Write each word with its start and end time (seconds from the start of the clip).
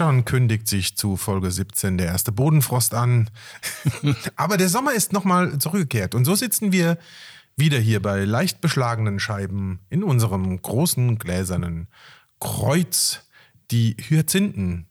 Schon 0.00 0.24
kündigt 0.24 0.66
sich 0.66 0.96
zu 0.96 1.18
Folge 1.18 1.50
17 1.50 1.98
der 1.98 2.06
erste 2.06 2.32
Bodenfrost 2.32 2.94
an. 2.94 3.28
Aber 4.34 4.56
der 4.56 4.70
Sommer 4.70 4.94
ist 4.94 5.12
nochmal 5.12 5.58
zurückgekehrt. 5.58 6.14
Und 6.14 6.24
so 6.24 6.34
sitzen 6.34 6.72
wir 6.72 6.96
wieder 7.58 7.78
hier 7.78 8.00
bei 8.00 8.24
leicht 8.24 8.62
beschlagenen 8.62 9.20
Scheiben 9.20 9.80
in 9.90 10.02
unserem 10.02 10.62
großen 10.62 11.18
gläsernen 11.18 11.86
Kreuz. 12.40 13.28
Die 13.72 13.94
Hyazinthen 13.98 14.86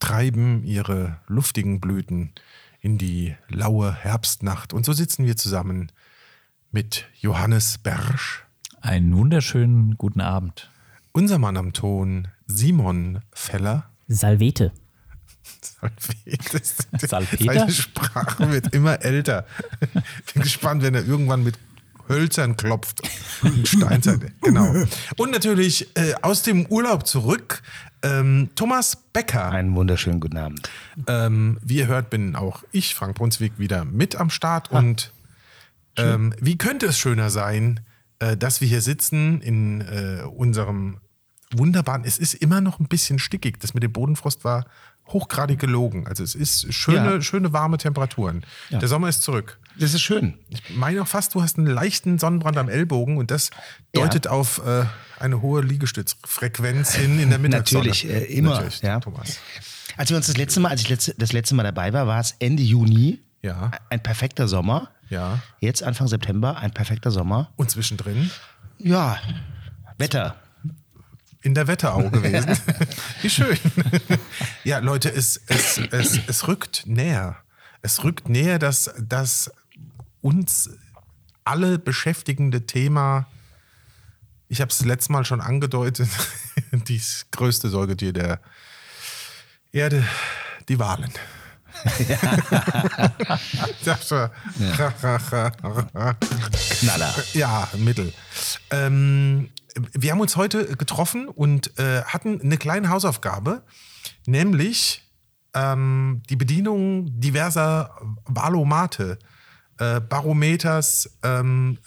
treiben 0.00 0.64
ihre 0.64 1.20
luftigen 1.28 1.78
Blüten 1.78 2.32
in 2.80 2.98
die 2.98 3.36
laue 3.48 3.94
Herbstnacht. 3.94 4.72
Und 4.72 4.84
so 4.84 4.92
sitzen 4.92 5.24
wir 5.24 5.36
zusammen 5.36 5.92
mit 6.72 7.06
Johannes 7.14 7.78
Bersch. 7.78 8.44
Einen 8.80 9.16
wunderschönen 9.16 9.96
guten 9.96 10.20
Abend. 10.20 10.68
Unser 11.12 11.38
Mann 11.38 11.56
am 11.56 11.72
Ton, 11.72 12.26
Simon 12.48 13.20
Feller. 13.32 13.88
Salvete. 14.08 14.72
Salvete. 15.60 16.60
Salpeter? 17.06 17.54
Seine 17.54 17.70
Sprache 17.72 18.50
wird 18.50 18.74
immer 18.74 19.02
älter. 19.02 19.46
Bin 20.32 20.42
gespannt, 20.42 20.82
wenn 20.82 20.94
er 20.94 21.06
irgendwann 21.06 21.42
mit 21.42 21.58
Hölzern 22.08 22.56
klopft. 22.56 23.02
Steinzeit, 23.64 24.20
genau. 24.40 24.72
Und 25.16 25.30
natürlich 25.32 25.88
äh, 25.96 26.14
aus 26.22 26.42
dem 26.42 26.66
Urlaub 26.66 27.06
zurück, 27.06 27.62
ähm, 28.02 28.50
Thomas 28.54 28.96
Becker. 29.12 29.50
Einen 29.50 29.74
wunderschönen 29.74 30.20
guten 30.20 30.36
Abend. 30.36 30.70
Ähm, 31.08 31.58
wie 31.62 31.78
ihr 31.78 31.86
hört, 31.88 32.10
bin 32.10 32.36
auch 32.36 32.62
ich, 32.70 32.94
Frank 32.94 33.16
Brunswick, 33.16 33.58
wieder 33.58 33.84
mit 33.84 34.16
am 34.16 34.30
Start. 34.30 34.70
Und 34.70 35.12
ähm, 35.96 36.34
wie 36.40 36.58
könnte 36.58 36.86
es 36.86 36.98
schöner 36.98 37.30
sein, 37.30 37.80
äh, 38.18 38.36
dass 38.36 38.60
wir 38.60 38.68
hier 38.68 38.82
sitzen 38.82 39.40
in 39.40 39.80
äh, 39.80 40.22
unserem 40.22 40.98
wunderbaren, 41.58 42.04
es 42.04 42.18
ist 42.18 42.34
immer 42.34 42.60
noch 42.60 42.80
ein 42.80 42.88
bisschen 42.88 43.18
stickig. 43.18 43.60
Das 43.60 43.74
mit 43.74 43.82
dem 43.82 43.92
Bodenfrost 43.92 44.44
war 44.44 44.66
hochgradig 45.08 45.58
gelogen. 45.60 46.06
Also 46.08 46.24
es 46.24 46.34
ist 46.34 46.72
schöne, 46.74 47.14
Ja. 47.14 47.20
schöne 47.22 47.52
warme 47.52 47.78
Temperaturen. 47.78 48.44
Der 48.70 48.88
Sommer 48.88 49.08
ist 49.08 49.22
zurück. 49.22 49.58
Das 49.78 49.94
ist 49.94 50.02
schön. 50.02 50.34
Ich 50.48 50.62
meine 50.74 51.00
auch 51.02 51.06
fast, 51.06 51.34
du 51.34 51.42
hast 51.42 51.58
einen 51.58 51.68
leichten 51.68 52.18
Sonnenbrand 52.18 52.56
am 52.56 52.68
Ellbogen 52.68 53.16
und 53.18 53.30
das 53.30 53.50
deutet 53.92 54.26
auf 54.26 54.60
äh, 54.66 54.84
eine 55.20 55.42
hohe 55.42 55.62
Liegestützfrequenz 55.62 56.94
hin 56.94 57.20
in 57.20 57.30
der 57.30 57.38
Mittagssonne. 57.38 57.86
Natürlich, 57.88 58.08
äh, 58.10 58.24
immer, 58.34 58.54
Natürlich, 58.54 58.80
ja. 58.82 58.98
Thomas. 59.00 59.38
Als 59.96 60.10
wir 60.10 60.16
uns 60.16 60.26
das 60.26 60.36
letzte 60.36 60.60
Mal, 60.60 60.70
als 60.70 60.80
ich 60.82 60.88
letzte, 60.88 61.14
das 61.16 61.32
letzte 61.32 61.54
Mal 61.54 61.62
dabei 61.62 61.92
war, 61.92 62.06
war 62.06 62.20
es 62.20 62.34
Ende 62.38 62.62
Juni. 62.62 63.20
Ja. 63.42 63.70
Ein 63.90 64.02
perfekter 64.02 64.48
Sommer. 64.48 64.90
Ja. 65.08 65.40
Jetzt 65.60 65.82
Anfang 65.84 66.08
September, 66.08 66.56
ein 66.58 66.72
perfekter 66.72 67.10
Sommer. 67.12 67.52
Und 67.56 67.70
zwischendrin 67.70 68.30
Ja, 68.78 69.18
Wetter. 69.98 70.36
In 71.46 71.54
der 71.54 71.68
Wetterau 71.68 72.10
gewesen. 72.10 72.58
Wie 73.22 73.30
schön. 73.30 73.56
ja, 74.64 74.78
Leute, 74.78 75.12
es, 75.14 75.40
es, 75.46 75.78
es, 75.92 76.18
es 76.26 76.48
rückt 76.48 76.82
näher. 76.86 77.36
Es 77.82 78.02
rückt 78.02 78.28
näher, 78.28 78.58
dass 78.58 78.90
das 78.98 79.52
uns 80.22 80.70
alle 81.44 81.78
beschäftigende 81.78 82.66
Thema, 82.66 83.28
ich 84.48 84.60
habe 84.60 84.72
es 84.72 84.84
letztes 84.84 85.08
Mal 85.08 85.24
schon 85.24 85.40
angedeutet, 85.40 86.08
das 86.72 87.26
größte 87.30 87.68
Säugetier 87.68 88.12
der 88.12 88.40
Erde, 89.70 90.04
die 90.68 90.80
Wahlen. 90.80 91.12
Das 93.84 94.10
war- 94.10 94.30
Knaller. 96.80 97.14
ja, 97.34 97.68
Mittel. 97.76 98.12
Ähm, 98.70 99.50
wir 99.92 100.12
haben 100.12 100.20
uns 100.20 100.36
heute 100.36 100.76
getroffen 100.76 101.28
und 101.28 101.78
äh, 101.78 102.02
hatten 102.02 102.40
eine 102.40 102.56
kleine 102.56 102.88
Hausaufgabe, 102.90 103.62
nämlich 104.26 105.02
ähm, 105.54 106.22
die 106.28 106.36
Bedienung 106.36 107.20
diverser 107.20 107.96
Valomate, 108.26 109.18
äh, 109.78 110.00
Barometers, 110.00 111.18
ähm, 111.22 111.78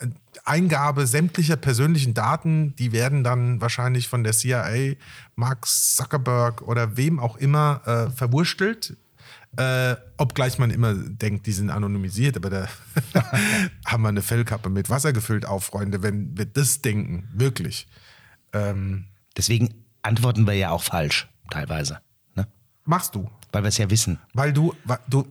Eingabe 0.45 1.05
sämtlicher 1.05 1.57
persönlichen 1.57 2.13
Daten, 2.13 2.75
die 2.75 2.91
werden 2.91 3.23
dann 3.23 3.61
wahrscheinlich 3.61 4.07
von 4.07 4.23
der 4.23 4.33
CIA, 4.33 4.95
Mark 5.35 5.65
Zuckerberg 5.67 6.61
oder 6.61 6.97
wem 6.97 7.19
auch 7.19 7.37
immer 7.37 7.81
äh, 7.85 8.09
verwurstelt. 8.11 8.97
Äh, 9.57 9.95
obgleich 10.17 10.59
man 10.59 10.69
immer 10.69 10.93
denkt, 10.93 11.47
die 11.47 11.51
sind 11.51 11.69
anonymisiert, 11.69 12.37
aber 12.37 12.49
da 12.49 12.67
haben 13.85 14.03
wir 14.03 14.09
eine 14.09 14.21
Fellkappe 14.21 14.69
mit 14.69 14.89
Wasser 14.89 15.11
gefüllt 15.11 15.45
auf, 15.45 15.65
Freunde, 15.65 16.03
wenn 16.03 16.37
wir 16.37 16.45
das 16.45 16.81
denken, 16.81 17.27
wirklich. 17.33 17.87
Ähm, 18.53 19.05
Deswegen 19.39 19.73
antworten 20.01 20.45
wir 20.45 20.53
ja 20.53 20.71
auch 20.71 20.83
falsch, 20.83 21.29
teilweise. 21.49 21.99
Ne? 22.35 22.45
machst 22.83 23.15
du. 23.15 23.29
Weil 23.51 23.63
wir 23.63 23.69
es 23.69 23.77
ja 23.77 23.89
wissen. 23.89 24.19
Weil 24.33 24.53
du, 24.53 24.75
du 25.07 25.25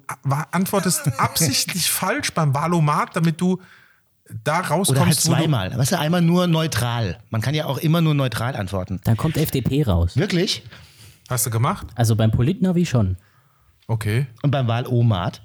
antwortest 0.51 1.07
absichtlich 1.21 1.91
falsch 1.91 2.33
beim 2.33 2.55
Valomat, 2.55 3.15
damit 3.15 3.41
du 3.41 3.61
da 4.45 4.61
rauskommst, 4.61 4.91
Oder 4.91 5.07
halt 5.07 5.21
zweimal. 5.21 5.79
Weißt 5.79 5.93
du, 5.93 5.99
einmal 5.99 6.23
nur 6.23 6.47
neutral. 6.47 7.19
Man 7.31 7.43
kann 7.43 7.55
ja 7.55 7.67
auch 7.67 7.79
immer 7.79 8.01
nur 8.01 8.15
neutral 8.15 8.57
antworten. 8.57 9.01
Dann 9.05 9.17
kommt 9.17 9.37
FDP 9.37 9.85
raus. 9.85 10.17
Wirklich? 10.17 10.65
Hast 11.29 11.47
du 11.47 11.51
gemacht? 11.51 11.87
Also 11.95 12.17
beim 12.17 12.31
Politnavi 12.31 12.87
schon. 12.87 13.19
Okay. 13.89 14.27
Und 14.43 14.51
beim 14.51 14.69
Wahlomat? 14.69 15.43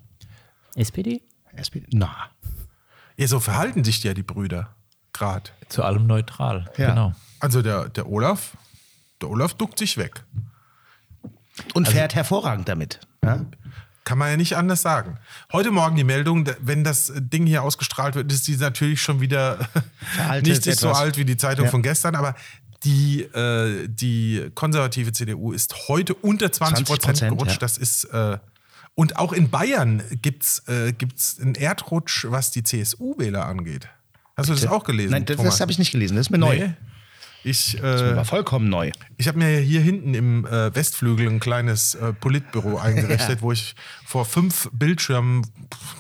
SPD? 0.76 1.22
SPD? 1.56 1.88
Na. 1.94 2.30
Ja, 3.18 3.28
so 3.28 3.40
verhalten 3.40 3.84
sich 3.84 4.04
ja 4.04 4.14
die 4.14 4.24
Brüder 4.24 4.76
gerade. 5.14 5.50
Zu 5.70 5.84
allem 5.84 6.06
neutral. 6.08 6.70
Ja. 6.78 6.90
Genau. 6.90 7.14
Also 7.40 7.62
der, 7.62 7.90
der 7.90 8.08
Olaf, 8.10 8.58
der 9.22 9.30
Olaf 9.30 9.54
duckt 9.54 9.80
sich 9.80 9.98
weg. 9.98 10.24
Und 11.74 11.88
fährt 11.88 12.16
hervorragend 12.16 12.68
damit. 12.68 13.00
Ja? 13.24 13.46
Kann 14.04 14.18
man 14.18 14.32
ja 14.32 14.38
nicht 14.38 14.58
anders 14.58 14.82
sagen. 14.82 15.18
Heute 15.54 15.72
Morgen 15.72 15.96
die 15.96 16.04
Meldung, 16.04 16.50
wenn 16.60 16.84
das 16.84 17.14
Ding 17.16 17.46
hier 17.46 17.64
ausgestrahlt 17.64 18.16
wird, 18.16 18.30
ist 18.32 18.48
die 18.48 18.58
natürlich 18.58 19.02
schon 19.02 19.22
wieder 19.22 19.58
Veraltet 20.16 20.48
nicht 20.48 20.68
ist 20.68 20.80
so 20.80 20.92
alt 20.92 21.16
wie 21.18 21.24
die 21.26 21.38
Zeitung 21.38 21.66
Ja. 21.66 21.72
von 21.72 21.82
gestern, 21.84 22.16
aber 22.16 22.36
die, 22.84 23.22
äh, 23.22 23.88
die 23.88 24.50
konservative 24.56 25.12
CDU 25.12 25.52
ist 25.52 25.88
heute 25.88 26.14
unter 26.16 26.52
20 26.52 26.86
Prozent 26.86 27.18
20%, 27.18 27.30
gerutscht. 27.30 27.52
ja. 27.54 27.58
Das 27.60 27.78
ist 27.78 28.06
äh, 28.06 28.38
und 28.96 29.18
auch 29.18 29.34
in 29.34 29.50
Bayern 29.50 30.04
gibt 30.22 30.44
es 30.44 30.68
äh, 30.68 30.94
gibt's 30.94 31.40
einen 31.40 31.56
Erdrutsch, 31.56 32.26
was 32.30 32.52
die 32.52 32.64
CSU-Wähler 32.64 33.46
angeht. 33.46 33.88
Hast 34.36 34.50
du 34.50 34.54
das 34.54 34.66
auch 34.68 34.84
gelesen? 34.84 35.12
Nein, 35.12 35.26
das, 35.26 35.38
das 35.38 35.62
habe 35.62 35.72
ich 35.72 35.80
nicht 35.80 35.92
gelesen. 35.92 36.16
Das 36.16 36.28
ist 36.28 36.32
mir 36.32 36.38
neu. 36.38 36.58
Nee. 36.58 36.74
Ich, 37.46 37.78
Das 37.82 38.02
äh, 38.02 38.16
war 38.16 38.26
vollkommen 38.26 38.70
neu. 38.70 38.92
ich 39.18 39.28
habe 39.28 39.38
mir 39.38 39.58
hier 39.60 39.82
hinten 39.82 40.14
im 40.14 40.46
äh, 40.46 40.74
Westflügel 40.74 41.28
ein 41.28 41.40
kleines 41.42 41.94
äh, 41.96 42.14
Politbüro 42.14 42.78
eingerichtet, 42.80 43.42
wo 43.42 43.52
ich 43.52 43.76
vor 44.06 44.24
fünf 44.26 44.70
Bildschirmen 44.72 45.46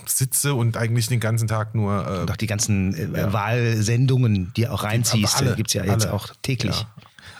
sitze 0.05 0.53
und 0.53 0.77
eigentlich 0.77 1.07
den 1.07 1.19
ganzen 1.19 1.47
Tag 1.47 1.75
nur. 1.75 2.07
Äh, 2.07 2.19
Und 2.21 2.31
auch 2.31 2.37
die 2.37 2.47
ganzen 2.47 2.93
äh, 3.13 3.33
Wahlsendungen, 3.33 4.53
die 4.55 4.67
auch 4.69 4.83
reinziehst, 4.83 5.35
alle, 5.37 5.55
gibt 5.55 5.67
es 5.69 5.73
ja 5.73 5.83
jetzt 5.83 6.05
alle. 6.05 6.13
auch 6.13 6.29
täglich. 6.41 6.79
Ja. 6.79 6.87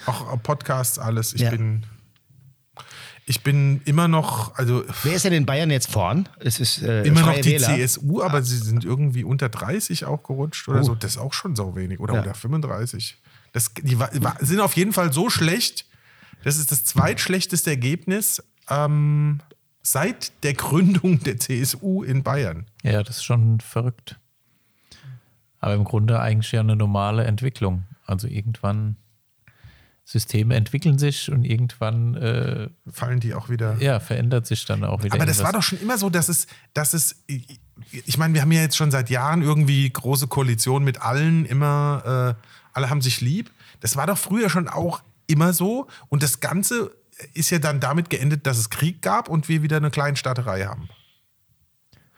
Auch 0.05 0.33
äh, 0.33 0.37
Podcasts, 0.37 0.99
alles. 0.99 1.33
Ich 1.33 1.41
Ja. 1.41 1.49
bin. 1.51 1.85
Ich 3.25 3.41
bin 3.41 3.79
immer 3.85 4.09
noch, 4.09 4.53
also 4.55 4.83
Wer 5.03 5.13
ist 5.15 5.23
denn 5.23 5.31
in 5.31 5.45
Bayern 5.45 5.71
jetzt 5.71 5.89
vorn? 5.89 6.27
Es 6.41 6.59
ist 6.59 6.81
äh, 6.83 7.03
immer 7.03 7.21
noch 7.21 7.33
die 7.39 7.51
Wähler. 7.51 7.67
CSU, 7.77 8.21
aber 8.21 8.41
sie 8.41 8.57
sind 8.57 8.83
irgendwie 8.83 9.23
unter 9.23 9.47
30 9.47 10.03
auch 10.03 10.23
gerutscht 10.23 10.67
oder 10.67 10.83
so. 10.83 10.93
Das 10.93 11.11
ist 11.11 11.17
auch 11.19 11.31
schon 11.31 11.55
so 11.55 11.73
wenig. 11.77 12.01
Oder 12.01 12.15
Ja. 12.15 12.19
unter 12.19 12.33
35. 12.33 13.17
Das, 13.53 13.73
die 13.73 13.97
sind 14.41 14.59
auf 14.59 14.75
jeden 14.75 14.91
Fall 14.91 15.13
so 15.13 15.29
schlecht. 15.29 15.85
Das 16.43 16.57
ist 16.57 16.71
das 16.71 16.83
zweitschlechteste 16.83 17.69
Ergebnis 17.69 18.43
ähm, 18.69 19.39
seit 19.81 20.43
der 20.43 20.53
Gründung 20.53 21.23
der 21.23 21.37
CSU 21.37 22.03
in 22.03 22.23
Bayern. 22.23 22.65
Ja, 22.83 23.03
das 23.03 23.17
ist 23.17 23.23
schon 23.23 23.61
verrückt. 23.61 24.19
Aber 25.59 25.75
im 25.75 25.85
Grunde 25.85 26.19
eigentlich 26.19 26.51
ja 26.51 26.59
eine 26.59 26.75
normale 26.75 27.23
Entwicklung. 27.23 27.85
Also 28.05 28.27
irgendwann 28.27 28.97
Systeme 30.05 30.55
entwickeln 30.55 30.99
sich 30.99 31.31
und 31.31 31.45
irgendwann 31.45 32.15
äh, 32.15 32.69
Fallen 32.91 33.21
die 33.21 33.33
auch 33.33 33.49
wieder. 33.49 33.77
ja, 33.79 34.01
verändert 34.01 34.45
sich 34.45 34.65
dann 34.65 34.83
auch 34.83 35.03
wieder. 35.03 35.15
Aber 35.15 35.25
das 35.25 35.41
war 35.41 35.53
doch 35.53 35.63
schon 35.63 35.79
immer 35.79 35.97
so, 35.97 36.09
dass 36.09 36.27
es, 36.27 36.47
dass 36.73 36.93
es, 36.93 37.23
ich 37.27 38.17
meine, 38.17 38.33
wir 38.33 38.41
haben 38.41 38.51
ja 38.51 38.61
jetzt 38.61 38.75
schon 38.75 38.91
seit 38.91 39.09
Jahren 39.09 39.41
irgendwie 39.41 39.89
große 39.89 40.27
Koalition 40.27 40.83
mit 40.83 41.01
allen, 41.01 41.45
immer, 41.45 42.35
äh, 42.37 42.47
alle 42.73 42.89
haben 42.89 43.01
sich 43.01 43.21
lieb. 43.21 43.51
Das 43.79 43.95
war 43.95 44.07
doch 44.07 44.17
früher 44.17 44.49
schon 44.49 44.67
auch 44.67 45.01
immer 45.27 45.53
so. 45.53 45.87
Und 46.09 46.23
das 46.23 46.39
Ganze 46.39 46.91
ist 47.33 47.49
ja 47.51 47.59
dann 47.59 47.79
damit 47.79 48.09
geendet, 48.09 48.45
dass 48.47 48.57
es 48.57 48.69
Krieg 48.69 49.01
gab 49.01 49.29
und 49.29 49.47
wir 49.47 49.61
wieder 49.61 49.77
eine 49.77 49.91
Kleinstaaterei 49.91 50.65
haben. 50.65 50.89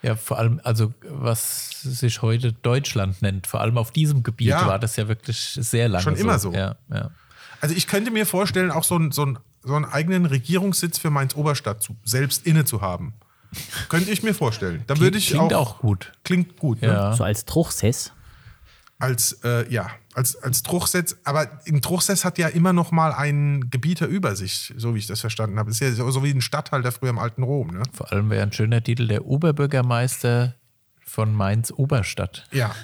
Ja, 0.02 0.16
vor 0.16 0.38
allem, 0.38 0.62
also 0.64 0.94
was 1.10 1.82
sich 1.82 2.22
heute 2.22 2.54
Deutschland 2.54 3.22
nennt, 3.22 3.48
vor 3.48 3.62
allem 3.62 3.78
auf 3.78 3.92
diesem 3.92 4.22
Gebiet 4.24 4.50
Ja. 4.50 4.68
war 4.68 4.78
das 4.80 4.96
ja 4.98 5.08
wirklich 5.08 5.58
sehr 5.60 5.90
lange 5.90 6.04
Schon 6.04 6.16
immer 6.16 6.38
so. 6.38 6.54
Ja, 6.54 6.76
ja. 6.90 7.10
Also 7.60 7.76
ich 7.76 7.88
könnte 7.88 8.12
mir 8.12 8.26
vorstellen, 8.26 8.70
auch 8.70 8.84
so, 8.84 8.98
ein, 8.98 9.12
so, 9.12 9.26
ein, 9.26 9.40
so 9.64 9.74
einen 9.76 9.86
eigenen 9.86 10.26
Regierungssitz 10.28 11.00
für 11.00 11.10
Mainz-Oberstadt 11.10 11.82
zu, 11.82 11.96
selbst 12.04 12.46
inne 12.46 12.66
zu 12.66 12.82
haben. 12.82 13.14
Könnte 13.90 14.12
ich 14.12 14.22
mir 14.22 14.34
vorstellen. 14.34 14.84
Da 14.86 15.00
würde 15.00 15.18
ich 15.18 15.28
Klingt 15.30 15.54
auch, 15.54 15.76
auch 15.76 15.80
gut. 15.80 16.12
Klingt 16.24 16.58
gut. 16.58 16.82
Ne? 16.82 16.90
Ja. 16.90 17.14
So 17.14 17.24
als 17.24 17.46
Truchsess. 17.46 18.12
als, 19.00 19.40
äh, 19.44 19.68
ja, 19.72 19.90
als, 20.16 20.36
als 20.38 20.64
Truchsess. 20.64 21.18
Aber 21.24 21.48
ein 21.68 21.82
Truchsess 21.82 22.26
hat 22.26 22.38
ja 22.38 22.48
immer 22.48 22.74
noch 22.74 22.92
mal 22.92 23.12
einen 23.12 23.70
Gebieter 23.70 24.08
über 24.08 24.36
sich, 24.36 24.74
so 24.78 24.96
wie 24.96 25.00
ich 25.00 25.08
das 25.08 25.22
verstanden 25.22 25.60
habe. 25.60 25.70
Das 25.70 25.82
ist 25.82 25.98
ja 25.98 26.12
so 26.12 26.24
wie 26.24 26.32
ein 26.32 26.42
Stadthalter 26.42 26.92
früher 26.92 27.10
im 27.10 27.20
alten 27.20 27.44
Rom. 27.44 27.68
Ne? 27.68 27.84
Vor 27.92 28.12
allem 28.12 28.30
wäre 28.30 28.44
ein 28.44 28.54
schöner 28.54 28.82
Titel 28.82 29.08
der 29.08 29.26
Oberbürgermeister 29.26 30.56
von 31.06 31.34
Mainz-Oberstadt. 31.34 32.46
Ja, 32.52 32.76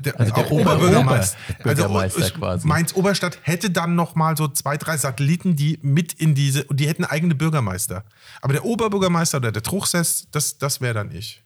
der, 0.00 0.18
Also 0.18 0.34
der 0.34 0.50
Oberbürgermeister. 0.50 1.38
Oberbürgermeister 1.60 2.22
also, 2.22 2.34
quasi. 2.34 2.66
Mainz 2.66 2.94
Oberstadt 2.94 3.38
hätte 3.42 3.70
dann 3.70 3.94
noch 3.94 4.14
mal 4.16 4.36
so 4.36 4.48
zwei, 4.48 4.76
drei 4.76 4.96
Satelliten, 4.96 5.56
die 5.56 5.78
mit 5.80 6.12
in 6.12 6.34
diese, 6.34 6.64
und 6.64 6.80
die 6.80 6.88
hätten 6.88 7.04
eigene 7.04 7.34
Bürgermeister. 7.34 8.04
Aber 8.42 8.52
der 8.52 8.64
Oberbürgermeister 8.64 9.38
oder 9.38 9.52
der 9.52 9.62
Truchsess, 9.62 10.26
das, 10.30 10.58
das 10.58 10.80
wäre 10.80 10.94
dann 10.94 11.10
ich. 11.10 11.42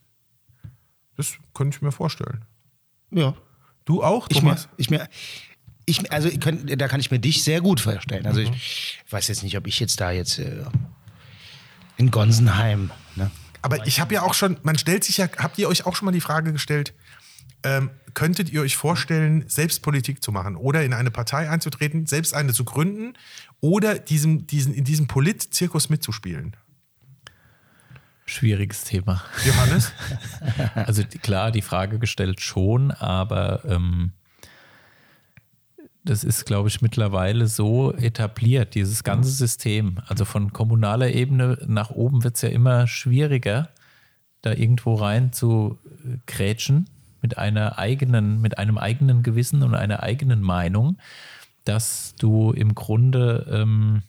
Das 1.15 1.35
könnte 1.53 1.77
ich 1.77 1.81
mir 1.81 1.91
vorstellen. 1.91 2.43
Ja. 3.11 3.35
Du 3.85 4.03
auch, 4.03 4.27
Ich 4.29 4.41
mir, 4.41 4.49
Thomas? 4.49 4.67
ich 4.77 4.89
mir, 4.89 5.07
ich, 5.85 6.11
also 6.11 6.27
ich 6.27 6.39
könnt, 6.39 6.81
da 6.81 6.87
kann 6.87 6.99
ich 6.99 7.11
mir 7.11 7.19
dich 7.19 7.43
sehr 7.43 7.61
gut 7.61 7.79
vorstellen. 7.79 8.25
Also 8.25 8.41
ich 8.41 9.03
weiß 9.09 9.27
jetzt 9.27 9.43
nicht, 9.43 9.57
ob 9.57 9.67
ich 9.67 9.79
jetzt 9.79 10.01
da 10.01 10.11
jetzt 10.11 10.39
äh, 10.39 10.65
in 11.97 12.11
Gonsenheim, 12.11 12.91
ne? 13.15 13.31
Aber 13.61 13.87
ich 13.87 13.99
habe 13.99 14.13
ja 14.13 14.21
auch 14.21 14.35
schon, 14.35 14.57
man 14.61 14.77
stellt 14.77 15.03
sich 15.03 15.17
ja, 15.17 15.27
habt 15.37 15.57
ihr 15.57 15.67
euch 15.67 15.87
auch 15.87 15.95
schon 15.95 16.05
mal 16.05 16.11
die 16.11 16.21
Frage 16.21 16.53
gestellt, 16.53 16.93
ähm, 17.63 17.89
könntet 18.13 18.51
ihr 18.51 18.61
euch 18.61 18.75
vorstellen, 18.75 19.43
selbst 19.47 19.81
Politik 19.81 20.21
zu 20.21 20.31
machen 20.31 20.55
oder 20.55 20.83
in 20.83 20.93
eine 20.93 21.09
Partei 21.09 21.49
einzutreten, 21.49 22.05
selbst 22.05 22.35
eine 22.35 22.53
zu 22.53 22.63
gründen 22.63 23.13
oder 23.61 23.97
diesem, 23.97 24.45
diesen, 24.45 24.73
in 24.73 24.83
diesem 24.83 25.07
Polit-Zirkus 25.07 25.89
mitzuspielen? 25.89 26.55
Schwieriges 28.25 28.83
Thema. 28.83 29.23
Johannes? 29.45 29.93
Also 30.75 31.03
klar, 31.21 31.51
die 31.51 31.61
Frage 31.61 31.99
gestellt 31.99 32.41
schon, 32.41 32.91
aber 32.91 33.63
ähm, 33.65 34.11
das 36.03 36.23
ist, 36.23 36.45
glaube 36.45 36.69
ich, 36.69 36.81
mittlerweile 36.81 37.47
so 37.47 37.93
etabliert, 37.93 38.75
dieses 38.75 39.03
ganze 39.03 39.31
System. 39.31 39.97
Also 40.07 40.23
von 40.23 40.53
kommunaler 40.53 41.11
Ebene 41.11 41.57
nach 41.65 41.89
oben 41.89 42.23
wird 42.23 42.35
es 42.35 42.41
ja 42.41 42.49
immer 42.49 42.87
schwieriger, 42.87 43.69
da 44.41 44.53
irgendwo 44.53 44.95
rein 44.95 45.33
zu 45.33 45.79
äh, 46.05 46.17
grätschen 46.27 46.87
mit 47.21 47.39
einer 47.39 47.79
eigenen, 47.79 48.39
mit 48.39 48.59
einem 48.59 48.77
eigenen 48.77 49.23
Gewissen 49.23 49.63
und 49.63 49.73
einer 49.73 50.03
eigenen 50.03 50.41
Meinung, 50.41 50.97
dass 51.63 52.13
du 52.19 52.51
im 52.51 52.75
Grunde, 52.75 53.47
ähm, 53.51 54.03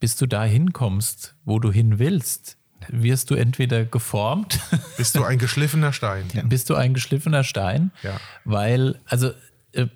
bis 0.00 0.16
du 0.16 0.26
da 0.26 0.44
hinkommst, 0.44 1.36
wo 1.46 1.58
du 1.58 1.72
hin 1.72 1.98
willst, 1.98 2.57
wirst 2.88 3.30
du 3.30 3.34
entweder 3.34 3.84
geformt 3.84 4.60
Bist 4.96 5.16
du 5.16 5.24
ein 5.24 5.38
geschliffener 5.38 5.92
Stein? 5.92 6.24
bist 6.44 6.70
du 6.70 6.74
ein 6.74 6.94
geschliffener 6.94 7.44
Stein, 7.44 7.90
Ja. 8.02 8.18
weil, 8.44 9.00
also 9.06 9.30
äh, 9.72 9.86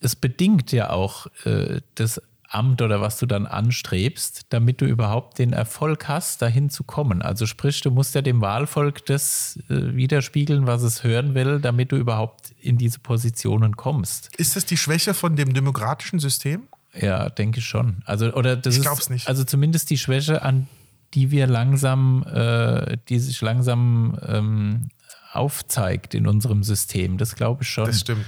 es 0.00 0.16
bedingt 0.16 0.72
ja 0.72 0.90
auch 0.90 1.26
äh, 1.44 1.80
das 1.94 2.20
Amt 2.48 2.80
oder 2.80 3.00
was 3.00 3.18
du 3.18 3.26
dann 3.26 3.44
anstrebst, 3.44 4.46
damit 4.50 4.80
du 4.80 4.84
überhaupt 4.86 5.38
den 5.40 5.52
Erfolg 5.52 6.06
hast, 6.06 6.42
dahin 6.42 6.70
zu 6.70 6.84
kommen. 6.84 7.20
Also 7.20 7.44
sprich, 7.44 7.80
du 7.80 7.90
musst 7.90 8.14
ja 8.14 8.22
dem 8.22 8.40
Wahlvolk 8.40 9.04
das 9.06 9.58
äh, 9.68 9.94
widerspiegeln, 9.96 10.66
was 10.66 10.82
es 10.82 11.02
hören 11.02 11.34
will, 11.34 11.60
damit 11.60 11.90
du 11.90 11.96
überhaupt 11.96 12.52
in 12.60 12.78
diese 12.78 13.00
Positionen 13.00 13.76
kommst. 13.76 14.34
Ist 14.36 14.54
das 14.54 14.64
die 14.64 14.76
Schwäche 14.76 15.12
von 15.12 15.34
dem 15.34 15.54
demokratischen 15.54 16.20
System? 16.20 16.68
Ja, 16.94 17.28
denke 17.30 17.58
ich 17.58 17.66
schon. 17.66 17.96
Also, 18.06 18.32
oder 18.32 18.56
das 18.56 18.74
Ich 18.74 18.78
ist 18.78 18.84
glaub's 18.86 19.10
nicht. 19.10 19.26
also 19.28 19.42
zumindest 19.42 19.90
die 19.90 19.98
Schwäche, 19.98 20.42
an 20.42 20.68
die 21.14 21.30
wir 21.30 21.46
langsam, 21.46 22.24
äh, 22.24 22.96
die 23.08 23.18
sich 23.18 23.40
langsam 23.40 24.18
ähm, 24.26 24.88
aufzeigt 25.32 26.14
in 26.14 26.26
unserem 26.26 26.62
System. 26.62 27.18
Das 27.18 27.36
glaube 27.36 27.62
ich 27.62 27.68
schon. 27.68 27.86
Das 27.86 28.00
stimmt. 28.00 28.26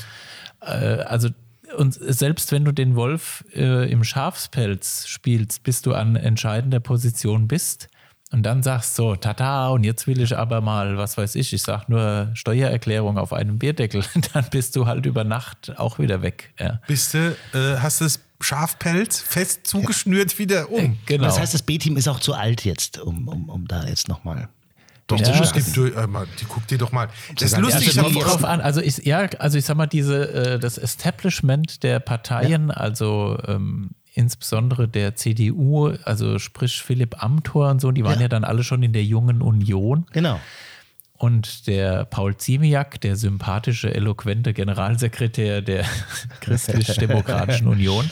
Äh, 0.61 1.03
also 1.03 1.29
und 1.77 1.95
selbst 1.95 2.51
wenn 2.53 2.65
du 2.65 2.73
den 2.73 2.97
Wolf 2.97 3.45
äh, 3.55 3.91
im 3.91 4.03
Schafspelz 4.05 5.07
spielst, 5.07 5.63
bis 5.65 5.83
du 5.83 5.93
an 5.93 6.17
entscheidender 6.17 6.81
Position 6.81 7.47
bist 7.47 7.89
und 8.31 8.43
dann 8.43 8.63
sagst 8.63 8.95
so, 8.95 9.17
tata, 9.17 9.69
und 9.69 9.85
jetzt 9.85 10.07
will 10.07 10.21
ich 10.21 10.37
aber 10.37 10.61
mal, 10.61 10.97
was 10.99 11.17
weiß 11.17 11.35
ich, 11.35 11.53
ich 11.53 11.63
sag 11.63 11.89
nur 11.89 12.31
Steuererklärung 12.35 13.19
auf 13.19 13.33
einem 13.33 13.59
Bierdeckel, 13.59 14.03
dann 14.33 14.47
bist 14.51 14.77
du 14.77 14.87
halt 14.87 15.07
über 15.07 15.25
Nacht 15.25 15.79
auch 15.79 15.99
wieder 15.99 16.23
weg. 16.23 16.53
Ja. 16.59 16.81
Bist 16.87 17.15
du, 17.15 17.37
äh, 17.55 17.79
hast 17.79 18.01
das 18.01 18.21
Schafpelz 18.41 19.21
fest 19.21 19.67
zugeschnürt 19.67 20.39
wieder 20.39 20.71
um? 20.71 20.97
Genau. 21.07 21.25
Das 21.25 21.39
heißt, 21.41 21.55
das 21.55 21.63
B-Team 21.63 21.97
ist 21.97 22.09
auch 22.09 22.21
zu 22.21 22.35
alt 22.35 22.65
jetzt, 22.65 22.99
um, 22.99 23.27
um, 23.29 23.49
um 23.49 23.67
da 23.69 23.85
jetzt 23.87 24.09
nochmal. 24.09 24.49
Doch, 25.09 25.19
Ja. 25.19 25.41
es 25.43 25.53
gibt, 25.53 25.77
äh, 25.97 26.07
mal, 26.07 26.27
die 26.39 26.45
guck 26.45 26.67
dir 26.67 26.77
doch 26.79 26.93
mal. 26.93 27.09
Das 27.37 27.53
ist 27.53 27.59
lustig. 27.59 27.95
Ja, 27.95 28.03
ich 28.03 28.07
also 28.07 28.21
drauf 28.21 28.45
an. 28.45 28.61
Also 28.61 28.81
ich, 28.83 28.99
ja, 29.07 29.21
also 29.39 29.57
ich 29.57 29.65
sag 29.65 29.77
mal, 29.77 29.87
diese, 29.87 30.33
äh, 30.55 30.59
das 30.59 30.77
Establishment 30.79 31.83
der 31.83 31.99
Parteien, 31.99 32.71
also 32.71 33.39
ähm, 33.47 33.91
insbesondere 34.13 34.87
der 34.87 35.17
CDU, 35.17 35.95
also 36.05 36.39
sprich 36.39 36.83
Philipp 36.83 37.23
Amthor 37.23 37.71
und 37.71 37.81
so, 37.81 37.91
die 37.91 38.05
waren 38.05 38.17
ja, 38.17 38.23
Ja. 38.23 38.29
dann 38.29 38.45
alle 38.45 38.63
schon 38.65 38.83
in 38.83 38.93
der 38.93 39.05
jungen 39.05 39.41
Union. 39.41 40.05
Genau. 40.13 40.39
Und 41.19 41.67
der 41.67 42.05
Paul 42.05 42.37
Ziemiak, 42.37 43.01
der 43.01 43.17
sympathische, 43.17 43.93
eloquente 43.93 44.55
Generalsekretär 44.55 45.63
der 45.63 45.85
Christlich-Demokratischen 46.41 47.67
Union, 47.67 48.09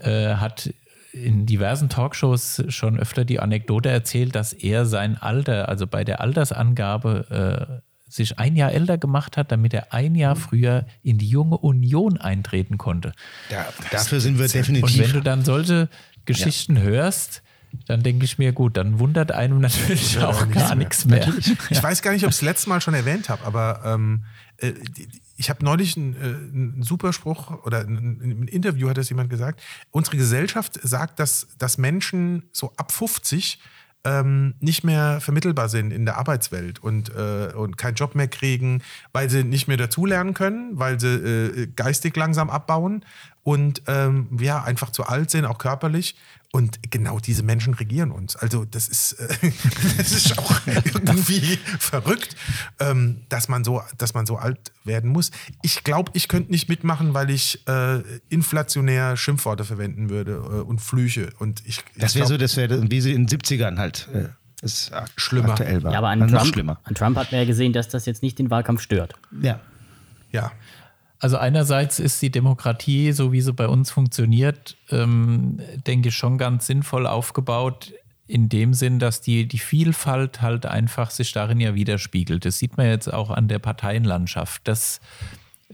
äh, 0.00 0.34
hat 0.34 0.74
in 1.12 1.46
diversen 1.46 1.88
Talkshows 1.88 2.64
schon 2.68 2.98
öfter 2.98 3.24
die 3.24 3.38
Anekdote 3.38 3.88
erzählt, 3.88 4.34
dass 4.34 4.52
er 4.52 4.84
sein 4.84 5.16
Alter, 5.16 5.68
also 5.68 5.86
bei 5.86 6.02
der 6.02 6.20
Altersangabe, 6.20 7.80
äh, 7.80 7.90
sich 8.08 8.38
ein 8.38 8.56
Jahr 8.56 8.72
älter 8.72 8.98
gemacht 8.98 9.36
hat, 9.36 9.52
damit 9.52 9.72
er 9.72 9.92
ein 9.92 10.14
Jahr 10.16 10.36
früher 10.36 10.86
in 11.02 11.18
die 11.18 11.28
junge 11.28 11.56
Union 11.58 12.16
eintreten 12.16 12.78
konnte. 12.78 13.12
Da, 13.48 13.66
dafür 13.90 14.20
sind 14.20 14.38
wir 14.38 14.44
Und 14.44 14.54
wenn 14.54 14.60
definitiv. 14.60 15.12
du 15.12 15.20
dann 15.20 15.44
solche 15.44 15.88
Geschichten 16.24 16.80
hörst, 16.80 17.42
dann 17.86 18.02
denke 18.02 18.24
ich 18.24 18.38
mir, 18.38 18.52
gut, 18.52 18.76
dann 18.76 18.98
wundert 18.98 19.32
einem 19.32 19.60
natürlich 19.60 20.18
auch 20.18 20.48
gar 20.50 20.74
nichts 20.74 21.04
mehr. 21.04 21.32
Ich 21.70 21.82
weiß 21.82 22.02
gar 22.02 22.12
nicht, 22.12 22.24
ob 22.24 22.30
ich 22.30 22.36
es 22.36 22.42
letztes 22.42 22.66
Mal 22.66 22.80
schon 22.80 22.94
erwähnt 22.94 23.28
habe, 23.28 23.44
aber 23.44 23.82
ähm, 23.84 24.24
äh, 24.58 24.72
ich 25.36 25.50
habe 25.50 25.64
neulich 25.64 25.96
einen, 25.96 26.14
äh, 26.14 26.18
einen 26.18 26.82
Superspruch 26.82 27.64
oder 27.64 27.80
ein 27.80 28.48
Interview 28.48 28.88
hat 28.88 28.96
das 28.96 29.08
jemand 29.08 29.30
gesagt. 29.30 29.62
Unsere 29.90 30.16
Gesellschaft 30.16 30.78
sagt, 30.82 31.18
dass, 31.18 31.48
dass 31.58 31.78
Menschen 31.78 32.44
so 32.52 32.72
ab 32.76 32.92
50 32.92 33.58
ähm, 34.04 34.54
nicht 34.60 34.84
mehr 34.84 35.20
vermittelbar 35.20 35.68
sind 35.68 35.90
in 35.90 36.04
der 36.04 36.18
Arbeitswelt 36.18 36.78
und, 36.78 37.10
äh, 37.14 37.52
und 37.54 37.78
keinen 37.78 37.94
Job 37.94 38.14
mehr 38.14 38.28
kriegen, 38.28 38.82
weil 39.12 39.30
sie 39.30 39.44
nicht 39.44 39.66
mehr 39.66 39.78
dazulernen 39.78 40.34
können, 40.34 40.78
weil 40.78 41.00
sie 41.00 41.08
äh, 41.08 41.66
geistig 41.74 42.14
langsam 42.14 42.50
abbauen 42.50 43.04
und 43.42 43.82
ähm, 43.86 44.28
ja, 44.38 44.62
einfach 44.62 44.90
zu 44.90 45.04
alt 45.04 45.30
sind, 45.30 45.46
auch 45.46 45.58
körperlich. 45.58 46.16
Und 46.54 46.78
genau 46.92 47.18
diese 47.18 47.42
Menschen 47.42 47.74
regieren 47.74 48.12
uns. 48.12 48.36
Also 48.36 48.64
das 48.64 48.86
ist, 48.86 49.14
äh, 49.14 49.26
das 49.98 50.12
ist 50.12 50.38
auch 50.38 50.54
irgendwie 50.94 51.58
verrückt, 51.80 52.36
ähm, 52.78 53.22
dass, 53.28 53.48
man 53.48 53.64
so, 53.64 53.82
dass 53.98 54.14
man 54.14 54.24
so 54.24 54.36
alt 54.36 54.70
werden 54.84 55.10
muss. 55.10 55.32
Ich 55.62 55.82
glaube, 55.82 56.12
ich 56.14 56.28
könnte 56.28 56.52
nicht 56.52 56.68
mitmachen, 56.68 57.12
weil 57.12 57.30
ich 57.30 57.66
äh, 57.66 58.02
inflationär 58.28 59.16
Schimpfworte 59.16 59.64
verwenden 59.64 60.10
würde 60.10 60.34
äh, 60.34 60.38
und 60.62 60.80
Flüche. 60.80 61.32
Und 61.40 61.60
ich, 61.66 61.82
Das 61.96 62.14
wäre 62.14 62.28
so, 62.28 62.36
das 62.36 62.56
wäre 62.56 62.88
wie 62.88 63.00
sie 63.00 63.14
in 63.14 63.26
den 63.26 63.40
70ern 63.40 63.76
halt. 63.78 64.08
Äh, 64.14 64.28
das 64.60 64.92
ak- 64.92 65.10
Schlimmer. 65.16 65.48
aktuell 65.50 65.82
war. 65.82 65.90
Ja, 65.90 65.98
aber 65.98 66.10
an 66.10 66.28
Trump, 66.28 66.46
schlimmer. 66.46 66.78
an 66.84 66.94
Trump 66.94 67.16
hat 67.16 67.32
man 67.32 67.40
ja 67.40 67.46
gesehen, 67.48 67.72
dass 67.72 67.88
das 67.88 68.06
jetzt 68.06 68.22
nicht 68.22 68.38
den 68.38 68.50
Wahlkampf 68.50 68.80
stört. 68.80 69.14
Ja. 69.42 69.58
Ja. 70.30 70.52
Also 71.24 71.38
einerseits 71.38 72.00
ist 72.00 72.20
die 72.20 72.30
Demokratie, 72.30 73.12
so 73.12 73.32
wie 73.32 73.40
sie 73.40 73.54
bei 73.54 73.66
uns 73.66 73.90
funktioniert, 73.90 74.76
ähm, 74.90 75.58
denke 75.86 76.10
ich 76.10 76.14
schon 76.14 76.36
ganz 76.36 76.66
sinnvoll 76.66 77.06
aufgebaut, 77.06 77.94
in 78.26 78.50
dem 78.50 78.74
Sinn, 78.74 78.98
dass 78.98 79.22
die, 79.22 79.48
die 79.48 79.56
Vielfalt 79.56 80.42
halt 80.42 80.66
einfach 80.66 81.08
sich 81.08 81.32
darin 81.32 81.60
ja 81.60 81.74
widerspiegelt. 81.74 82.44
Das 82.44 82.58
sieht 82.58 82.76
man 82.76 82.88
jetzt 82.88 83.10
auch 83.10 83.30
an 83.30 83.48
der 83.48 83.58
Parteienlandschaft. 83.58 84.68
Das 84.68 85.00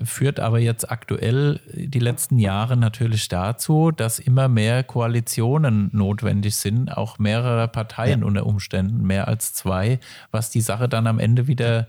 führt 0.01 0.39
aber 0.39 0.61
jetzt 0.61 0.89
aktuell 0.89 1.59
die 1.75 1.99
letzten 1.99 2.39
Jahre 2.39 2.77
natürlich 2.77 3.27
dazu, 3.27 3.91
dass 3.91 4.21
immer 4.21 4.47
mehr 4.47 4.85
Koalitionen 4.85 5.91
notwendig 5.93 6.55
sind, 6.55 6.97
auch 6.97 7.19
mehrere 7.19 7.67
Parteien 7.67 8.23
unter 8.23 8.47
Umständen, 8.47 9.05
mehr 9.05 9.27
als 9.27 9.53
zwei, 9.53 9.99
was 10.31 10.51
die 10.51 10.61
Sache 10.61 10.89
dann 10.89 11.09
am 11.09 11.19
Ende 11.19 11.49
wieder 11.49 11.81
ein 11.81 11.87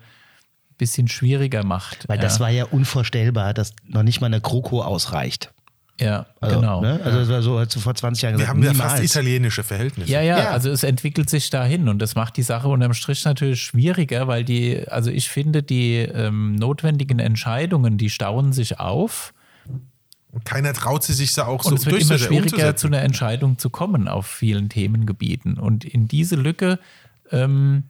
bisschen 0.82 1.08
schwieriger 1.08 1.64
macht. 1.64 2.10
Weil 2.10 2.18
das 2.18 2.36
ja. 2.36 2.40
war 2.40 2.50
ja 2.50 2.66
unvorstellbar, 2.66 3.54
dass 3.54 3.74
noch 3.88 4.02
nicht 4.02 4.20
mal 4.20 4.28
eine 4.28 4.42
GroKo 4.42 4.82
ausreicht. 4.82 5.54
Ja, 6.00 6.26
Also, 6.40 6.60
genau. 6.60 6.82
Ne? 6.82 7.00
Also 7.04 7.20
das 7.20 7.30
war 7.30 7.42
so, 7.44 7.64
so 7.66 7.80
vor 7.80 7.94
20 7.94 8.24
Jahren 8.24 8.34
Wir 8.34 8.40
gesagt, 8.40 8.50
haben 8.50 8.64
ja 8.64 8.74
fast 8.74 9.04
italienische 9.04 9.64
Verhältnisse. 9.64 10.12
Ja, 10.12 10.22
ja, 10.22 10.40
Ja. 10.40 10.50
also 10.50 10.72
es 10.72 10.84
entwickelt 10.84 11.30
sich 11.30 11.52
dahin 11.52 11.88
und 11.88 12.00
das 12.00 12.16
macht 12.16 12.38
die 12.38 12.42
Sache 12.42 12.68
unterm 12.70 12.96
Strich 12.96 13.24
natürlich 13.24 13.62
schwieriger, 13.62 14.28
weil 14.28 14.44
die, 14.44 14.88
also 14.88 15.12
ich 15.12 15.30
finde, 15.30 15.62
die 15.62 15.98
ähm, 15.98 16.56
notwendigen 16.56 17.20
Entscheidungen, 17.20 18.00
die 18.00 18.10
stauen 18.10 18.52
sich 18.52 18.80
auf 18.80 19.36
Und 20.32 20.44
keiner 20.44 20.74
traut 20.74 21.04
sie 21.04 21.14
sich 21.14 21.36
da 21.36 21.46
auch 21.46 21.64
und 21.66 21.70
so 21.70 21.76
es 21.76 21.86
wird 21.86 22.02
immer 22.02 22.18
schwieriger, 22.18 22.76
zu 22.76 22.88
einer 22.88 23.04
Entscheidung 23.04 23.60
zu 23.60 23.70
kommen 23.70 24.08
auf 24.08 24.26
vielen 24.26 24.70
Themengebieten. 24.70 25.60
Und 25.60 25.86
in 25.86 26.08
diese 26.08 26.36
Lücke 26.36 26.80
ähm, 27.32 27.84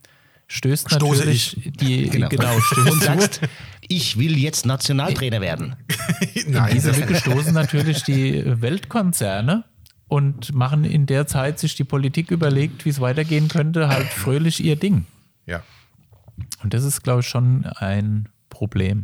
stößt 0.51 0.91
Stoße 0.91 1.20
natürlich 1.20 1.58
die, 1.79 2.10
Genau. 2.10 2.27
genau, 2.27 2.55
Und 2.91 3.01
sagst, 3.01 3.39
ich 3.88 4.17
will 4.20 4.38
jetzt 4.38 4.65
Nationaltrainer 4.65 5.39
werden. 5.39 5.77
Nein, 6.46 6.74
Diese 6.74 6.89
das, 6.89 7.00
Lücke 7.00 7.15
stoßen 7.15 7.53
natürlich 7.53 8.03
die 8.03 8.43
Weltkonzerne 8.62 9.63
und 10.10 10.53
machen 10.53 10.84
in 10.84 11.05
der 11.05 11.25
Zeit 11.25 11.58
sich 11.58 11.75
die 11.75 11.86
Politik 11.86 12.31
überlegt, 12.31 12.84
wie 12.84 12.89
es 12.89 13.00
weitergehen 13.00 13.48
könnte, 13.48 13.88
halt 13.88 14.08
fröhlich 14.08 14.62
ihr 14.63 14.75
Ding. 14.75 15.05
ja. 15.46 15.63
Und 16.63 16.74
das 16.74 16.84
ist, 16.84 17.03
glaube 17.03 17.20
ich, 17.22 17.27
schon 17.27 17.65
ein 17.75 18.27
Problem. 18.50 19.03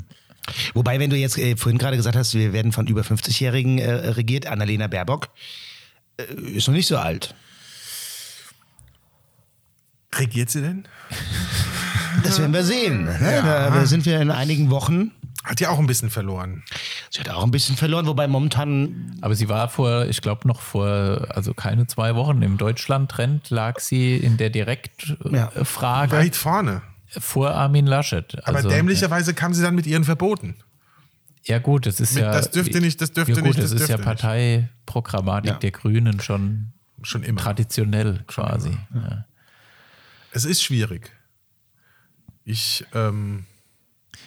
Wobei, 0.74 1.00
wenn 1.00 1.10
du 1.12 1.16
jetzt 1.16 1.38
äh, 1.38 1.56
vorhin 1.56 1.78
gerade 1.78 1.98
gesagt 1.98 2.16
hast, 2.16 2.34
wir 2.34 2.52
werden 2.52 2.72
von 2.72 2.88
über 2.88 3.02
50-Jährigen 3.02 3.78
äh, 3.78 3.92
regiert, 3.92 4.48
Annalena 4.48 4.88
Baerbock 4.88 5.30
äh, 6.18 6.24
ist 6.52 6.68
noch 6.68 6.74
nicht 6.74 6.88
so 6.88 6.98
alt. 6.98 7.36
Regiert 10.20 10.50
sie 10.50 10.62
denn? 10.62 10.84
Das 12.24 12.40
werden 12.40 12.54
wir 12.54 12.64
sehen. 12.64 13.06
Ne? 13.06 13.42
Da 13.44 13.86
sind 13.86 14.06
wir 14.06 14.20
in 14.22 14.32
einigen 14.32 14.70
Wochen. 14.70 15.12
Hat 15.44 15.62
ja 15.62 15.70
auch 15.70 15.80
ein 15.80 15.88
bisschen 15.88 16.10
verloren. 16.10 16.64
Sie 17.10 17.20
hat 17.22 17.30
auch 17.30 17.44
ein 17.44 17.52
bisschen 17.52 17.78
verloren, 17.78 18.06
wobei 18.06 18.28
momentan 18.28 19.16
Aber 19.22 19.34
sie 19.36 19.48
war 19.48 19.70
vor, 19.70 20.06
ich 20.06 20.22
glaube 20.22 20.46
noch 20.48 20.60
vor, 20.60 21.26
also 21.30 21.54
keine 21.54 21.88
zwei 21.88 22.16
Wochen 22.16 22.42
im 22.42 22.58
Deutschland-Trend 22.58 23.50
lag 23.50 23.80
sie 23.80 24.18
in 24.18 24.36
der 24.36 24.48
Ja. 24.48 24.52
Direktfrage 24.54 26.12
Weit 26.18 26.36
vorne. 26.36 26.82
vor 27.08 27.52
Armin 27.52 27.86
Laschet. 27.88 28.38
Aber 28.46 28.58
Also, 28.58 28.70
dämlicherweise 28.70 29.34
kam 29.34 29.54
sie 29.54 29.62
dann 29.62 29.76
mit 29.76 29.88
ihren 29.88 30.04
Verboten. 30.04 30.56
Ja 31.46 31.60
gut, 31.60 31.86
das 31.86 32.02
ist 32.02 32.16
Mit 32.16 32.24
ja... 32.24 32.32
das 32.34 32.52
dürfte 32.52 32.82
nicht, 32.82 33.00
das 33.00 33.14
dürfte 33.14 33.32
ja, 33.32 33.38
gut, 33.38 33.46
nicht, 33.46 33.60
das, 33.64 33.72
das 33.72 33.82
ist 33.84 33.90
ja. 33.90 33.98
Parteiprogrammatik 33.98 35.52
Ja. 35.52 35.58
der 35.60 35.72
Grünen 35.72 36.20
schon 36.20 36.74
Schon 37.04 37.24
immer. 37.24 37.40
traditionell 37.40 38.24
quasi. 38.28 38.72
Ja. 38.94 39.24
Es 40.38 40.46
ist 40.46 40.62
schwierig. 40.64 41.12
Ich, 42.44 42.86
ähm, 42.94 43.48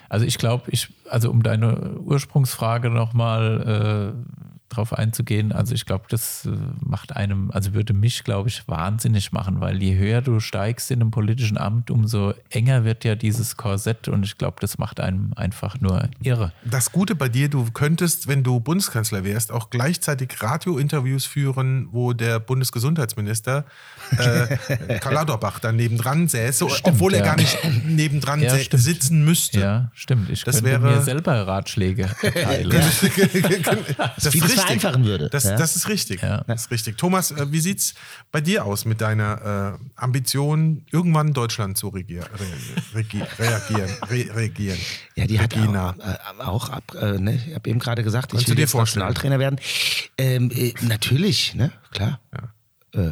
Also 0.09 0.27
ich 0.27 0.39
glaube, 0.39 0.65
ich, 0.73 0.93
also 1.09 1.31
um 1.31 1.45
deine 1.45 2.01
Ursprungsfrage 2.01 2.91
nochmal 2.91 4.15
äh, 4.17 4.50
drauf 4.71 4.93
einzugehen, 4.93 5.53
also 5.53 5.75
ich 5.75 5.85
glaube, 5.85 6.05
das 6.09 6.47
äh, 6.47 6.51
macht 6.81 7.15
einem, 7.17 7.51
also 7.51 7.75
würde 7.75 7.93
mich, 7.93 8.25
glaube 8.25 8.49
ich, 8.49 8.67
wahnsinnig 8.69 9.33
machen, 9.33 9.61
weil 9.61 9.83
je 9.83 9.97
höher 9.99 10.23
du 10.23 10.41
steigst 10.41 10.91
in 10.91 11.01
einem 11.01 11.11
politischen 11.11 11.59
Amt, 11.59 11.91
umso 11.91 12.33
enger 12.51 12.85
wird 12.85 13.05
ja 13.05 13.15
dieses 13.17 13.57
Korsett 13.57 14.09
und 14.09 14.25
ich 14.25 14.39
glaube, 14.39 14.57
das 14.61 14.79
macht 14.79 15.01
einem 15.01 15.33
einfach 15.37 15.81
nur 15.81 16.09
irre. 16.23 16.53
das 16.65 16.93
Gute 16.93 17.15
bei 17.15 17.29
dir, 17.29 17.49
du 17.49 17.67
könntest, 17.73 18.29
wenn 18.29 18.43
du 18.45 18.61
Bundeskanzler 18.61 19.25
wärst, 19.25 19.53
auch 19.53 19.71
gleichzeitig 19.71 20.41
Radiointerviews 20.43 21.27
führen, 21.27 21.89
wo 21.93 22.13
der 22.13 22.39
Bundesgesundheitsminister 22.39 23.65
äh, 24.17 24.57
Karl 25.01 25.15
Lauterbach 25.15 25.59
dann 25.59 25.77
nebendran 25.77 26.29
säße, 26.29 26.65
obwohl 26.85 27.15
er 27.15 27.21
ja. 27.21 27.25
gar 27.27 27.37
nicht 27.37 27.59
nebendran 27.87 28.41
Ja, 28.41 28.59
stimmt. 28.59 28.83
sitzen 28.83 29.25
müsste. 29.25 29.61
Ja, 29.61 29.91
stimmt. 29.95 30.31
Ich 30.31 30.45
Das 30.45 30.57
könnte 30.57 30.71
wäre- 30.71 30.81
mir 30.97 31.03
selber 31.03 31.47
Ratschläge 31.47 32.09
erteilen. 32.23 32.71
das 34.17 34.27
ist 34.27 34.60
richtig. 34.65 34.81
vereinfachen 34.81 35.05
würde. 35.07 35.29
Das, 35.31 35.45
Ja. 35.45 35.57
das 35.57 35.77
ist 35.77 35.89
richtig. 35.89 36.23
Ja. 36.23 36.45
Das 36.47 36.63
ist 36.63 36.71
richtig. 36.71 36.97
Thomas, 36.99 37.31
äh, 37.31 37.51
wie 37.53 37.61
sieht's 37.61 37.95
bei 38.33 38.41
dir 38.41 38.65
aus 38.65 38.85
mit 38.85 39.01
deiner 39.01 39.79
äh, 39.79 40.01
Ambition, 40.01 40.85
irgendwann 40.91 41.33
Deutschland 41.33 41.77
zu 41.79 41.89
regier, 41.89 42.23
re, 42.23 42.97
regi, 42.99 43.23
reagieren, 43.39 43.91
re, 44.09 44.37
regieren? 44.37 44.79
Ja, 45.17 45.27
die 45.27 45.41
hat 45.41 45.55
Regina. 45.57 45.91
auch, 45.91 45.99
äh, 45.99 46.43
auch 46.45 46.69
ab, 46.71 46.95
äh, 47.01 47.19
ne? 47.19 47.35
ich 47.49 47.55
habe 47.55 47.69
eben 47.69 47.79
gerade 47.79 48.03
gesagt, 48.03 48.31
Kannst 48.31 48.43
ich 48.43 48.49
will 48.49 48.57
dir? 48.57 48.69
Nationaltrainer 48.77 49.39
werden. 49.39 49.59
Ähm, 50.19 50.51
äh, 50.55 50.75
natürlich, 50.83 51.55
ne? 51.55 51.73
Klar. 51.93 52.21
Äh, 52.93 53.11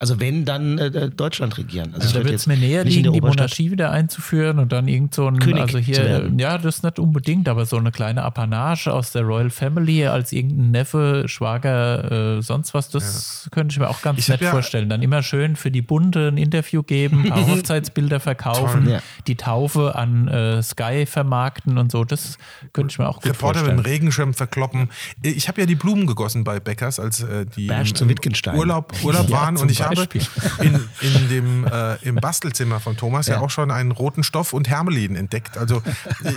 also 0.00 0.18
wenn, 0.18 0.44
dann 0.44 0.78
äh, 0.78 1.10
Deutschland 1.10 1.56
regieren. 1.58 1.92
Also, 1.94 2.08
Also 2.18 2.24
wird 2.24 2.34
es 2.34 2.46
mir 2.46 2.56
näher 2.56 2.84
liegen, 2.84 3.12
die. 3.12 3.20
Monarchie 3.20 3.70
wieder 3.70 3.90
einzuführen 3.92 4.58
und 4.58 4.72
dann 4.72 4.88
irgend 4.88 5.14
so 5.14 5.26
ein, 5.28 5.38
König 5.38 5.60
also 5.60 5.78
hier, 5.78 5.98
werden. 5.98 6.38
ja, 6.38 6.56
das 6.58 6.82
nicht 6.82 6.98
unbedingt, 6.98 7.48
aber 7.48 7.66
so 7.66 7.76
eine 7.76 7.92
kleine 7.92 8.22
Apanage 8.24 8.88
aus 8.92 9.12
der 9.12 9.22
Royal 9.22 9.50
Family 9.50 10.06
als 10.06 10.32
irgendein 10.32 10.70
Neffe, 10.72 11.24
Schwager, 11.28 12.38
äh, 12.38 12.42
sonst 12.42 12.72
was, 12.74 12.88
das 12.90 13.48
könnte 13.52 13.72
ich 13.74 13.78
mir 13.78 13.88
auch 13.90 14.00
ganz 14.02 14.18
Ich 14.20 14.28
nett 14.28 14.40
ja- 14.40 14.50
vorstellen. 14.50 14.88
Dann 14.88 15.02
immer 15.02 15.22
schön 15.22 15.54
für 15.54 15.70
die 15.70 15.82
Bunte 15.82 16.28
ein 16.28 16.38
Interview 16.38 16.82
geben, 16.82 17.24
ein 17.26 17.30
paar 17.30 17.46
Hochzeitsbilder 17.46 18.20
verkaufen, 18.20 18.84
Toll. 18.84 18.92
Ja. 18.94 19.02
die 19.26 19.36
Taufe 19.36 19.94
an 19.96 20.28
äh, 20.28 20.62
Sky 20.62 21.04
vermarkten 21.06 21.76
und 21.78 21.92
so, 21.92 22.04
das 22.04 22.38
könnte 22.72 22.92
ich 22.92 22.98
mir 22.98 23.06
auch 23.08 23.16
gut 23.16 23.26
Reporter 23.26 23.60
mit 23.60 23.68
dem 23.70 23.74
vorstellen. 23.76 23.94
Regenschirm 23.94 24.34
verkloppen. 24.34 24.88
Ich 25.22 25.46
habe 25.48 25.60
ja 25.60 25.66
die 25.66 25.74
Blumen 25.74 26.06
gegossen 26.06 26.42
bei 26.42 26.58
Bäckers, 26.58 26.98
als 26.98 27.22
äh, 27.22 27.44
die 27.44 27.66
Bersch 27.66 27.92
im- 27.92 28.04
im 28.04 28.08
Wittgenstein. 28.08 28.56
Urlaub, 28.56 28.94
Urlaub 29.04 29.28
Ja, 29.28 29.36
waren. 29.36 29.56
Und 29.58 29.70
ich 29.70 29.78
Beispiel. 29.78 29.89
Habe 29.98 30.18
in, 30.62 30.88
in 31.00 31.28
dem, 31.28 31.64
äh, 31.66 31.96
im 32.02 32.16
Bastelzimmer 32.16 32.80
von 32.80 32.96
Thomas 32.96 33.26
ja. 33.26 33.34
Ja. 33.36 33.40
auch 33.40 33.50
schon 33.50 33.70
einen 33.70 33.90
roten 33.92 34.22
Stoff 34.22 34.52
und 34.52 34.68
Hermelin 34.68 35.16
entdeckt. 35.16 35.56
Also 35.58 35.82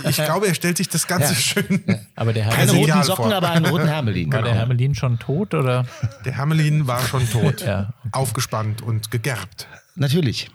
ich 0.08 0.16
glaube, 0.16 0.46
er 0.48 0.54
stellt 0.54 0.76
sich 0.76 0.88
das 0.88 1.06
Ganze 1.06 1.32
Ja. 1.34 1.38
schön. 1.38 1.84
Aber 2.16 2.32
der 2.32 2.48
Keine 2.48 2.72
roten 2.72 3.02
Socken, 3.02 3.24
vor. 3.26 3.34
aber 3.34 3.50
einen 3.50 3.66
roten 3.66 3.88
Hermelin. 3.88 4.32
war 4.32 4.42
der 4.42 4.54
Hermelin 4.54 4.94
schon 4.94 5.18
tot 5.18 5.54
oder? 5.54 5.86
Der 6.24 6.32
Hermelin 6.36 6.86
war 6.86 7.00
schon 7.06 7.28
tot, 7.30 7.60
Ja, 7.62 7.92
aufgespannt 8.12 8.82
und 8.82 9.10
gegerbt. 9.10 9.66
Natürlich. 9.96 10.50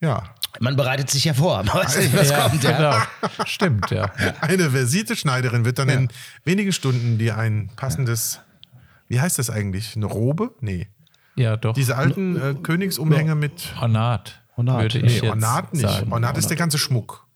Ja. 0.00 0.22
Man 0.60 0.76
bereitet 0.76 1.10
sich 1.10 1.24
ja 1.24 1.34
vor. 1.34 1.56
Man 1.64 1.74
weiß 1.74 1.98
nicht, 1.98 2.16
was 2.16 2.32
kommt. 2.32 2.62
Ja. 2.62 2.76
genau. 2.76 3.44
Stimmt, 3.44 3.90
ja. 3.90 4.10
Eine 4.40 4.70
versierte 4.70 5.16
Schneiderin 5.16 5.64
wird 5.64 5.78
dann 5.80 5.88
in 5.88 6.08
wenigen 6.44 6.72
Stunden 6.72 7.18
dir 7.18 7.36
ein 7.36 7.70
passendes, 7.74 8.40
wie 9.08 9.20
heißt 9.20 9.38
das 9.38 9.50
eigentlich? 9.50 9.96
Eine 9.96 10.06
Robe? 10.06 10.52
Nee. 10.60 10.86
Ja, 11.36 11.56
doch. 11.56 11.74
Diese 11.74 11.96
alten 11.96 12.36
äh, 12.40 12.54
Königsumhänge 12.62 13.34
mit. 13.34 13.74
Ornat, 13.80 14.40
Ornat. 14.56 14.82
würde 14.82 15.00
Nee, 15.00 15.06
ich 15.06 15.14
jetzt 15.22 15.30
Ornat 15.30 15.72
nicht. 15.72 15.82
sagen. 15.82 16.12
Ornat 16.12 16.38
ist 16.38 16.48
der 16.48 16.56
ganze 16.56 16.78
Schmuck. 16.78 17.26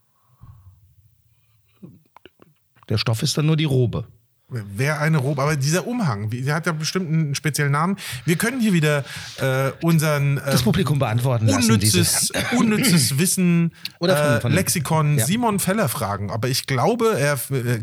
Der 2.89 2.99
Stoff 2.99 3.23
ist 3.23 3.37
dann 3.37 3.47
nur 3.47 3.57
die 3.57 3.65
Robe. 3.65 4.07
Wäre 4.51 4.97
eine 5.01 5.19
Robe, 5.19 5.43
aber 5.43 5.57
dieser 5.57 5.87
Umhang, 5.87 6.31
der 6.31 6.55
hat 6.55 6.65
ja 6.65 6.73
bestimmt 6.73 7.13
einen 7.13 7.35
speziellen 7.35 7.71
Namen. 7.73 7.97
Wir 8.25 8.37
können 8.37 8.61
hier 8.63 8.73
wieder 8.73 9.05
äh, 9.43 9.73
unseren 9.83 10.37
Das 10.37 10.61
ähm, 10.61 10.65
Publikum 10.65 10.99
beantworten 10.99 11.49
lassen. 11.49 11.71
unnützes, 11.73 12.31
Wissen 13.19 13.75
Oder 13.99 14.17
von- 14.17 14.27
äh, 14.37 14.41
von- 14.41 14.53
Lexikon 14.53 15.19
Ja. 15.19 15.27
Simon 15.27 15.59
Feller 15.59 15.91
fragen. 15.91 16.31
Aber 16.31 16.49
ich 16.49 16.67
glaube, 16.67 17.19
er 17.19 17.35
äh, 17.51 17.81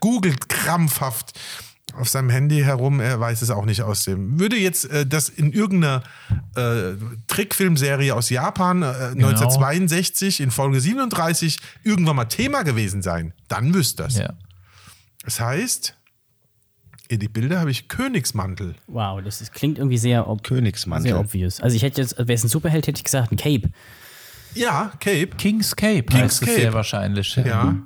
googelt 0.00 0.48
krampfhaft 0.48 1.38
auf 1.94 2.08
seinem 2.08 2.30
Handy 2.30 2.60
herum, 2.62 3.00
er 3.00 3.18
weiß 3.20 3.42
es 3.42 3.50
auch 3.50 3.64
nicht 3.64 3.82
aus 3.82 4.04
dem. 4.04 4.38
Würde 4.40 4.56
jetzt 4.56 4.90
äh, 4.90 5.06
das 5.06 5.28
in 5.28 5.52
irgendeiner 5.52 6.02
äh, 6.56 6.94
Trickfilmserie 7.28 8.12
aus 8.14 8.28
Japan 8.28 8.82
äh, 8.82 8.86
Genau. 9.14 9.28
1962 9.28 10.40
in 10.40 10.50
Folge 10.50 10.80
37 10.80 11.58
irgendwann 11.84 12.16
mal 12.16 12.24
Thema 12.26 12.62
gewesen 12.64 13.02
sein, 13.02 13.32
dann 13.48 13.72
wüsste 13.72 14.02
das. 14.02 14.18
Ja. 14.18 14.34
Das 15.24 15.40
heißt, 15.40 15.94
in 17.08 17.20
die 17.20 17.28
Bilder 17.28 17.60
habe 17.60 17.70
ich 17.70 17.88
Königsmantel. 17.88 18.74
Wow, 18.88 19.22
das 19.22 19.40
ist, 19.40 19.52
klingt 19.52 19.78
irgendwie 19.78 19.98
sehr, 19.98 20.28
ob, 20.28 20.42
Königsmantel. 20.42 21.12
sehr 21.12 21.20
obvious. 21.20 21.60
Also 21.60 21.76
ich 21.76 21.82
hätte 21.82 22.00
jetzt, 22.02 22.18
wäre 22.18 22.32
es 22.32 22.42
ein 22.44 22.48
Superheld, 22.48 22.86
hätte 22.88 22.98
ich 22.98 23.04
gesagt, 23.04 23.30
ein 23.32 23.36
Cape. 23.36 23.70
Ja, 24.54 24.92
Cape. 25.00 25.28
King's 25.38 25.76
Cape 25.76 26.02
King's 26.02 26.22
heißt 26.22 26.42
es 26.42 26.48
Cape. 26.48 26.60
sehr 26.60 26.72
wahrscheinlich. 26.72 27.36
Ja, 27.36 27.46
Ja. 27.46 27.76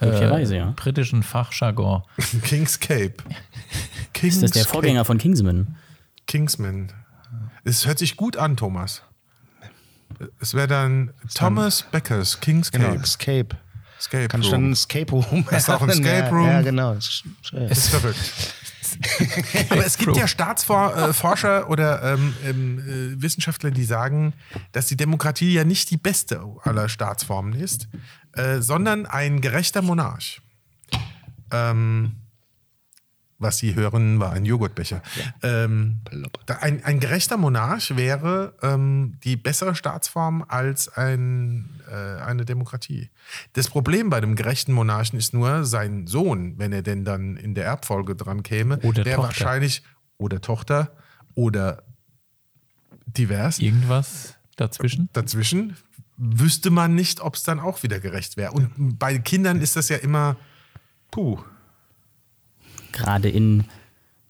Möglicherweise, 0.00 0.56
ja. 0.56 0.72
Britischen 0.76 1.22
Fachjargon. 1.22 2.02
King's 2.42 2.78
Cape. 2.78 3.14
King's 4.12 4.36
Ist 4.36 4.42
das 4.42 4.50
der 4.52 4.62
Cape. 4.64 4.72
Vorgänger 4.72 5.04
von 5.04 5.18
Kingsman? 5.18 5.76
Kingsman. 6.26 6.92
Es 7.64 7.86
hört 7.86 7.98
sich 7.98 8.16
gut 8.16 8.36
an, 8.36 8.56
Thomas. 8.56 9.02
Es 10.40 10.54
wäre 10.54 10.68
dann 10.68 11.12
Thomas 11.34 11.82
Beckers 11.90 12.40
King's 12.40 12.70
Genau, 12.70 12.88
Cape. 12.88 13.00
Escape. 13.02 13.56
Escape 13.98 14.28
Kann 14.28 14.42
ich 14.42 14.46
Room. 14.48 14.52
dann 14.52 14.70
ein 14.70 14.72
Escape 14.72 15.10
Room 15.10 15.46
Hast 15.50 15.68
du 15.68 15.72
auch 15.72 15.80
ein 15.80 15.88
machen? 15.88 16.04
Escape 16.04 16.30
Room? 16.30 16.46
Ja, 16.46 16.52
ja 16.52 16.62
genau. 16.62 16.94
Das 16.94 17.22
ist, 17.70 17.88
verrückt. 17.88 18.18
Aber 19.70 19.84
es 19.84 19.98
gibt 19.98 20.16
ja 20.16 20.28
Staatsforscher 20.28 21.68
oder 21.68 22.02
ähm, 22.14 22.34
ähm, 22.44 22.78
äh, 22.78 23.22
Wissenschaftler, 23.22 23.70
die 23.70 23.84
sagen, 23.84 24.34
dass 24.72 24.86
die 24.86 24.96
Demokratie 24.96 25.52
ja 25.52 25.64
nicht 25.64 25.90
die 25.90 25.96
beste 25.96 26.40
aller 26.62 26.88
Staatsformen 26.88 27.54
ist, 27.54 27.88
äh, 28.36 28.60
sondern 28.60 29.06
ein 29.06 29.40
gerechter 29.40 29.82
Monarch. 29.82 30.40
Ähm, 31.50 32.12
was 33.38 33.58
Sie 33.58 33.74
hören, 33.74 34.20
war 34.20 34.32
ein 34.32 34.44
Joghurtbecher. 34.46 35.02
Ähm, 35.42 35.98
da- 36.46 36.56
ein, 36.58 36.82
ein 36.84 37.00
gerechter 37.00 37.36
Monarch 37.36 37.94
wäre 37.96 38.54
ähm, 38.62 39.18
die 39.24 39.36
bessere 39.36 39.74
Staatsform 39.74 40.44
als 40.48 40.88
ein, 40.88 41.68
äh, 41.90 42.22
eine 42.22 42.44
Demokratie. 42.44 43.10
Das 43.52 43.68
Problem 43.68 44.08
bei 44.08 44.20
dem 44.20 44.34
gerechten 44.36 44.72
Monarchen 44.72 45.18
ist 45.18 45.34
nur, 45.34 45.64
sein 45.64 46.06
Sohn, 46.06 46.58
wenn 46.58 46.72
er 46.72 46.82
denn 46.82 47.04
dann 47.04 47.36
in 47.36 47.54
der 47.54 47.64
Erbfolge 47.66 48.14
dran 48.16 48.42
käme, 48.44 48.78
Oder 48.78 49.02
der 49.04 49.16
Tochter. 49.16 49.28
wahrscheinlich 49.28 49.82
oder 50.16 50.40
Tochter 50.40 50.92
oder 51.34 51.82
divers 53.06 53.58
Irgendwas 53.58 54.36
dazwischen? 54.56 55.08
dazwischen, 55.12 55.76
wüsste 56.16 56.70
man 56.70 56.94
nicht, 56.94 57.20
ob 57.20 57.34
es 57.34 57.42
dann 57.42 57.60
auch 57.60 57.82
wieder 57.82 58.00
gerecht 58.00 58.36
wäre. 58.36 58.52
Und 58.52 58.98
bei 58.98 59.18
Kindern 59.18 59.60
ist 59.60 59.76
das 59.76 59.88
ja 59.88 59.96
immer, 59.96 60.36
puh. 61.10 61.38
Gerade 62.92 63.28
in 63.28 63.64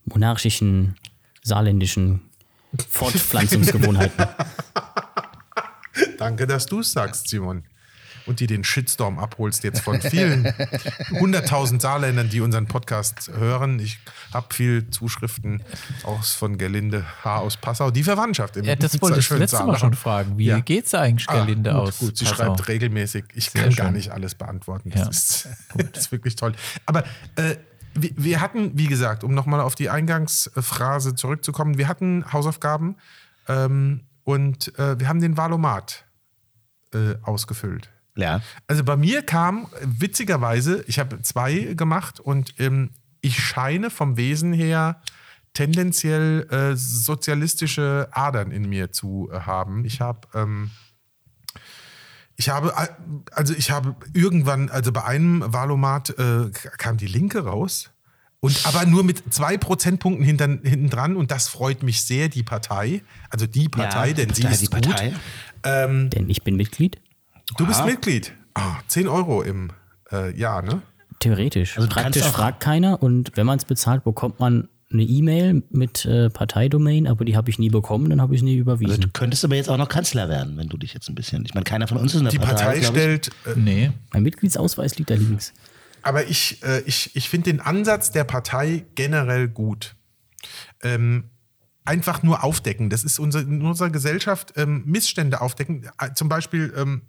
monarchischen, 0.05 0.97
saarländischen 1.43 2.23
Fortpflanzungsgewohnheiten. 2.89 4.27
Danke, 6.19 6.47
dass 6.47 6.67
du 6.67 6.81
es 6.81 6.93
sagst, 6.93 7.29
Simon. 7.29 7.65
Und 8.27 8.41
die 8.41 8.47
den 8.47 8.65
Shitstorm 8.65 9.19
abholst 9.19 9.65
jetzt 9.65 9.81
von 9.81 10.01
vielen 10.01 10.53
hunderttausend 11.11 11.83
Saarländern, 11.83 12.29
die 12.31 12.41
unseren 12.41 12.67
Podcast 12.67 13.31
hören. 13.37 13.79
Ich 13.79 13.99
habe 14.33 14.53
viel 14.55 14.89
Zuschriften 14.91 15.63
aus 16.05 16.33
von 16.35 16.57
Gerlinde 16.59 17.05
H. 17.25 17.39
aus 17.39 17.57
Passau, 17.57 17.91
die 17.91 18.03
Verwandtschaft 18.03 18.57
im 18.57 18.65
Ja, 18.65 18.77
das 18.77 19.01
wollte 19.03 19.21
ich 19.21 19.27
schönen 19.27 19.41
letzte 19.41 19.63
Mal 19.65 19.79
schon 19.79 19.95
fragen. 19.95 20.39
Wie 20.39 20.47
Ja. 20.47 20.61
geht's 20.61 20.91
da 20.93 21.01
eigentlich 21.01 21.29
Ah, 21.29 21.35
Gerlinde 21.37 21.71
gut, 21.71 21.81
aus? 21.81 21.99
Gut, 21.99 22.17
sie 22.17 22.25
Passau? 22.25 22.45
schreibt 22.57 22.69
regelmäßig. 22.69 23.25
Ich 23.35 23.51
Sehr 23.51 23.65
kann 23.65 23.75
gar 23.75 23.87
schön. 23.89 23.95
nicht 23.97 24.11
alles 24.11 24.35
beantworten. 24.35 24.91
Das, 24.91 25.01
Ja. 25.03 25.09
ist, 25.11 25.49
das 25.93 26.05
ist 26.07 26.13
wirklich 26.13 26.37
toll. 26.37 26.53
Aber 26.87 27.05
äh, 27.37 27.57
wir, 27.95 28.11
wir 28.17 28.41
hatten, 28.41 28.73
wie 28.77 28.87
gesagt, 28.89 29.23
um 29.23 29.35
nochmal 29.35 29.61
auf 29.61 29.75
die 29.75 29.91
Eingangsphrase 29.91 31.15
zurückzukommen, 31.15 31.79
wir 31.79 31.89
hatten 31.89 32.25
Hausaufgaben 32.33 32.97
ähm, 33.49 34.01
und 34.25 34.77
äh, 34.79 34.99
wir 34.99 35.09
haben 35.09 35.21
den 35.21 35.37
Valomat 35.37 36.05
äh, 36.93 37.15
ausgefüllt. 37.23 37.91
Ja. 38.17 38.41
Also 38.67 38.85
bei 38.85 38.97
mir 38.97 39.23
kam 39.23 39.69
witzigerweise, 39.81 40.85
ich 40.87 40.99
habe 40.99 41.21
zwei 41.23 41.75
gemacht 41.75 42.21
und 42.21 42.55
ähm, 42.59 42.91
ich 43.21 43.39
scheine 43.43 43.91
vom 43.91 44.17
Wesen 44.17 44.53
her 44.53 45.01
tendenziell 45.53 46.47
äh, 46.51 46.77
sozialistische 46.77 48.09
Adern 48.13 48.51
in 48.51 48.69
mir 48.69 48.93
zu 48.93 49.31
äh, 49.33 49.41
haben. 49.41 49.85
Ich 49.85 50.01
habe 50.01 50.29
ähm, 50.35 50.71
ich 52.37 52.49
habe, 52.49 52.73
äh, 52.77 52.89
also 53.33 53.55
ich 53.55 53.71
habe 53.71 53.95
irgendwann, 54.13 54.69
also 54.69 54.93
bei 54.93 55.05
einem 55.05 55.45
Wahlomat 55.47 56.11
äh, 56.19 56.51
kam 56.79 56.97
die 56.97 57.07
Linke 57.07 57.45
raus. 57.45 57.91
Und 58.41 58.67
aber 58.67 58.85
nur 58.85 59.05
mit 59.05 59.33
zwei 59.33 59.57
Prozentpunkten 59.57 60.23
hinten, 60.23 60.61
hinten 60.65 60.91
dran 60.91 61.17
und 61.17 61.31
das 61.31 61.49
freut 61.49 61.83
mich 61.83 62.03
sehr, 62.03 62.29
die 62.29 62.43
Partei. 62.43 63.01
Also 63.31 63.47
die 63.47 63.71
Partei, 63.71 64.09
Ja, 64.09 64.15
denn 64.15 64.29
die 64.29 64.35
sie 64.35 64.43
Partei, 64.43 64.55
ist 64.55 64.61
die 64.61 64.67
gut. 64.67 64.85
Partei. 64.85 65.15
Denn 66.11 66.29
ich 66.29 66.43
bin 66.43 66.57
Mitglied. 66.57 67.01
Du 67.57 67.67
bist 67.67 67.85
Mitglied. 67.85 68.33
Ah, 68.55 68.77
10 68.89 69.09
Euro 69.09 69.43
im 69.43 69.71
äh, 70.13 70.37
Jahr, 70.39 70.63
ne? 70.63 70.83
Theoretisch. 71.21 71.77
Also 71.77 71.89
Praktisch 71.89 72.25
fragt 72.25 72.61
keiner 72.61 73.03
und 73.03 73.33
wenn 73.37 73.47
man 73.47 73.59
es 73.59 73.65
bezahlt, 73.65 74.05
bekommt 74.05 74.41
man 74.41 74.69
eine 74.93 75.03
E-Mail 75.03 75.63
mit 75.71 76.05
äh, 76.05 76.31
Parteidomain, 76.31 77.07
aber 77.09 77.25
die 77.25 77.37
habe 77.37 77.51
ich 77.51 77.59
nie 77.59 77.71
bekommen, 77.71 78.11
dann 78.11 78.21
habe 78.21 78.35
ich 78.35 78.43
nie 78.43 78.53
Also 78.53 78.61
überwiesen. 78.61 79.01
du 79.01 79.09
könntest 79.09 79.45
aber 79.45 79.57
jetzt 79.57 79.69
auch 79.69 79.77
noch 79.77 79.89
Kanzler 79.89 80.29
werden, 80.29 80.57
wenn 80.57 80.69
du 80.69 80.77
dich 80.77 80.95
jetzt 80.95 81.09
ein 81.09 81.15
bisschen. 81.15 81.45
Ich 81.45 81.55
meine, 81.55 81.65
keiner 81.65 81.89
von 81.89 81.97
uns 81.99 82.13
ist 82.15 82.19
in 82.21 82.25
der 82.25 82.33
Die 82.33 82.39
Partei 82.39 82.79
glaub 82.79 82.95
ich. 82.95 83.01
stellt, 83.01 83.29
äh, 83.47 83.55
Nee. 83.59 83.91
mein 84.13 84.23
Mitgliedsausweis 84.23 84.97
liegt 84.99 85.11
da 85.11 85.15
links. 85.15 85.53
aber 86.03 86.27
ich, 86.29 86.63
äh, 86.63 86.81
ich, 86.87 87.17
ich 87.17 87.29
finde 87.29 87.51
den 87.51 87.61
Ansatz 87.61 88.11
der 88.13 88.25
Partei 88.25 88.85
generell 88.95 89.49
gut. 89.49 89.97
Ähm, 90.83 91.31
einfach 91.85 92.23
nur 92.23 92.45
aufdecken. 92.45 92.89
Das 92.91 93.03
ist 93.05 93.19
unser, 93.19 93.41
in 93.41 93.63
unserer 93.63 93.91
Gesellschaft 93.91 94.53
ähm, 94.57 94.83
Missstände 94.87 95.41
aufdecken. 95.41 95.89
Äh, 95.99 96.13
Zum 96.15 96.29
Beispiel 96.29 96.73
ähm, 96.77 97.03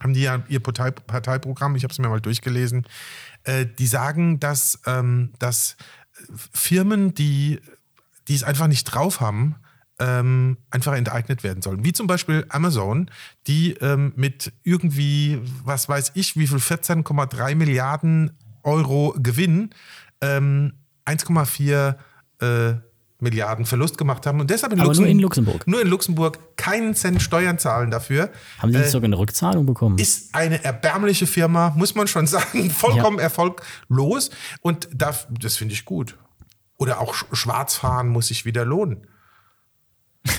haben 0.00 0.14
die 0.14 0.22
ja 0.22 0.42
ihr 0.48 0.60
Partei, 0.60 0.90
Parteiprogramm, 0.90 1.76
ich 1.76 1.84
habe 1.84 1.92
es 1.92 1.98
mir 1.98 2.08
mal 2.08 2.20
durchgelesen, 2.20 2.86
äh, 3.44 3.66
die 3.66 3.86
sagen, 3.86 4.40
dass, 4.40 4.80
ähm, 4.86 5.32
dass 5.38 5.76
Firmen, 6.52 7.14
die, 7.14 7.60
die 8.28 8.34
es 8.34 8.44
einfach 8.44 8.66
nicht 8.66 8.84
drauf 8.84 9.20
haben, 9.20 9.56
ähm, 9.98 10.58
einfach 10.70 10.94
enteignet 10.94 11.42
werden 11.42 11.62
sollen. 11.62 11.84
Wie 11.84 11.92
zum 11.92 12.06
Beispiel 12.06 12.46
Amazon, 12.48 13.10
die 13.46 13.72
ähm, 13.74 14.12
mit 14.16 14.52
irgendwie, 14.62 15.40
was 15.64 15.88
weiß 15.88 16.12
ich, 16.14 16.36
wie 16.36 16.46
viel 16.46 16.58
14,3 16.58 17.54
Milliarden 17.54 18.30
Euro 18.62 19.14
Gewinn 19.18 19.70
ähm, 20.20 20.74
1,4 21.06 21.96
äh, 22.40 22.74
Milliarden 23.20 23.64
Verlust 23.66 23.98
gemacht 23.98 24.26
haben 24.26 24.38
und 24.40 24.48
deshalb 24.48 24.72
in, 24.72 24.78
Aber 24.80 24.94
nur 24.94 25.02
Luxem- 25.04 25.10
in 25.10 25.18
Luxemburg. 25.18 25.66
nur 25.66 25.82
in 25.82 25.88
Luxemburg 25.88 26.56
keinen 26.56 26.94
Cent 26.94 27.20
Steuern 27.20 27.58
zahlen 27.58 27.90
dafür. 27.90 28.30
Haben 28.58 28.72
Sie 28.72 28.78
nicht 28.78 28.90
sogar 28.90 29.06
eine 29.06 29.18
Rückzahlung 29.18 29.66
bekommen? 29.66 29.98
Ist 29.98 30.34
eine 30.36 30.62
erbärmliche 30.64 31.26
Firma, 31.26 31.72
muss 31.76 31.96
man 31.96 32.06
schon 32.06 32.26
sagen, 32.28 32.70
vollkommen 32.70 33.18
erfolglos. 33.18 34.30
Und 34.60 34.88
da, 34.94 35.14
das 35.30 35.56
finde 35.56 35.74
ich 35.74 35.84
gut. 35.84 36.16
Oder 36.76 37.00
auch 37.00 37.12
Sch- 37.14 37.34
Schwarzfahren 37.34 38.08
muss 38.08 38.28
sich 38.28 38.44
wieder 38.44 38.64
lohnen. 38.64 39.06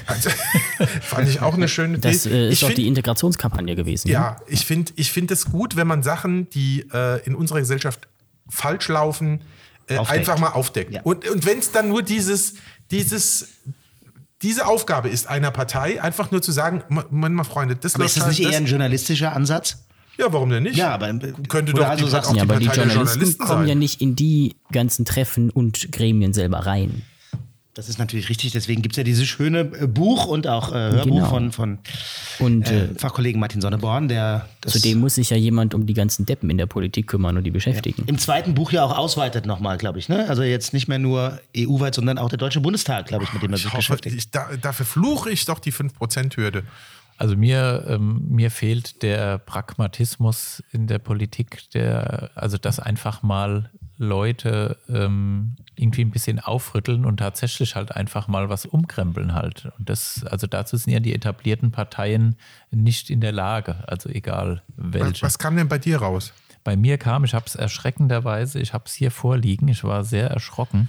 Also, 0.06 0.30
fand 1.02 1.28
ich 1.28 1.42
auch 1.42 1.56
eine 1.56 1.68
schöne 1.68 1.98
Idee. 1.98 2.12
das 2.12 2.26
äh, 2.26 2.48
ist 2.48 2.54
ich 2.54 2.60
doch 2.62 2.68
find- 2.68 2.78
die 2.78 2.88
Integrationskampagne 2.88 3.76
gewesen. 3.76 4.08
ne? 4.08 4.14
ja, 4.14 4.38
ich 4.48 4.66
finde 4.66 4.94
ich 4.96 5.12
find 5.12 5.32
es 5.32 5.46
gut, 5.52 5.76
wenn 5.76 5.88
man 5.88 6.04
Sachen, 6.04 6.50
die 6.52 6.86
äh, 6.94 7.22
in 7.26 7.36
unserer 7.36 7.60
Gesellschaft 7.60 8.08
falsch 8.48 8.88
laufen, 8.88 9.42
äh, 9.90 9.98
Aufdeckt. 9.98 10.20
einfach 10.20 10.40
mal 10.40 10.50
aufdeckt. 10.52 10.94
Ja. 10.94 11.02
Und, 11.04 11.28
und 11.30 11.46
wenn 11.46 11.60
es 11.60 11.72
dann 11.72 11.90
nur 11.90 12.02
dieses, 12.04 12.54
dieses, 12.92 13.48
diese 14.42 14.66
Aufgabe 14.68 15.10
ist 15.10 15.28
einer 15.28 15.52
Partei, 15.52 16.02
einfach 16.02 16.32
nur 16.32 16.42
zu 16.42 16.52
sagen, 16.52 16.84
Moment 16.90 17.36
mal, 17.36 17.44
Freunde, 17.44 17.76
das 17.76 17.96
Aber 17.96 18.04
läuft 18.06 18.16
ist 18.18 18.22
das 18.24 18.30
nicht 18.30 18.44
halt- 18.46 18.54
eher 18.54 18.60
ein 18.60 18.66
journalistischer 18.68 19.34
Ansatz? 19.36 19.84
Ja, 20.18 20.32
warum 20.34 20.50
denn 20.50 20.64
nicht? 20.64 20.76
Ja, 20.76 20.90
aber, 20.94 21.10
äh, 21.10 21.34
könnte 21.48 21.72
oder 21.74 21.84
doch 21.84 21.90
also 21.92 22.06
die, 22.06 22.12
sagst 22.12 22.30
auch 22.30 22.36
Ja, 22.36 22.44
die 22.44 22.50
aber 22.52 22.60
die 22.60 22.66
Partei 22.66 22.82
der 22.84 22.88
Journalisten 22.94 23.20
Journalisten 23.20 23.46
kommen 23.46 23.60
sein. 23.62 23.68
ja 23.70 23.76
nicht 23.76 24.02
in 24.02 24.16
die 24.18 24.56
ganzen 24.72 25.06
Treffen 25.06 25.50
und 25.50 25.92
Gremien 25.94 26.34
selber 26.34 26.66
rein. 26.66 27.04
Das 27.80 27.88
ist 27.88 27.98
natürlich 27.98 28.28
richtig, 28.28 28.52
deswegen 28.52 28.82
gibt 28.82 28.92
es 28.92 28.98
ja 28.98 29.04
dieses 29.06 29.26
schöne 29.26 29.60
äh, 29.62 29.88
Buch 29.88 30.26
und 30.26 30.48
auch 30.48 30.74
äh, 30.74 30.92
Hörbuch 30.92 31.16
Genau. 31.16 31.30
von, 31.30 31.52
von 31.54 31.78
Und 32.40 32.70
äh, 32.70 32.88
äh, 32.88 32.96
Fachkollegen 32.96 33.40
Martin 33.40 33.62
Sonneborn, 33.62 34.10
der 34.10 34.50
das 34.60 34.74
zudem 34.74 35.00
muss 35.00 35.16
sich 35.16 35.30
ja 35.30 35.38
jemand 35.38 35.74
um 35.74 35.86
die 35.86 35.94
ganzen 35.94 36.26
Deppen 36.26 36.50
in 36.50 36.58
der 36.58 36.66
Politik 36.66 37.08
kümmern 37.08 37.38
und 37.38 37.46
die 37.46 37.52
beschäftigen. 37.52 38.04
im 38.08 38.18
zweiten 38.18 38.54
Buch 38.54 38.74
ja 38.74 38.84
auch 38.84 38.98
ausweitet 38.98 39.46
nochmal, 39.46 39.78
glaube 39.78 39.98
ich. 39.98 40.10
Ne? 40.10 40.28
Also 40.28 40.44
jetzt 40.44 40.74
nicht 40.74 40.90
mehr 40.90 41.00
nur 41.00 41.40
EU-weit, 41.56 41.96
sondern 41.96 42.18
auch 42.18 42.28
der 42.28 42.38
Deutsche 42.38 42.60
Bundestag, 42.60 43.06
glaube 43.06 43.24
ich, 43.24 43.32
mit 43.32 43.44
dem 43.44 43.52
er 43.54 43.58
sich 43.58 43.68
Ich 43.68 43.72
hoffe, 43.72 43.94
beschäftigt. 43.94 44.16
ich, 44.18 44.30
da, 44.30 44.50
dafür 44.62 44.86
fluche 44.86 45.30
ich 45.30 45.46
doch 45.46 45.60
die 45.60 45.72
5%-Hürde. 45.72 46.64
Also 47.18 47.38
mir, 47.38 47.86
ähm, 47.88 48.26
mir 48.28 48.52
fehlt 48.52 49.04
der 49.04 49.38
Pragmatismus 49.38 50.62
in 50.74 50.88
der 50.88 51.00
Politik, 51.00 51.70
der, 51.74 52.32
also 52.36 52.58
dass 52.58 52.80
einfach 52.80 53.24
mal 53.24 53.70
Leute 54.00 54.78
ähm, 54.88 55.58
irgendwie 55.76 56.06
ein 56.06 56.10
bisschen 56.10 56.40
aufrütteln 56.40 57.06
und 57.06 57.18
tatsächlich 57.18 57.76
halt 57.76 57.92
einfach 57.92 58.30
mal 58.30 58.50
was 58.50 58.66
umkrempeln 58.66 59.34
halt. 59.34 59.72
Und 59.78 59.90
das, 59.90 60.26
also 60.26 60.48
dazu 60.48 60.78
sind 60.78 60.94
ja 60.94 61.02
die 61.02 61.14
etablierten 61.14 61.72
Parteien 61.72 62.38
nicht 62.72 63.10
in 63.10 63.20
der 63.20 63.34
Lage, 63.34 63.84
also 63.88 64.10
egal 64.10 64.64
Was, 64.78 64.94
welche. 64.94 65.22
was 65.24 65.38
kam 65.38 65.58
denn 65.58 65.68
bei 65.68 65.78
dir 65.78 65.98
raus? 65.98 66.34
Bei 66.64 66.78
mir 66.78 66.98
kam, 66.98 67.26
ich 67.26 67.34
habe 67.34 67.46
es 67.46 67.56
erschreckenderweise, 67.56 68.60
ich 68.60 68.74
habe 68.74 68.86
es 68.88 68.94
hier 68.94 69.12
vorliegen, 69.12 69.68
ich 69.68 69.84
war 69.84 70.06
sehr 70.06 70.30
erschrocken. 70.30 70.88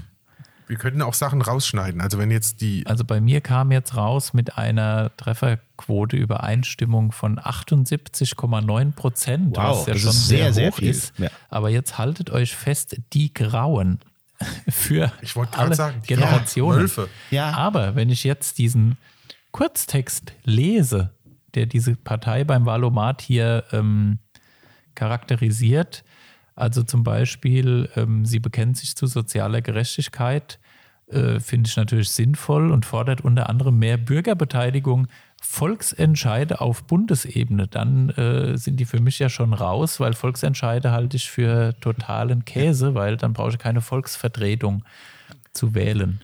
Wir 0.70 0.76
könnten 0.78 1.02
auch 1.02 1.14
Sachen 1.14 1.42
rausschneiden. 1.42 2.00
Also 2.00 2.16
wenn 2.18 2.30
jetzt 2.30 2.60
die 2.60 2.86
Also 2.86 3.04
bei 3.04 3.20
mir 3.20 3.40
kam 3.40 3.72
jetzt 3.72 3.96
raus 3.96 4.32
mit 4.34 4.56
einer 4.56 5.10
Trefferquote 5.16 6.16
Übereinstimmung 6.16 7.10
von 7.10 7.40
78,9 7.40 8.92
Prozent, 8.92 9.56
Wow, 9.56 9.80
was 9.80 9.86
ja 9.86 9.92
das 9.94 10.02
schon 10.02 10.10
ist 10.10 10.28
sehr, 10.28 10.38
sehr, 10.38 10.52
sehr 10.52 10.70
hoch 10.70 10.76
viel. 10.76 10.90
ist. 10.90 11.18
Ja. 11.18 11.28
Aber 11.48 11.70
jetzt 11.70 11.98
haltet 11.98 12.30
euch 12.30 12.54
fest, 12.54 12.96
die 13.12 13.34
Grauen 13.34 13.98
für 14.68 15.10
Ich 15.22 15.34
wollte 15.34 15.50
gerade 15.50 15.66
alle 15.66 15.74
sagen, 15.74 16.02
Generationen. 16.06 16.78
Wölfe. 16.82 17.08
Ja. 17.32 17.50
Aber 17.54 17.96
wenn 17.96 18.08
ich 18.08 18.22
jetzt 18.22 18.58
diesen 18.58 18.96
Kurztext 19.50 20.32
lese, 20.44 21.10
der 21.54 21.66
diese 21.66 21.96
Partei 21.96 22.44
beim 22.44 22.64
Wahlomat 22.64 23.22
hier 23.22 23.64
ähm, 23.72 24.20
charakterisiert, 24.94 26.04
also 26.60 26.82
zum 26.82 27.02
Beispiel, 27.02 27.88
ähm, 27.96 28.24
sie 28.24 28.38
bekennt 28.38 28.76
sich 28.76 28.94
zu 28.94 29.06
sozialer 29.06 29.62
Gerechtigkeit, 29.62 30.58
äh, 31.08 31.40
finde 31.40 31.68
ich 31.68 31.76
natürlich 31.76 32.10
sinnvoll 32.10 32.70
und 32.70 32.86
fordert 32.86 33.22
unter 33.22 33.48
anderem 33.48 33.78
mehr 33.78 33.96
Bürgerbeteiligung, 33.96 35.08
Volksentscheide 35.42 36.60
auf 36.60 36.84
Bundesebene. 36.84 37.66
Dann 37.66 38.10
äh, 38.10 38.58
sind 38.58 38.78
die 38.78 38.84
für 38.84 39.00
mich 39.00 39.18
ja 39.18 39.28
schon 39.28 39.54
raus, 39.54 40.00
weil 40.00 40.12
Volksentscheide 40.12 40.92
halte 40.92 41.16
ich 41.16 41.30
für 41.30 41.74
totalen 41.80 42.44
Käse, 42.44 42.94
weil 42.94 43.16
dann 43.16 43.32
brauche 43.32 43.50
ich 43.50 43.58
keine 43.58 43.80
Volksvertretung 43.80 44.84
zu 45.52 45.74
wählen. 45.74 46.20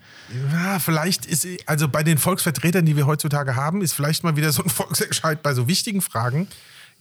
Ja, 0.53 0.79
vielleicht 0.79 1.25
ist, 1.25 1.47
also 1.65 1.89
bei 1.89 2.03
den 2.03 2.17
Volksvertretern, 2.17 2.85
die 2.85 2.95
wir 2.95 3.07
heutzutage 3.07 3.55
haben, 3.55 3.81
ist 3.81 3.93
vielleicht 3.93 4.23
mal 4.23 4.35
wieder 4.35 4.51
so 4.51 4.63
ein 4.63 4.69
Volksentscheid 4.69 5.41
bei 5.41 5.53
so 5.53 5.67
wichtigen 5.67 6.01
Fragen 6.01 6.47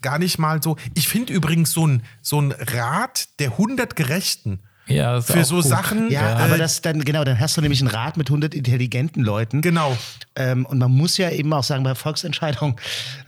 gar 0.03 0.19
nicht 0.19 0.39
mal 0.39 0.63
so. 0.63 0.77
Ich 0.95 1.09
finde 1.09 1.33
übrigens 1.33 1.73
so 1.73 1.87
ein, 1.87 2.03
so 2.23 2.41
ein 2.41 2.53
Rat 2.53 3.29
der 3.39 3.53
100 3.53 3.97
Gerechten 3.97 4.61
Ja, 4.87 5.21
für 5.21 5.41
auch 5.41 5.45
so 5.45 5.57
gut. 5.57 5.65
Sachen. 5.65 6.11
Ja, 6.11 6.39
äh, 6.39 6.43
aber 6.43 6.59
das 6.59 6.81
dann, 6.83 7.05
genau, 7.05 7.25
dann 7.25 7.41
hast 7.41 7.57
du 7.57 7.61
nämlich 7.61 7.81
einen 7.81 7.91
Rat 7.91 8.17
mit 8.17 8.29
100 8.29 8.55
intelligenten 8.55 9.23
Leuten. 9.23 9.63
Genau. 9.63 9.97
Ähm, 10.37 10.67
und 10.67 10.79
man 10.79 10.93
muss 10.93 11.17
ja 11.17 11.31
eben 11.31 11.53
auch 11.53 11.65
sagen, 11.65 11.83
bei 11.83 11.95
Volksentscheidungen, 11.95 12.77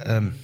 ähm, 0.05 0.35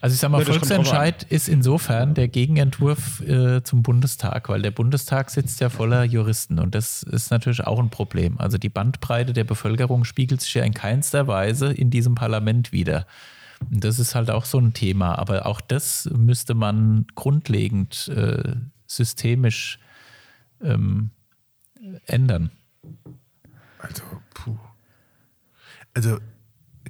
Also 0.00 0.14
ich 0.14 0.20
sag 0.20 0.30
mal, 0.30 0.44
Volksentscheid 0.44 1.24
ist 1.24 1.48
insofern 1.48 2.14
der 2.14 2.28
Gegenentwurf 2.28 3.20
äh, 3.22 3.62
zum 3.62 3.82
Bundestag, 3.82 4.48
weil 4.48 4.62
der 4.62 4.70
Bundestag 4.70 5.30
sitzt 5.30 5.60
ja 5.60 5.68
voller 5.70 6.04
Juristen 6.04 6.58
und 6.58 6.74
das 6.74 7.02
ist 7.02 7.30
natürlich 7.30 7.64
auch 7.64 7.78
ein 7.78 7.90
Problem. 7.90 8.38
Also 8.38 8.58
die 8.58 8.68
Bandbreite 8.68 9.32
der 9.32 9.44
Bevölkerung 9.44 10.04
spiegelt 10.04 10.40
sich 10.42 10.54
ja 10.54 10.64
in 10.64 10.74
keinster 10.74 11.26
Weise 11.26 11.72
in 11.72 11.90
diesem 11.90 12.14
Parlament 12.14 12.72
wieder. 12.72 13.06
Das 13.70 13.98
ist 13.98 14.14
halt 14.14 14.30
auch 14.30 14.44
so 14.44 14.58
ein 14.58 14.74
Thema, 14.74 15.18
aber 15.18 15.46
auch 15.46 15.60
das 15.60 16.08
müsste 16.12 16.54
man 16.54 17.06
grundlegend 17.14 18.08
äh, 18.08 18.54
systemisch 18.86 19.78
ähm, 20.60 21.10
ändern. 22.06 22.50
Also, 23.78 24.02
puh. 24.34 24.58
Also, 25.94 26.18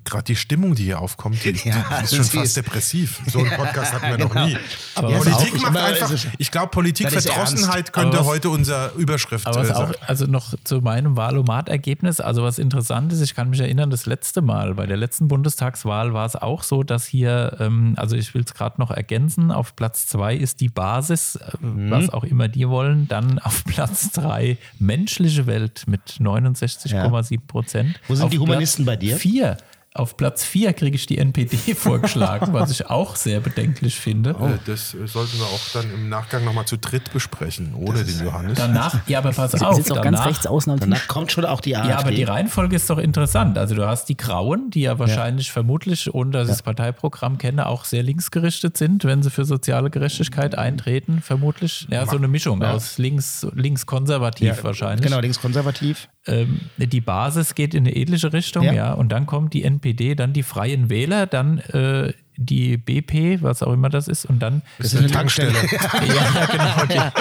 gerade 0.07 0.25
die 0.25 0.37
Stimmung, 0.37 0.75
die 0.75 0.85
hier 0.85 1.01
aufkommt, 1.01 1.42
die, 1.45 1.51
Ja, 1.64 1.85
die 2.01 2.05
ist 2.05 2.14
schon 2.14 2.25
sie 2.25 2.37
fast 2.38 2.47
ist- 2.47 2.57
depressiv. 2.57 3.21
So 3.31 3.40
einen 3.40 3.51
Podcast 3.51 3.92
hatten 3.92 4.09
wir 4.09 4.19
noch 4.19 4.33
Genau. 4.33 4.47
nie. 4.47 4.57
Aber 4.95 5.11
Ja, 5.11 5.19
Politik 5.19 5.55
auch- 5.55 5.61
macht 5.62 5.66
aber 5.77 5.85
einfach, 5.85 6.11
ist- 6.11 6.29
ich 6.38 6.51
glaube, 6.51 6.69
Politikverdrossenheit 6.69 7.92
könnte 7.92 8.19
was- 8.21 8.27
heute 8.27 8.51
unsere 8.51 8.92
Überschrift 8.97 9.47
Aber 9.47 9.61
was 9.61 9.69
äh, 9.71 9.73
auch, 9.73 9.87
sein. 9.88 9.97
also 10.07 10.27
noch 10.27 10.55
zu 10.64 10.81
meinem 10.81 11.16
Wahlomat-Ergebnis, 11.16 12.21
also 12.21 12.42
was 12.42 12.59
interessant 12.59 13.12
ist, 13.12 13.21
ich 13.21 13.35
kann 13.35 13.51
mich 13.51 13.61
erinnern, 13.61 13.90
das 13.90 14.07
letzte 14.07 14.42
Mal, 14.42 14.75
bei 14.75 14.87
der 14.87 14.97
letzten 14.97 15.29
Bundestagswahl 15.29 16.12
war 16.14 16.27
es 16.27 16.37
auch 16.37 16.62
so, 16.62 16.83
dass 16.83 17.07
hier, 17.07 17.57
ähm, 17.61 17.95
also 17.97 18.16
ich 18.16 18.35
will 18.35 18.42
es 18.42 18.55
gerade 18.55 18.81
noch 18.81 18.90
ergänzen, 18.90 19.51
auf 19.51 19.77
Platz 19.77 20.07
zwei 20.07 20.35
ist 20.35 20.61
die 20.61 20.69
Basis, 20.69 21.37
äh, 21.37 21.51
Mhm. 21.61 21.90
was 21.90 22.11
auch 22.11 22.25
immer 22.25 22.49
die 22.49 22.69
wollen, 22.69 23.09
dann 23.09 23.38
auf 23.38 23.64
Platz 23.64 24.11
drei 24.12 24.59
menschliche 24.79 25.47
Welt 25.47 25.85
mit 25.87 26.19
69,7 26.21 27.47
Prozent. 27.47 27.99
Wo 28.09 28.14
sind 28.14 28.25
Auf 28.25 28.31
die 28.31 28.38
Humanisten 28.38 28.85
Platz 28.85 28.95
bei 28.95 29.01
dir? 29.01 29.16
Vier. 29.16 29.57
Auf 29.96 30.16
Platz 30.16 30.44
vier 30.44 30.72
kriege 30.72 30.94
ich 30.96 31.06
die 31.06 31.18
NPD 31.18 31.56
vorgeschlagen, 31.74 32.52
was 32.52 32.70
ich 32.70 32.87
auch 32.90 33.16
sehr 33.16 33.40
bedenklich 33.40 33.98
finde. 33.98 34.30
Äh, 34.30 34.59
Das 34.66 34.94
äh, 34.94 35.06
sollten 35.06 35.38
wir 35.38 35.46
auch 35.46 35.61
dann 35.72 35.92
im 35.92 36.09
Nachgang 36.09 36.44
nochmal 36.44 36.66
zu 36.66 36.76
dritt 36.76 37.12
besprechen, 37.12 37.74
ohne 37.74 38.04
den 38.04 38.24
Johannes. 38.24 38.59
Danach, 38.59 39.00
ja, 39.09 39.18
aber 39.18 39.32
pass 39.32 39.52
Sie 39.52 39.64
auf, 39.64 39.74
sitzt 39.76 39.90
auch 39.92 39.96
ganz 40.02 40.16
danach- 40.18 40.26
rechts 40.26 40.46
außen 40.46 40.72
am 40.72 40.78
Tisch. 40.80 40.88
Danach 40.88 41.09
kommt 41.09 41.32
schon 41.32 41.44
auch 41.44 41.61
die 41.61 41.76
AfD. 41.76 41.90
Ja, 41.90 41.98
aber 41.98 42.11
die 42.11 42.24
Reihenfolge 42.24 42.76
ist 42.76 42.88
doch 42.90 42.98
interessant. 42.98 43.56
Also 43.59 43.74
du 43.74 43.87
hast 43.87 44.09
die 44.09 44.16
Grauen, 44.16 44.70
die 44.70 44.82
ja 44.82 44.98
wahrscheinlich 44.98 45.50
vermutlich, 45.50 46.12
ohne 46.14 46.30
dass 46.30 46.44
ich 46.48 46.54
das 46.54 46.62
Parteiprogramm 46.62 47.38
kenne, 47.38 47.66
auch 47.66 47.85
sehr 47.85 48.02
linksgerichtet 48.02 48.76
sind, 48.76 49.04
wenn 49.04 49.22
sie 49.22 49.30
für 49.30 49.44
soziale 49.44 49.90
Gerechtigkeit 49.90 50.56
eintreten, 50.59 51.20
vermutlich. 51.22 51.87
Ja, 51.90 52.06
so 52.06 52.16
eine 52.16 52.28
Mischung 52.28 52.62
aus 52.62 52.98
links, 52.98 53.46
linkskonservativ 53.54 54.62
wahrscheinlich. 54.64 55.06
Genau, 55.06 55.20
linkskonservativ. 55.20 56.09
Ähm, 56.27 56.61
die 56.77 57.01
Basis 57.01 57.55
geht 57.55 57.73
in 57.75 57.87
eine 57.87 57.95
ähnliche 57.95 58.33
Richtung, 58.33 58.65
ja. 58.65 58.73
Ja. 58.73 58.93
und 58.95 59.11
dann 59.11 59.27
kommt 59.27 59.55
die 59.55 59.62
NPD, 59.65 60.15
dann 60.17 60.33
die 60.33 60.43
Freien 60.43 60.91
Wähler, 60.91 61.27
dann 61.27 61.59
äh, 61.59 62.12
die 62.37 62.77
BP, 62.77 63.43
was 63.43 63.62
auch 63.62 63.73
immer 63.73 63.89
das 63.89 64.09
ist, 64.09 64.25
und 64.27 64.41
dann 64.41 64.62
Das 64.79 64.93
ist 64.93 64.99
eine 64.99 65.07
Tankstelle. 65.11 65.53
ja, 65.53 66.05
ja, 66.05 66.47
genau, 66.87 67.12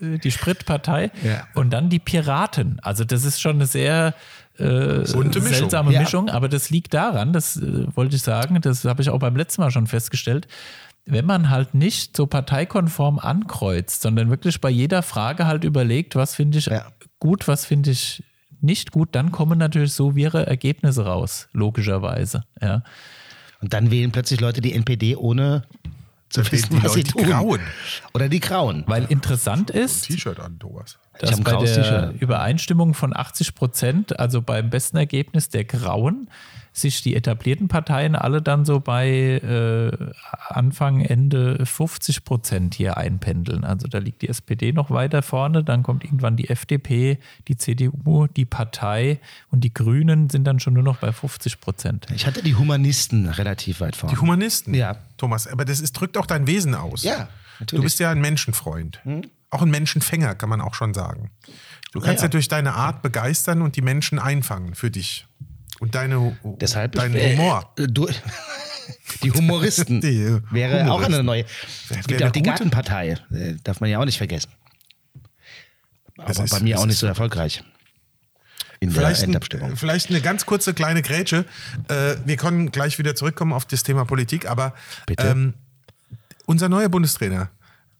die, 0.00 0.18
die 0.18 0.30
Spritpartei 0.30 1.10
Ja. 1.22 1.46
und 1.54 1.70
dann 1.72 1.88
die 1.90 1.98
Piraten. 1.98 2.78
Also 2.82 3.04
das 3.04 3.24
ist 3.24 3.40
schon 3.40 3.56
eine 3.56 3.66
sehr 3.66 4.14
äh, 4.58 4.64
Bunte 5.12 5.40
Mischung. 5.40 5.42
seltsame 5.58 5.92
Ja. 5.92 6.00
Mischung, 6.00 6.28
aber 6.30 6.48
das 6.48 6.70
liegt 6.70 6.94
daran, 6.94 7.32
das 7.32 7.56
äh, 7.56 7.86
wollte 7.96 8.16
ich 8.16 8.22
sagen, 8.22 8.60
das 8.60 8.84
habe 8.84 9.02
ich 9.02 9.10
auch 9.10 9.18
beim 9.18 9.34
letzten 9.36 9.62
Mal 9.62 9.70
schon 9.70 9.86
festgestellt, 9.88 10.46
wenn 11.04 11.24
man 11.26 11.50
halt 11.50 11.74
nicht 11.74 12.16
so 12.16 12.26
parteikonform 12.28 13.18
ankreuzt, 13.18 14.02
sondern 14.02 14.30
wirklich 14.30 14.60
bei 14.60 14.70
jeder 14.70 15.02
Frage 15.02 15.46
halt 15.46 15.64
überlegt, 15.64 16.14
was 16.14 16.36
finde 16.36 16.58
ich 16.58 16.66
Ja. 16.66 16.86
gut, 17.18 17.48
was 17.48 17.66
finde 17.66 17.90
ich 17.90 18.22
nicht 18.62 18.92
gut, 18.92 19.10
dann 19.12 19.32
kommen 19.32 19.58
natürlich 19.58 19.92
so 19.92 20.14
wirre 20.16 20.46
Ergebnisse 20.46 21.04
raus, 21.04 21.48
logischerweise. 21.52 22.44
Ja. 22.60 22.82
Und 23.60 23.72
dann 23.72 23.90
wählen 23.90 24.10
plötzlich 24.10 24.40
Leute 24.40 24.60
die 24.60 24.72
NPD 24.72 25.16
ohne 25.16 25.62
zu 26.28 26.50
wissen, 26.50 26.76
die 26.76 26.82
was 26.82 26.94
sie 26.94 27.04
tun. 27.04 27.24
Grauen. 27.24 27.60
Oder 28.14 28.28
die 28.28 28.40
Grauen. 28.40 28.84
Weil 28.86 29.04
interessant 29.04 29.70
ist, 29.70 30.06
T-Shirt 30.06 30.40
an, 30.40 30.58
Thomas. 30.58 30.98
dass 31.18 31.36
ein 31.36 31.44
bei 31.44 31.52
graues 31.52 31.74
der 31.74 31.82
T-Shirt. 31.82 32.22
Übereinstimmung 32.22 32.94
von 32.94 33.14
80 33.14 33.54
Prozent, 33.54 34.18
also 34.18 34.40
beim 34.42 34.70
besten 34.70 34.96
Ergebnis 34.96 35.48
der 35.50 35.64
Grauen, 35.64 36.28
sich 36.72 37.02
die 37.02 37.14
etablierten 37.14 37.68
Parteien 37.68 38.16
alle 38.16 38.40
dann 38.40 38.64
so 38.64 38.80
bei 38.80 39.08
äh, 39.08 40.12
Anfang, 40.48 41.00
Ende 41.00 41.64
50 41.64 42.24
Prozent 42.24 42.74
hier 42.74 42.96
einpendeln. 42.96 43.64
Also 43.64 43.88
da 43.88 43.98
liegt 43.98 44.22
die 44.22 44.28
SPD 44.28 44.72
noch 44.72 44.90
weiter 44.90 45.22
vorne, 45.22 45.62
dann 45.62 45.82
kommt 45.82 46.04
irgendwann 46.04 46.36
die 46.36 46.48
FDP, 46.48 47.18
die 47.48 47.56
CDU, 47.56 48.26
die 48.26 48.44
Partei 48.44 49.20
und 49.50 49.64
die 49.64 49.74
Grünen 49.74 50.30
sind 50.30 50.44
dann 50.44 50.60
schon 50.60 50.74
nur 50.74 50.82
noch 50.82 50.96
bei 50.96 51.12
50 51.12 51.60
Prozent. 51.60 52.06
Ich 52.14 52.26
hatte 52.26 52.42
die 52.42 52.54
Humanisten 52.54 53.28
relativ 53.28 53.80
weit 53.80 53.96
vorne. 53.96 54.14
Die 54.14 54.20
Humanisten. 54.20 54.74
Ja. 54.74 54.96
Thomas, 55.18 55.46
aber 55.46 55.64
das 55.64 55.80
ist, 55.80 55.92
drückt 55.92 56.16
auch 56.16 56.26
dein 56.26 56.46
Wesen 56.46 56.74
aus. 56.74 57.02
Ja, 57.02 57.28
Du 57.58 57.76
natürlich. 57.76 57.78
Hm? 57.78 57.84
bist 57.84 58.00
ja 58.00 58.10
ein 58.10 58.20
Menschenfreund. 58.20 59.00
Auch 59.50 59.62
ein 59.62 59.70
Menschenfänger, 59.70 60.34
kann 60.34 60.48
man 60.48 60.60
auch 60.60 60.74
schon 60.74 60.94
sagen. 60.94 61.30
Du 61.92 62.00
kannst 62.00 62.22
ja, 62.22 62.26
ja. 62.26 62.30
durch 62.30 62.48
deine 62.48 62.74
Art 62.74 63.02
begeistern 63.02 63.60
und 63.60 63.76
die 63.76 63.82
Menschen 63.82 64.18
einfangen 64.18 64.74
für 64.74 64.90
dich. 64.90 65.26
Und 65.82 65.96
deine, 65.96 66.36
Deshalb 66.60 66.92
deinen 66.92 67.16
äh, 67.16 67.32
Humor. 67.36 67.72
äh, 67.76 67.88
du, 67.88 68.08
die 69.24 69.32
Humoristen. 69.32 70.00
Die, 70.00 70.38
wäre 70.52 70.82
auch 70.82 70.98
Humoristen. 70.98 71.14
eine 71.14 71.22
neue. 71.24 71.44
Es 71.90 72.06
gibt 72.06 72.20
ja 72.20 72.28
auch 72.28 72.32
die? 72.32 72.42
Gartenpartei. 72.42 73.16
äh, 73.32 73.54
Darf 73.64 73.80
man 73.80 73.90
ja 73.90 73.98
auch 73.98 74.04
nicht 74.04 74.16
vergessen. 74.18 74.52
Aber 76.18 76.30
ist- 76.30 76.50
bei 76.50 76.60
mir 76.60 76.78
auch 76.78 76.86
nicht 76.86 76.98
so 76.98 77.08
erfolgreich. 77.08 77.64
In 78.78 78.90
der 78.90 79.00
Vielleicht, 79.00 79.22
ein, 79.22 79.30
Endabstimmung. 79.30 79.76
vielleicht 79.76 80.10
eine 80.10 80.20
ganz 80.20 80.46
kurze 80.46 80.72
kleine 80.72 81.02
Grätsche. 81.02 81.46
Äh, 81.88 82.14
wir 82.26 82.36
können 82.36 82.70
gleich 82.70 82.98
wieder 83.00 83.16
zurückkommen 83.16 83.52
auf 83.52 83.64
das 83.64 83.82
Thema 83.82 84.04
Politik, 84.04 84.48
aber? 84.48 84.74
Ähm, 85.18 85.54
unser 86.46 86.68
neuer 86.68 86.88
Bundestrainer 86.90 87.50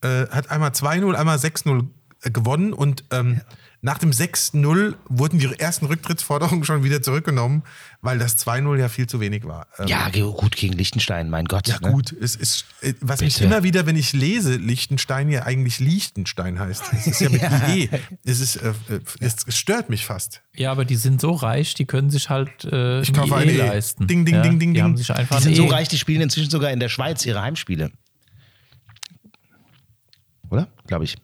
äh, 0.03 0.27
hat 0.29 0.53
einmal 0.53 0.71
2-0, 0.71 1.15
einmal 1.17 1.37
6-0 1.39 1.89
gewonnen 2.33 2.73
und 2.73 3.03
ähm, 3.11 3.41
nach 3.85 3.99
dem 3.99 4.13
6-0 4.13 4.95
wurden 5.09 5.41
die 5.41 5.53
ersten 5.59 5.87
Rücktrittsforderungen 5.87 6.65
schon 6.65 6.85
wieder 6.85 7.03
zurückgenommen, 7.03 7.65
weil 8.01 8.17
das 8.17 8.39
2-0 8.47 8.79
ja 8.79 8.89
viel 8.89 9.09
zu 9.09 9.19
wenig 9.19 9.45
war. 9.45 9.67
Ähm, 9.77 9.89
Ja, 9.89 10.09
gut 10.09 10.55
gegen 10.55 10.73
Liechtenstein, 10.75 11.29
mein 11.29 11.47
Gott. 11.47 11.67
ja, 11.67 11.81
ne? 11.81 11.91
gut. 11.91 12.13
Es 12.13 12.37
ist, 12.37 12.65
äh, 12.81 12.95
was 13.01 13.21
mich 13.21 13.35
Bitte. 13.35 13.47
immer 13.47 13.65
wieder, 13.65 13.85
wenn 13.85 13.97
ich 13.97 14.13
lese, 14.13 14.55
Liechtenstein 14.55 15.29
ja 15.31 15.43
eigentlich 15.43 15.81
Liechtenstein 15.81 16.61
heißt. 16.61 16.85
Es 16.93 17.07
ist 17.09 17.21
ja 17.21 17.29
mit 17.29 17.43
IE. 17.69 17.89
Es, 18.25 18.39
ist, 18.39 18.55
äh, 18.57 18.69
äh, 18.89 19.01
es, 19.19 19.37
es 19.49 19.59
stört 19.59 19.91
mich 19.91 20.07
fast. 20.07 20.43
Ja, 20.55 20.71
aber 20.71 20.85
die 20.85 20.95
sind 20.97 21.21
so 21.21 21.33
reich, 21.33 21.75
die 21.75 21.85
können 21.85 22.11
sich 22.11 22.31
halt 22.31 22.65
äh, 22.65 23.01
Ich 23.01 23.13
kaufe 23.13 23.35
E 23.35 23.37
eine 23.37 23.53
E. 23.53 23.57
leisten. 23.57 24.07
Ding, 24.07 24.25
ding, 24.25 24.37
ja, 24.37 24.43
ding, 24.43 24.61
ding, 24.61 24.75
Die 24.75 24.83
haben 24.83 24.93
ding. 24.95 24.99
sich 24.99 25.11
einfach 25.13 25.39
Die 25.39 25.43
sind 25.43 25.53
ein 25.55 25.57
so 25.57 25.65
E. 25.67 25.71
reich, 25.71 25.89
die 25.89 25.99
spielen 25.99 26.21
inzwischen 26.23 26.51
sogar 26.51 26.71
in 26.71 26.79
der 26.79 26.89
Schweiz 26.89 27.27
ihre 27.27 27.43
Heimspiele. 27.43 27.91
Oder? 30.51 30.69
Glaube 30.87 31.03
ich. 31.05 31.17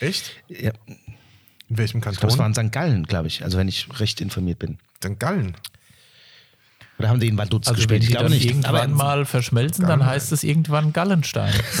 Echt? 0.00 0.32
Ja, 0.48 0.72
In 1.70 1.78
welchem 1.78 1.98
ich 1.98 2.02
glaube, 2.02 2.16
es 2.16 2.22
war 2.38 2.44
Kanton? 2.46 2.64
in 2.64 2.68
St. 2.68 2.72
Gallen, 2.74 3.02
glaube 3.04 3.28
ich. 3.28 3.42
Also 3.44 3.56
wenn 3.56 3.68
ich 3.68 3.86
recht 4.00 4.20
informiert 4.20 4.58
bin. 4.58 4.78
St. 5.02 5.18
Gallen. 5.18 5.56
Oder 6.98 7.08
haben 7.08 7.20
die 7.20 7.28
in 7.28 7.38
Vaduz 7.38 7.66
Also 7.66 7.76
gespielt? 7.76 8.02
wenn 8.02 8.08
Ich 8.08 8.10
glaube 8.14 8.28
nicht. 8.28 8.44
irgendwann 8.44 8.74
Aber 8.74 8.88
mal 8.88 9.24
verschmelzen, 9.24 9.86
dann 9.86 10.04
heißt 10.04 10.32
es 10.32 10.42
irgendwann 10.42 10.92
Gallenstein. 10.92 11.52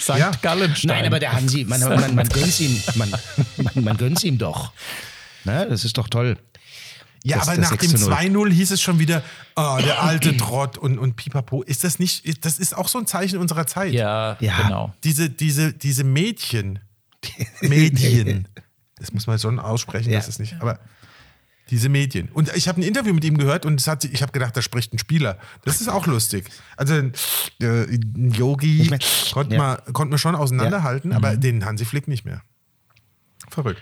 St. 0.00 0.08
Ja. 0.18 0.30
Gallenstein. 0.42 0.96
Nein, 0.96 1.06
aber 1.06 1.18
der 1.20 1.32
Hansi, 1.32 1.64
man, 1.64 1.80
man, 1.80 2.14
man 2.14 2.28
gönnt 2.32 2.58
ihm, 2.60 2.80
man, 2.94 3.10
man, 3.10 3.84
man 3.84 3.96
gönnt's 3.98 4.24
ihm 4.24 4.38
doch. 4.38 4.72
Ne? 5.44 5.66
Das 5.68 5.84
ist 5.84 5.98
doch 5.98 6.08
toll. 6.08 6.38
Ja, 7.22 7.36
Das- 7.38 7.48
aber 7.48 7.58
das 7.58 7.70
nach 7.70 7.76
dem 7.76 7.90
6 7.90 8.02
zu 8.04 8.08
0. 8.10 8.18
2-0 8.48 8.52
hieß 8.52 8.70
es 8.70 8.80
schon 8.80 8.98
wieder, 8.98 9.22
oh, 9.56 9.78
der 9.84 10.02
alte 10.02 10.34
Trott 10.38 10.78
und, 10.78 10.98
und 10.98 11.16
Pipapo. 11.16 11.62
Ist 11.62 11.84
das 11.84 11.98
nicht, 11.98 12.44
das 12.46 12.58
ist 12.58 12.74
auch 12.74 12.88
so 12.88 12.98
ein 12.98 13.06
Zeichen 13.06 13.38
unserer 13.38 13.66
Zeit. 13.66 13.92
ja, 13.92 14.36
Ja. 14.40 14.62
genau. 14.62 14.94
Diese, 15.04 15.28
diese, 15.28 15.74
diese 15.74 16.02
Mädchen, 16.04 16.78
Medien, 17.62 18.48
das 18.96 19.12
muss 19.12 19.26
man 19.26 19.38
schon 19.38 19.58
aussprechen, 19.58 20.10
Ja. 20.10 20.18
das 20.18 20.28
ist 20.28 20.38
nicht, 20.38 20.54
aber 20.60 20.78
diese 21.70 21.88
Medien. 21.88 22.28
Und 22.32 22.54
ich 22.56 22.66
habe 22.68 22.80
ein 22.80 22.82
Interview 22.82 23.14
mit 23.14 23.24
ihm 23.24 23.38
gehört 23.38 23.64
und 23.64 23.86
hat, 23.86 24.04
ich 24.04 24.22
habe 24.22 24.32
gedacht, 24.32 24.56
da 24.56 24.62
spricht 24.62 24.92
ein 24.92 24.98
Spieler. 24.98 25.38
Das 25.64 25.80
ist 25.80 25.88
auch 25.88 26.06
lustig. 26.06 26.50
Also 26.76 26.94
äh, 26.94 27.04
ein 27.60 28.32
Yogi 28.32 28.82
Ich 28.82 28.90
mein, 28.90 28.98
konnte 29.32 29.54
ja. 29.54 29.80
man, 29.92 30.18
schon 30.18 30.34
auseinanderhalten, 30.34 31.12
aber 31.12 31.36
den 31.36 31.64
Hansi 31.64 31.84
Flick 31.84 32.08
nicht 32.08 32.24
mehr. 32.24 32.42
Verrückt. 33.48 33.80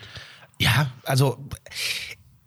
Ja, 0.60 0.92
also 1.04 1.48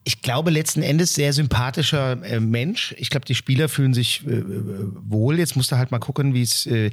ich 0.04 0.22
glaube 0.22 0.52
letzten 0.52 0.82
Endes 0.84 1.14
sehr 1.14 1.34
sympathischer 1.34 2.24
äh, 2.24 2.40
Mensch. 2.40 2.94
Ich 2.98 3.10
glaube, 3.10 3.26
die 3.26 3.36
Spieler 3.36 3.70
fühlen 3.70 3.94
sich 3.94 4.26
äh, 4.28 4.32
äh, 4.32 4.44
wohl. 4.46 5.40
Jetzt 5.40 5.56
musst 5.56 5.72
du 5.72 5.78
halt 5.78 5.92
mal 5.92 6.00
gucken, 6.00 6.34
wie 6.34 6.42
es 6.42 6.66
äh, 6.66 6.92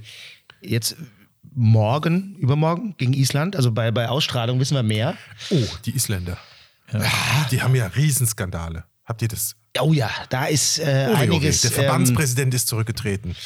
jetzt 0.60 0.96
morgen, 1.58 2.36
übermorgen 2.38 2.94
gegen 2.98 3.12
Island, 3.12 3.56
also 3.56 3.72
bei, 3.72 3.90
bei 3.90 4.08
Ausstrahlung 4.08 4.60
wissen 4.60 4.74
wir 4.74 4.82
mehr. 4.82 5.16
Oh, 5.50 5.56
die 5.84 5.94
Isländer. 5.94 6.38
Die 7.50 7.60
haben 7.62 7.74
ja 7.74 7.86
Riesenskandale. 7.88 8.84
Habt 9.04 9.22
ihr 9.22 9.28
das? 9.28 9.56
Oh 9.80 9.92
ja, 9.92 10.10
da 10.30 10.46
ist 10.46 10.78
äh, 10.78 11.08
Oh, 11.10 11.14
einiges. 11.16 11.60
Der 11.62 11.70
ähm, 11.72 11.76
Verbandspräsident 11.76 12.54
ist 12.54 12.68
zurückgetreten. 12.68 13.36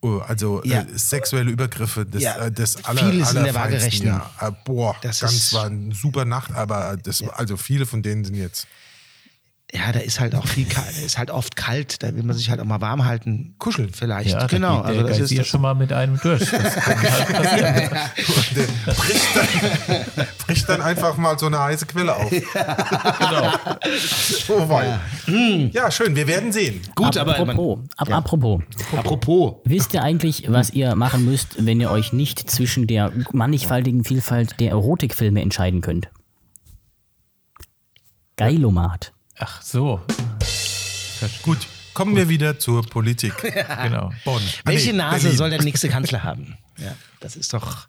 Oh, 0.00 0.18
also 0.26 0.62
Ja. 0.64 0.82
äh, 0.82 0.86
sexuelle 0.98 1.50
Übergriffe 1.50 2.04
des, 2.06 2.22
Ja. 2.22 2.36
äh, 2.46 2.52
des 2.52 2.84
aller, 2.84 3.10
Vieles 3.10 3.32
in 3.32 3.44
der 3.44 3.54
Waagerechten. 3.54 4.06
Ja. 4.06 4.30
Äh, 4.40 4.52
boah, 4.64 4.96
Das 5.02 5.20
ganz 5.20 5.32
ist- 5.34 5.52
war 5.54 5.66
eine 5.66 5.94
super 5.94 6.24
Nacht, 6.24 6.52
aber 6.52 6.96
das, 7.02 7.22
also 7.22 7.56
viele 7.56 7.86
von 7.86 8.02
denen 8.02 8.24
sind 8.24 8.34
jetzt 8.34 8.66
ja, 9.74 9.90
da 9.90 9.98
ist 9.98 10.20
halt 10.20 10.36
auch 10.36 10.46
viel 10.46 10.66
kalt, 10.66 10.96
ist 11.04 11.18
halt 11.18 11.32
oft 11.32 11.56
kalt, 11.56 12.02
da 12.02 12.14
will 12.14 12.22
man 12.22 12.36
sich 12.36 12.48
halt 12.48 12.60
auch 12.60 12.64
mal 12.64 12.80
warm 12.80 13.04
halten. 13.04 13.56
Kuscheln. 13.58 13.90
Vielleicht. 13.92 14.30
Ja, 14.30 14.46
genau. 14.46 14.82
da 14.82 14.92
geht 14.92 15.00
der 15.00 15.06
Also 15.06 15.08
das 15.08 15.30
ist 15.30 15.38
das, 15.38 15.46
schon 15.48 15.62
mal 15.62 15.74
mit 15.74 15.92
einem 15.92 16.18
durch. 16.22 16.48
Das 16.48 16.74
kann 16.76 17.02
halt 17.02 17.28
passieren. 17.32 18.68
Der 18.86 18.92
bricht 18.92 19.36
dann, 19.36 20.26
bricht 20.46 20.68
dann 20.68 20.80
einfach 20.80 21.16
mal 21.16 21.36
so 21.38 21.46
eine 21.46 21.58
heiße 21.58 21.86
Quelle 21.86 22.14
auf. 22.14 22.30
genau. 22.30 23.52
So 24.46 24.68
weit. 24.68 25.00
Ja, 25.72 25.90
schön, 25.90 26.14
wir 26.14 26.28
werden 26.28 26.52
sehen. 26.52 26.80
gut, 26.94 27.16
aber 27.16 27.32
man, 27.32 27.50
apropos, 27.50 27.78
ab, 27.96 28.12
apropos, 28.12 28.62
apropos. 28.96 29.54
wisst 29.64 29.92
ihr 29.94 30.02
eigentlich, 30.02 30.44
was 30.48 30.70
ihr 30.70 30.94
machen 30.94 31.24
müsst, 31.24 31.64
wenn 31.64 31.80
ihr 31.80 31.90
euch 31.90 32.12
nicht 32.12 32.48
zwischen 32.48 32.86
der 32.86 33.12
mannigfaltigen 33.32 34.04
Vielfalt 34.04 34.60
der 34.60 34.70
Erotikfilme 34.70 35.42
entscheiden 35.42 35.80
könnt? 35.80 36.10
Geilomat. 38.36 39.13
Ach 39.38 39.62
so. 39.62 40.04
Gut, 41.42 41.66
kommen 41.94 42.16
wir 42.16 42.28
wieder 42.28 42.58
zur 42.58 42.82
Politik. 42.86 43.34
Genau. 43.82 44.12
Bonn. 44.24 44.42
Ah, 44.42 44.60
Welche 44.70 44.90
nee, 44.92 44.98
Nase 44.98 45.22
Berlin. 45.22 45.38
soll 45.38 45.50
der 45.50 45.62
nächste 45.62 45.88
Kanzler 45.88 46.22
haben? 46.22 46.56
Ja, 46.78 46.96
das 47.20 47.36
ist 47.36 47.52
doch 47.52 47.88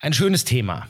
ein 0.00 0.12
schönes 0.12 0.44
Thema. 0.44 0.88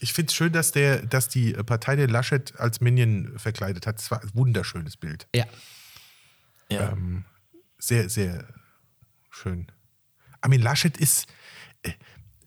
Ich 0.00 0.12
finde 0.12 0.30
es 0.30 0.34
schön, 0.34 0.52
dass, 0.52 0.72
der, 0.72 1.06
dass 1.06 1.28
die 1.28 1.52
Partei 1.52 1.96
der 1.96 2.08
Laschet 2.08 2.58
als 2.58 2.80
Minion 2.80 3.38
verkleidet 3.38 3.86
hat. 3.86 3.98
Das 3.98 4.10
war 4.10 4.20
ein 4.20 4.30
wunderschönes 4.34 4.96
Bild. 4.96 5.28
Ja. 5.34 5.44
Ja. 6.70 6.96
Sehr, 7.78 8.08
sehr 8.08 8.48
schön. 9.30 9.68
Armin 10.40 10.60
Laschet 10.60 10.96
ist, 10.96 11.26
äh, 11.82 11.92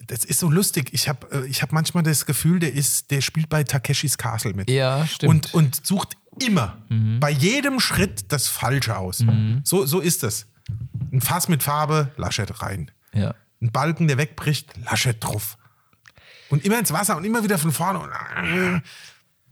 das 0.09 0.25
ist 0.25 0.39
so 0.39 0.49
lustig. 0.49 0.89
Ich 0.91 1.07
habe 1.07 1.27
äh, 1.31 1.45
ich 1.47 1.61
hab 1.61 1.71
manchmal 1.71 2.03
das 2.03 2.25
Gefühl, 2.25 2.59
der, 2.59 2.73
ist, 2.73 3.11
der 3.11 3.21
spielt 3.21 3.47
bei 3.49 3.63
Takeshis 3.63 4.17
Castle 4.17 4.53
mit. 4.53 4.69
Ja, 4.69 5.05
stimmt. 5.07 5.29
Und, 5.29 5.53
und 5.53 5.85
sucht 5.85 6.17
immer, 6.41 6.77
bei 7.19 7.29
jedem 7.31 7.79
Schritt 7.79 8.31
das 8.31 8.47
Falsche 8.47 8.97
aus. 8.97 9.23
So, 9.63 9.85
so 9.85 9.99
ist 9.99 10.23
es. 10.23 10.47
Ein 11.11 11.21
Fass 11.21 11.47
mit 11.47 11.63
Farbe, 11.63 12.11
Laschet 12.17 12.61
rein. 12.61 12.91
ja. 13.13 13.33
Ein 13.61 13.71
Balken, 13.73 14.07
der 14.07 14.17
wegbricht, 14.17 14.71
Laschet 14.85 15.21
drauf. 15.21 15.57
Und 16.49 16.63
immer 16.63 16.79
ins 16.79 16.93
Wasser 16.93 17.17
und 17.17 17.25
immer 17.25 17.43
wieder 17.43 17.57
von 17.57 17.73
vorne. 17.73 17.99
Und, 17.99 18.09
äh, 18.09 18.81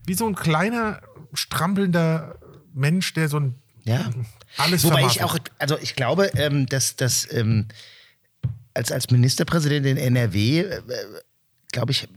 wie 0.06 0.14
so 0.14 0.26
ein 0.26 0.34
kleiner, 0.34 1.02
strampelnder 1.34 2.36
Mensch, 2.72 3.12
der 3.12 3.28
so 3.28 3.38
ein 3.38 3.54
Ja. 3.84 4.08
alles 4.56 4.82
Wobei 4.84 5.08
vermarktet. 5.08 5.16
ich 5.16 5.22
auch, 5.24 5.38
also 5.58 5.78
ich 5.78 5.94
glaube, 5.94 6.30
ähm, 6.36 6.64
dass 6.66 6.96
das 6.96 7.30
ähm, 7.32 7.68
als, 8.78 8.92
als 8.92 9.10
Ministerpräsident 9.10 9.84
in 9.84 9.96
NRW, 9.96 10.60
äh, 10.60 10.80
glaube 11.72 11.92
ich, 11.92 12.08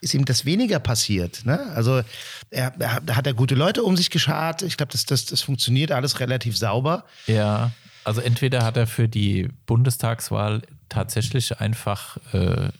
ist 0.00 0.14
ihm 0.14 0.24
das 0.24 0.44
weniger 0.44 0.80
passiert. 0.80 1.44
Ne? 1.44 1.60
Also 1.74 2.02
er, 2.50 2.72
er 2.78 2.94
hat, 2.94 3.02
da 3.06 3.14
hat 3.16 3.26
er 3.26 3.34
gute 3.34 3.54
Leute 3.54 3.84
um 3.84 3.96
sich 3.96 4.10
geschart. 4.10 4.62
Ich 4.62 4.76
glaube, 4.76 4.90
das, 4.90 5.04
das, 5.04 5.26
das 5.26 5.42
funktioniert 5.42 5.92
alles 5.92 6.18
relativ 6.18 6.56
sauber. 6.56 7.04
Ja, 7.26 7.70
also 8.02 8.20
entweder 8.20 8.64
hat 8.64 8.76
er 8.76 8.88
für 8.88 9.08
die 9.08 9.48
Bundestagswahl 9.66 10.62
tatsächlich 10.88 11.60
einfach 11.60 12.16
äh, 12.32 12.70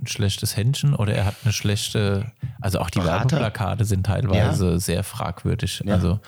ein 0.00 0.06
schlechtes 0.06 0.56
Händchen 0.56 0.94
oder 0.94 1.14
er 1.14 1.24
hat 1.24 1.34
eine 1.42 1.52
schlechte, 1.52 2.30
also 2.60 2.78
auch 2.78 2.88
die. 2.88 3.02
Werbeplakate 3.04 3.84
sind 3.84 4.06
teilweise 4.06 4.78
sehr 4.78 5.02
fragwürdig. 5.02 5.82
Also 5.88 6.20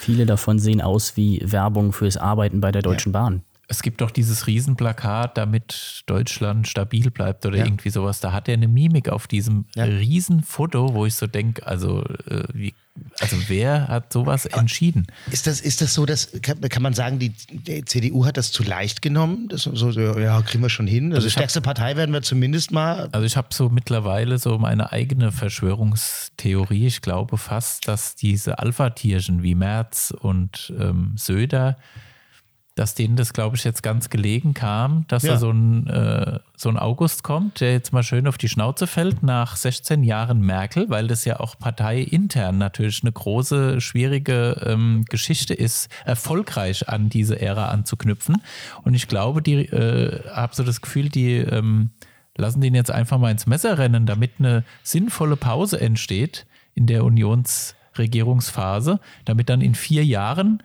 Viele 0.00 0.26
davon 0.26 0.58
sehen 0.58 0.80
aus 0.80 1.16
wie 1.16 1.42
Werbung 1.44 1.92
fürs 1.92 2.16
Arbeiten 2.16 2.60
bei 2.60 2.70
der 2.70 2.82
Deutschen 2.82 3.12
Bahn. 3.12 3.42
Es 3.70 3.82
gibt 3.82 4.00
doch 4.00 4.10
dieses 4.10 4.46
Riesenplakat, 4.46 5.36
damit 5.36 6.02
Deutschland 6.06 6.66
stabil 6.66 7.10
bleibt 7.10 7.44
oder 7.44 7.58
irgendwie 7.58 7.90
sowas. 7.90 8.18
Da 8.18 8.32
hat 8.32 8.48
er 8.48 8.54
eine 8.54 8.66
Mimik 8.66 9.10
auf 9.10 9.26
diesem 9.26 9.66
Riesenfoto, 9.76 10.94
wo 10.94 11.04
ich 11.04 11.14
so 11.14 11.26
denke, 11.26 11.66
also, 11.66 12.02
äh, 12.30 12.44
wie, 12.54 12.74
also 13.20 13.36
wer 13.48 13.88
hat 13.88 14.10
sowas 14.10 14.46
entschieden? 14.46 15.06
Ist 15.30 15.46
das, 15.46 15.60
ist 15.60 15.82
das 15.82 15.92
so, 15.92 16.06
dass 16.06 16.32
kann, 16.40 16.62
kann 16.62 16.82
man 16.82 16.94
sagen, 16.94 17.18
die, 17.18 17.28
die 17.50 17.84
CDU 17.84 18.24
hat 18.24 18.38
das 18.38 18.52
zu 18.52 18.62
leicht 18.62 19.02
genommen? 19.02 19.48
Das 19.48 19.64
so, 19.64 19.90
ja, 19.90 20.40
kriegen 20.40 20.62
wir 20.62 20.70
schon 20.70 20.86
hin. 20.86 21.12
Also, 21.12 21.26
hab- 21.26 21.32
stärkste 21.32 21.60
Partei 21.60 21.94
werden 21.96 22.12
wir 22.14 22.22
zumindest 22.22 22.72
mal. 22.72 23.10
Also 23.12 23.26
ich 23.26 23.36
habe 23.36 23.48
so 23.52 23.68
mittlerweile 23.68 24.38
so 24.38 24.56
meine 24.58 24.92
eigene 24.92 25.30
Verschwörungstheorie. 25.30 26.86
Ich 26.86 27.02
glaube 27.02 27.36
fast, 27.36 27.86
dass 27.86 28.14
diese 28.14 28.58
Alpha-Tierchen 28.58 29.42
wie 29.42 29.54
Merz 29.54 30.12
und 30.18 30.72
ähm, 30.78 31.12
Söder, 31.16 31.76
dass 32.78 32.94
denen 32.94 33.16
das, 33.16 33.32
glaube 33.32 33.56
ich, 33.56 33.64
jetzt 33.64 33.82
ganz 33.82 34.08
gelegen 34.08 34.54
kam, 34.54 35.04
dass 35.08 35.24
Ja. 35.24 35.32
da 35.32 35.38
so 35.38 35.50
ein, 35.50 35.86
äh, 35.88 36.38
so 36.56 36.68
ein 36.68 36.78
August 36.78 37.22
kommt, 37.24 37.60
der 37.60 37.72
jetzt 37.72 37.92
mal 37.92 38.02
schön 38.02 38.26
auf 38.28 38.38
die 38.38 38.48
Schnauze 38.48 38.86
fällt 38.86 39.22
nach 39.22 39.56
16 39.56 40.04
Jahren 40.04 40.40
Merkel, 40.40 40.88
weil 40.88 41.08
das 41.08 41.24
ja 41.24 41.40
auch 41.40 41.58
parteiintern 41.58 42.56
natürlich 42.58 43.02
eine 43.02 43.10
große, 43.12 43.80
schwierige 43.80 44.62
ähm, 44.64 45.04
Geschichte 45.08 45.54
ist, 45.54 45.88
erfolgreich 46.04 46.88
an 46.88 47.08
diese 47.08 47.40
Ära 47.40 47.68
anzuknüpfen. 47.70 48.42
Und 48.84 48.94
ich 48.94 49.08
glaube, 49.08 49.42
die 49.42 49.54
äh, 49.66 50.22
habe 50.30 50.54
so 50.54 50.62
das 50.62 50.80
Gefühl, 50.80 51.08
die 51.08 51.36
ähm, 51.36 51.90
lassen 52.36 52.60
den 52.60 52.74
jetzt 52.76 52.90
einfach 52.92 53.18
mal 53.18 53.32
ins 53.32 53.46
Messer 53.46 53.78
rennen, 53.78 54.06
damit 54.06 54.32
eine 54.38 54.62
sinnvolle 54.84 55.34
Pause 55.36 55.80
entsteht 55.80 56.46
in 56.74 56.86
der 56.86 57.02
Unionsregierungsphase, 57.04 59.00
damit 59.24 59.48
dann 59.48 59.60
in 59.60 59.74
vier 59.74 60.04
Jahren, 60.04 60.62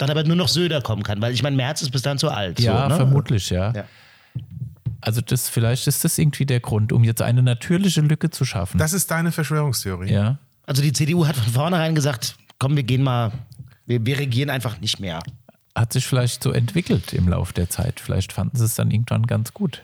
Dann 0.00 0.08
aber 0.08 0.24
nur 0.24 0.36
noch 0.36 0.48
Söder 0.48 0.80
kommen 0.80 1.02
kann, 1.02 1.20
weil 1.20 1.34
ich 1.34 1.42
meine, 1.42 1.56
März 1.56 1.82
ist 1.82 1.90
bis 1.90 2.00
dann 2.00 2.16
zu 2.18 2.30
alt. 2.30 2.58
ja, 2.58 2.84
so, 2.84 2.88
ne? 2.88 2.96
vermutlich, 2.96 3.50
ja. 3.50 3.70
Ja. 3.72 3.84
Also 5.02 5.20
das, 5.20 5.50
vielleicht 5.50 5.86
ist 5.86 6.04
das 6.04 6.16
irgendwie 6.16 6.46
der 6.46 6.60
Grund, 6.60 6.90
um 6.92 7.04
jetzt 7.04 7.20
eine 7.20 7.42
natürliche 7.42 8.00
Lücke 8.00 8.30
zu 8.30 8.46
schaffen. 8.46 8.78
Das 8.78 8.94
ist 8.94 9.10
deine 9.10 9.30
Verschwörungstheorie. 9.30 10.10
ja. 10.10 10.38
Also 10.66 10.82
die 10.82 10.92
CDU 10.92 11.26
hat 11.26 11.36
von 11.36 11.52
vornherein 11.52 11.94
gesagt, 11.94 12.36
komm, 12.58 12.76
wir 12.76 12.82
gehen 12.84 13.02
mal, 13.02 13.32
wir, 13.86 14.06
wir 14.06 14.18
regieren 14.18 14.48
einfach 14.50 14.80
nicht 14.80 15.00
mehr. 15.00 15.20
Hat 15.74 15.92
sich 15.92 16.06
vielleicht 16.06 16.42
so 16.42 16.52
entwickelt 16.52 17.12
im 17.12 17.28
Laufe 17.28 17.52
der 17.52 17.68
Zeit. 17.68 18.00
Vielleicht 18.00 18.32
fanden 18.32 18.56
sie 18.56 18.64
es 18.64 18.74
dann 18.76 18.90
irgendwann 18.90 19.26
ganz 19.26 19.52
gut. 19.52 19.82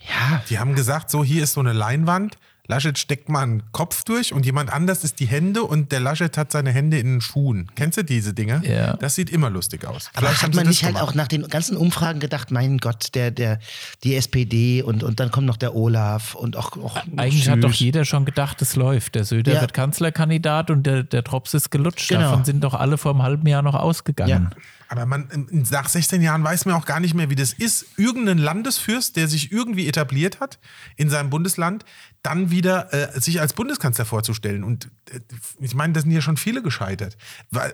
Ja, 0.00 0.42
Die 0.48 0.58
haben 0.58 0.74
gesagt, 0.74 1.10
so 1.10 1.22
hier 1.22 1.42
ist 1.44 1.52
so 1.52 1.60
eine 1.60 1.74
Leinwand, 1.74 2.38
Laschet 2.70 2.96
steckt 2.98 3.28
mal 3.28 3.42
einen 3.42 3.62
Kopf 3.72 4.04
durch 4.04 4.32
und 4.32 4.46
jemand 4.46 4.72
anders 4.72 5.02
ist 5.04 5.18
die 5.20 5.26
Hände 5.26 5.62
und 5.64 5.90
der 5.92 5.98
Laschet 6.00 6.36
hat 6.38 6.52
seine 6.52 6.70
Hände 6.70 6.98
in 6.98 7.06
den 7.14 7.20
Schuhen. 7.20 7.68
Kennst 7.74 7.98
du 7.98 8.04
diese 8.04 8.32
Dinge? 8.32 8.62
Ja. 8.64 8.96
Das 8.96 9.16
sieht 9.16 9.28
immer 9.28 9.50
lustig 9.50 9.84
aus. 9.84 10.08
aber 10.14 10.28
hat 10.28 10.54
man 10.54 10.66
nicht 10.68 10.84
halt 10.84 10.96
auch 10.96 11.14
nach 11.14 11.26
den 11.28 11.46
ganzen 11.48 11.76
Umfragen 11.76 12.20
gedacht, 12.20 12.50
mein 12.52 12.78
Gott, 12.78 13.14
der, 13.14 13.30
der, 13.32 13.58
die 14.04 14.14
SPD 14.14 14.82
und, 14.82 15.02
und 15.02 15.18
dann 15.20 15.30
kommt 15.32 15.46
noch 15.46 15.56
der 15.56 15.74
Olaf 15.74 16.34
und 16.36 16.56
auch, 16.56 16.76
auch 16.76 16.96
Eigentlich 17.16 17.44
süß. 17.44 17.48
hat 17.52 17.64
doch 17.64 17.72
jeder 17.72 18.04
schon 18.04 18.24
gedacht, 18.24 18.62
es 18.62 18.76
läuft. 18.76 19.16
Der 19.16 19.24
Söder 19.24 19.54
Ja. 19.54 19.60
wird 19.60 19.74
Kanzlerkandidat 19.74 20.70
und 20.70 20.84
der, 20.84 21.02
der 21.02 21.22
Drops 21.22 21.54
ist 21.54 21.70
gelutscht. 21.70 22.08
Genau. 22.08 22.20
Davon 22.22 22.44
sind 22.44 22.62
doch 22.62 22.74
alle 22.74 22.96
vor 22.98 23.10
einem 23.12 23.22
halben 23.22 23.46
Jahr 23.48 23.62
noch 23.62 23.74
ausgegangen. 23.74 24.50
Aber 24.92 25.06
man, 25.06 25.28
nach 25.52 25.88
16 25.88 26.20
Jahren 26.20 26.42
weiß 26.42 26.66
man 26.66 26.74
auch 26.74 26.84
gar 26.84 26.98
nicht 26.98 27.14
mehr, 27.14 27.30
wie 27.30 27.36
das 27.36 27.52
ist. 27.52 27.86
Irgendein 27.96 28.38
Landesfürst, 28.38 29.14
der 29.16 29.28
sich 29.28 29.52
irgendwie 29.52 29.86
etabliert 29.86 30.40
hat 30.40 30.58
in 30.96 31.08
seinem 31.08 31.30
Bundesland, 31.30 31.84
dann 32.24 32.50
wieder 32.50 32.92
äh, 32.92 33.20
sich 33.20 33.40
als 33.40 33.52
Bundeskanzler 33.52 34.04
vorzustellen. 34.04 34.64
Und 34.64 34.90
äh, 35.12 35.20
ich 35.60 35.76
meine, 35.76 35.92
da 35.92 36.00
sind 36.00 36.10
ja 36.10 36.20
schon 36.20 36.36
viele 36.36 36.60
gescheitert. 36.60 37.16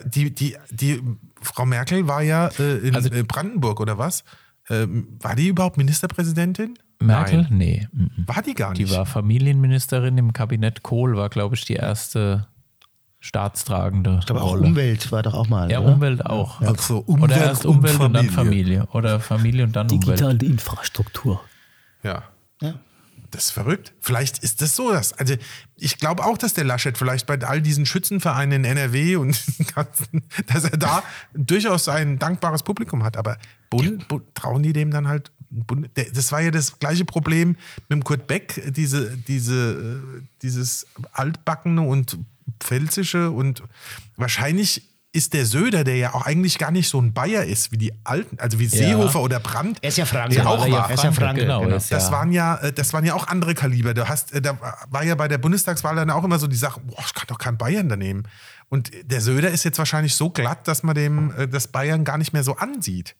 Die, 0.05 0.29
die, 0.33 0.57
die 0.69 1.01
Frau 1.41 1.65
Merkel 1.65 2.07
war 2.07 2.21
ja 2.21 2.49
äh, 2.59 2.77
in 2.87 2.93
Also- 2.95 3.09
äh, 3.11 3.23
Brandenburg 3.23 3.79
oder 3.79 3.97
was? 3.97 4.23
Ähm, 4.69 5.07
war 5.19 5.35
die 5.35 5.47
überhaupt 5.47 5.77
Ministerpräsidentin? 5.77 6.77
Merkel? 6.99 7.47
Nein. 7.49 7.57
Nee. 7.57 7.87
War 8.27 8.43
die 8.43 8.53
gar 8.53 8.75
Die 8.75 8.83
nicht. 8.83 8.93
war 8.95 9.07
Familienministerin 9.07 10.19
im 10.19 10.33
Kabinett 10.33 10.83
Kohl, 10.83 11.15
war, 11.17 11.29
glaube 11.29 11.55
ich, 11.55 11.65
die 11.65 11.73
erste 11.73 12.47
staatstragende 13.27 14.21
Aber 14.29 14.41
auch 14.41 14.51
Rolle. 14.51 14.67
Umwelt 14.67 15.11
war 15.11 15.21
doch 15.21 15.33
auch 15.33 15.49
mal. 15.49 15.69
Ja, 15.69 15.79
oder? 15.79 15.93
Umwelt 15.93 16.25
auch. 16.25 16.61
Ach 16.61 16.79
so, 16.79 17.03
Oder 17.05 17.23
Umwelt 17.23 17.41
erst 17.41 17.65
und 17.65 17.77
Umwelt 17.77 17.99
und, 17.99 18.13
dann 18.13 18.29
Familie. 18.29 18.87
Oder 18.93 19.19
Familie 19.19 19.65
und 19.65 19.75
dann 19.75 19.89
Umwelt. 19.91 20.19
Digitale 20.19 20.45
Infrastruktur. 20.45 21.41
ja. 22.03 22.23
Ja. 22.61 22.73
Das 23.29 23.45
ist 23.45 23.51
verrückt. 23.51 23.93
Vielleicht 23.99 24.39
ist 24.39 24.61
das 24.61 24.75
so. 24.75 24.89
Dass, 24.91 25.11
also 25.11 25.35
ich 25.75 25.97
glaube 25.97 26.23
auch, 26.23 26.37
dass 26.37 26.53
der 26.53 26.63
Laschet 26.63 26.97
vielleicht 26.97 27.27
bei 27.27 27.37
all 27.41 27.61
diesen 27.61 27.85
Schützenvereinen 27.85 28.63
in 28.63 28.77
NRW 28.77 29.17
und 29.17 29.37
ganzen, 29.75 30.23
dass 30.47 30.63
er 30.63 30.77
da 30.77 31.03
durchaus 31.33 31.89
ein 31.89 32.19
dankbares 32.19 32.63
Publikum 32.63 33.03
hat. 33.03 33.17
Aber 33.17 33.37
Bund, 33.69 34.07
Bund, 34.07 34.23
trauen 34.33 34.63
die 34.63 34.71
dem 34.71 34.91
dann 34.91 35.09
halt. 35.09 35.31
Bund, 35.49 35.89
das 35.95 36.31
war 36.31 36.41
ja 36.41 36.51
das 36.51 36.79
gleiche 36.79 37.03
Problem 37.03 37.57
mit 37.89 37.99
dem 37.99 38.03
Kurt 38.05 38.27
Beck, 38.27 38.61
diese, 38.73 39.17
diese, 39.17 39.71
äh, 39.73 40.21
dieses 40.41 40.87
altbackene 41.11 41.81
und 41.81 42.17
pfälzische 42.59 43.31
und 43.31 43.63
wahrscheinlich 44.15 44.83
ist 45.13 45.33
der 45.33 45.45
Söder, 45.45 45.83
der 45.83 45.95
ja 45.95 46.13
auch 46.13 46.25
eigentlich 46.25 46.59
gar 46.59 46.69
nicht 46.69 46.89
so 46.89 47.01
ein 47.01 47.13
Bayer 47.13 47.43
ist 47.43 47.71
wie 47.71 47.77
die 47.77 47.93
alten, 48.03 48.39
also 48.39 48.59
wie 48.59 48.67
Seehofer 48.67 49.21
oder 49.21 49.39
Brandt. 49.39 49.79
Er 49.81 49.89
ist 49.89 49.97
ja 49.97 50.05
Franke. 50.05 50.35
Der 50.35 50.47
auch 50.47 50.69
War. 50.69 50.89
Er 50.89 50.93
ist 50.93 51.03
ja 51.03 51.11
Franke, 51.11 51.41
genau. 51.41 51.61
genau. 51.61 51.71
Das 51.71 51.89
ja, 51.89 52.11
waren 52.11 52.31
ja, 52.31 52.57
äh, 52.57 52.71
das 52.71 52.93
waren 52.93 53.03
ja 53.03 53.15
auch 53.15 53.27
andere 53.27 53.55
Kaliber. 53.55 53.93
Du 53.93 54.07
hast, 54.07 54.33
äh, 54.33 54.41
da 54.41 54.59
war 54.89 55.03
ja 55.03 55.15
bei 55.15 55.27
der 55.27 55.39
Bundestagswahl 55.39 55.95
dann 55.95 56.11
auch 56.11 56.23
immer 56.23 56.37
so 56.37 56.45
die 56.47 56.55
Sache, 56.55 56.81
boah, 56.81 57.03
ich 57.05 57.13
kann 57.13 57.25
doch 57.27 57.39
kein 57.39 57.57
Bayern 57.57 57.89
da 57.89 57.95
nehmen. 57.95 58.27
Und 58.69 58.91
der 59.03 59.21
Söder 59.21 59.49
ist 59.49 59.63
jetzt 59.63 59.79
wahrscheinlich 59.79 60.13
so 60.13 60.29
glatt, 60.29 60.67
dass 60.67 60.83
man 60.83 60.93
dem 60.93 61.33
äh, 61.35 61.47
das 61.47 61.67
Bayern 61.67 62.03
gar 62.03 62.17
nicht 62.17 62.33
mehr 62.33 62.43
so 62.43 62.55
ansieht. 62.57 63.15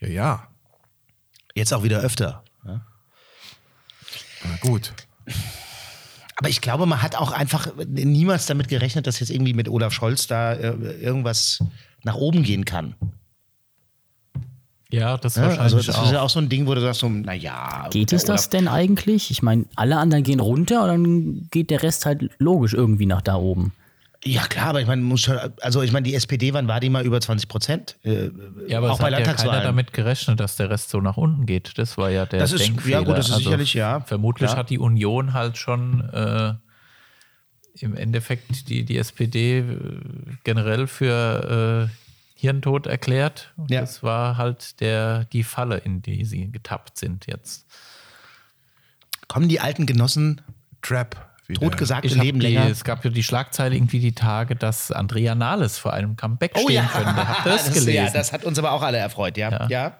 Ja, 0.00 0.08
ja. 0.08 0.48
Jetzt 1.54 1.72
auch 1.72 1.82
wieder 1.82 2.00
öfter. 2.00 2.44
Na 4.48 4.56
gut. 4.60 4.92
Aber 6.36 6.48
ich 6.48 6.60
glaube, 6.60 6.86
man 6.86 7.02
hat 7.02 7.16
auch 7.16 7.32
einfach 7.32 7.68
niemals 7.86 8.46
damit 8.46 8.68
gerechnet, 8.68 9.06
dass 9.06 9.18
jetzt 9.20 9.30
irgendwie 9.30 9.54
mit 9.54 9.68
Olaf 9.68 9.92
Scholz 9.92 10.26
da 10.28 10.52
äh, 10.52 10.68
irgendwas 11.00 11.58
nach 12.04 12.14
oben 12.14 12.44
gehen 12.44 12.64
kann. 12.64 12.94
ja, 14.90 15.16
das 15.18 15.34
Ja, 15.34 15.42
wahrscheinlich 15.42 15.74
also 15.74 15.76
das 15.78 15.96
auch. 15.96 16.04
ist 16.04 16.12
ja 16.12 16.22
auch 16.22 16.30
so 16.30 16.38
ein 16.38 16.48
Ding, 16.48 16.66
wo 16.66 16.74
du 16.74 16.80
sagst 16.80 17.00
so, 17.00 17.08
naja. 17.08 17.88
Geht 17.90 18.12
es 18.12 18.24
das 18.24 18.48
denn 18.50 18.68
eigentlich? 18.68 19.30
Ich 19.32 19.42
meine, 19.42 19.64
alle 19.74 19.98
anderen 19.98 20.22
gehen 20.22 20.38
runter 20.40 20.82
und 20.84 20.88
dann 20.88 21.48
geht 21.50 21.70
der 21.70 21.82
Rest 21.82 22.06
halt 22.06 22.30
logisch 22.38 22.72
irgendwie 22.72 23.06
nach 23.06 23.22
da 23.22 23.34
oben. 23.34 23.72
Ja 24.24 24.46
klar, 24.48 24.66
aber 24.68 24.80
ich 24.80 24.86
meine, 24.88 25.00
muss 25.02 25.20
schon, 25.20 25.38
also 25.60 25.80
ich 25.80 25.92
meine, 25.92 26.02
die 26.04 26.14
SPD, 26.14 26.52
wann 26.52 26.66
war 26.66 26.80
die 26.80 26.90
mal 26.90 27.04
über 27.06 27.20
20 27.20 27.48
Prozent? 27.48 27.96
Äh, 28.02 28.30
ja, 28.66 28.78
aber 28.78 28.90
auch 28.90 28.94
es 28.94 28.98
bei 28.98 29.12
hat 29.12 29.24
ja 29.26 29.32
keiner 29.32 29.60
damit 29.62 29.92
gerechnet, 29.92 30.40
dass 30.40 30.56
der 30.56 30.70
Rest 30.70 30.90
so 30.90 31.00
nach 31.00 31.16
unten 31.16 31.46
geht. 31.46 31.78
Das 31.78 31.96
war 31.96 32.10
ja 32.10 32.26
der 32.26 32.40
Das 32.40 32.52
ist- 32.52 32.64
Denkfehler. 32.66 32.98
ja 33.00 33.04
gut, 33.04 33.16
das 33.16 33.28
ist 33.28 33.36
sicherlich, 33.36 33.74
ja. 33.74 34.00
Vermutlich 34.00 34.50
Ja. 34.50 34.56
hat 34.56 34.70
die 34.70 34.78
Union 34.80 35.34
halt 35.34 35.56
schon 35.56 36.08
äh, 36.10 36.54
im 37.74 37.94
Endeffekt 37.96 38.68
die, 38.68 38.84
die 38.84 38.98
SPD 38.98 39.60
äh, 39.60 39.64
generell 40.42 40.88
für 40.88 41.88
äh, 41.88 42.40
Hirntod 42.40 42.88
erklärt. 42.88 43.52
Und 43.56 43.70
Ja. 43.70 43.82
das 43.82 44.02
war 44.02 44.36
halt 44.36 44.80
der, 44.80 45.26
die 45.26 45.44
Falle, 45.44 45.76
in 45.78 46.02
die 46.02 46.24
sie 46.24 46.50
getappt 46.50 46.98
sind 46.98 47.26
jetzt. 47.28 47.66
Kommen 49.28 49.48
die 49.48 49.60
alten 49.60 49.86
Genossen 49.86 50.40
Trap. 50.82 51.27
Wieder. 51.48 51.60
totgesagte 51.62 52.06
Ich 52.06 52.14
Leben 52.14 52.40
die, 52.40 52.48
länger? 52.48 52.68
Es 52.68 52.84
gab 52.84 53.02
ja 53.04 53.10
die 53.10 53.22
Schlagzeile 53.22 53.74
irgendwie 53.74 54.00
die 54.00 54.12
Tage, 54.12 54.54
dass 54.54 54.92
Andrea 54.92 55.34
Nahles 55.34 55.78
vor 55.78 55.94
einem 55.94 56.14
Comeback 56.14 56.58
stehen 56.58 56.86
könnte. 56.86 57.28
Habt 57.28 57.46
ihr 57.46 57.52
das, 57.52 57.64
gelesen? 57.68 57.90
Ja, 57.90 58.10
das 58.10 58.34
hat 58.34 58.44
uns 58.44 58.58
aber 58.58 58.72
auch 58.72 58.82
alle 58.82 58.98
erfreut, 58.98 59.38
ja. 59.38 59.50
Ja. 59.50 59.68
ja. 59.68 59.98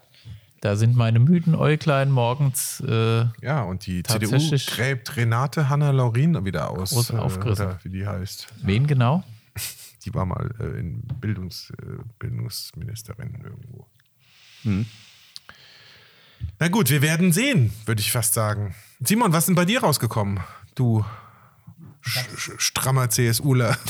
da 0.61 0.77
sind 0.77 0.95
meine 0.95 1.19
müden 1.19 1.55
Äuglein 1.55 2.11
morgens 2.11 2.81
äh, 2.87 3.25
Ja, 3.41 3.63
und 3.63 3.87
die 3.87 4.03
CDU 4.03 4.37
gräbt 4.67 5.17
Renate 5.17 5.71
Hanna 5.71 5.91
Laurin 5.91 6.45
wieder 6.45 6.71
aus. 6.71 6.91
Groß 6.91 7.11
äh, 7.11 7.17
aufgerissen. 7.17 7.67
Oder 7.67 7.79
wie 7.83 7.89
die 7.89 8.07
heißt. 8.07 8.49
wen 8.63 8.87
genau? 8.87 9.25
Die 10.05 10.15
war 10.15 10.25
mal 10.27 10.51
äh, 10.61 10.79
in 10.79 11.03
Bildungs, 11.21 11.73
äh, 11.83 12.03
Bildungsministerin 12.21 13.41
irgendwo. 13.43 13.87
Hm. 14.63 14.87
Na 16.61 16.69
gut, 16.69 16.91
wir 16.91 17.03
werden 17.03 17.33
sehen, 17.33 17.73
würde 17.85 18.01
ich 18.01 18.13
fast 18.13 18.35
sagen. 18.35 18.75
Simon, 19.01 19.33
was 19.33 19.41
ist 19.45 19.47
denn 19.49 19.55
bei 19.57 19.65
dir 19.65 19.81
rausgekommen? 19.81 20.41
Du 20.77 21.05
strammer 22.03 23.09
CSUler. 23.11 23.77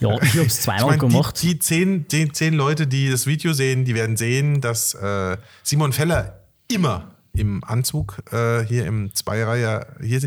Ja, 0.00 0.10
ich 0.22 0.34
habe 0.34 0.46
es 0.46 0.58
Ich 0.58 0.62
zweimal 0.62 0.96
meine, 0.96 0.98
gemacht. 0.98 1.42
die, 1.42 1.54
die, 1.54 1.58
zehn, 1.58 2.06
die 2.06 2.30
zehn 2.30 2.54
Leute, 2.54 2.86
die 2.86 3.10
das 3.10 3.26
Video 3.26 3.52
sehen, 3.52 3.84
die 3.84 3.96
werden 3.96 4.16
sehen, 4.16 4.60
dass 4.60 4.94
äh, 4.94 5.36
Simon 5.64 5.92
Feller 5.92 6.44
immer 6.68 7.16
im 7.32 7.64
Anzug 7.64 8.18
äh, 8.32 8.64
hier 8.64 8.86
im 8.86 9.12
Zweireiher 9.14 9.86
hier 10.00 10.20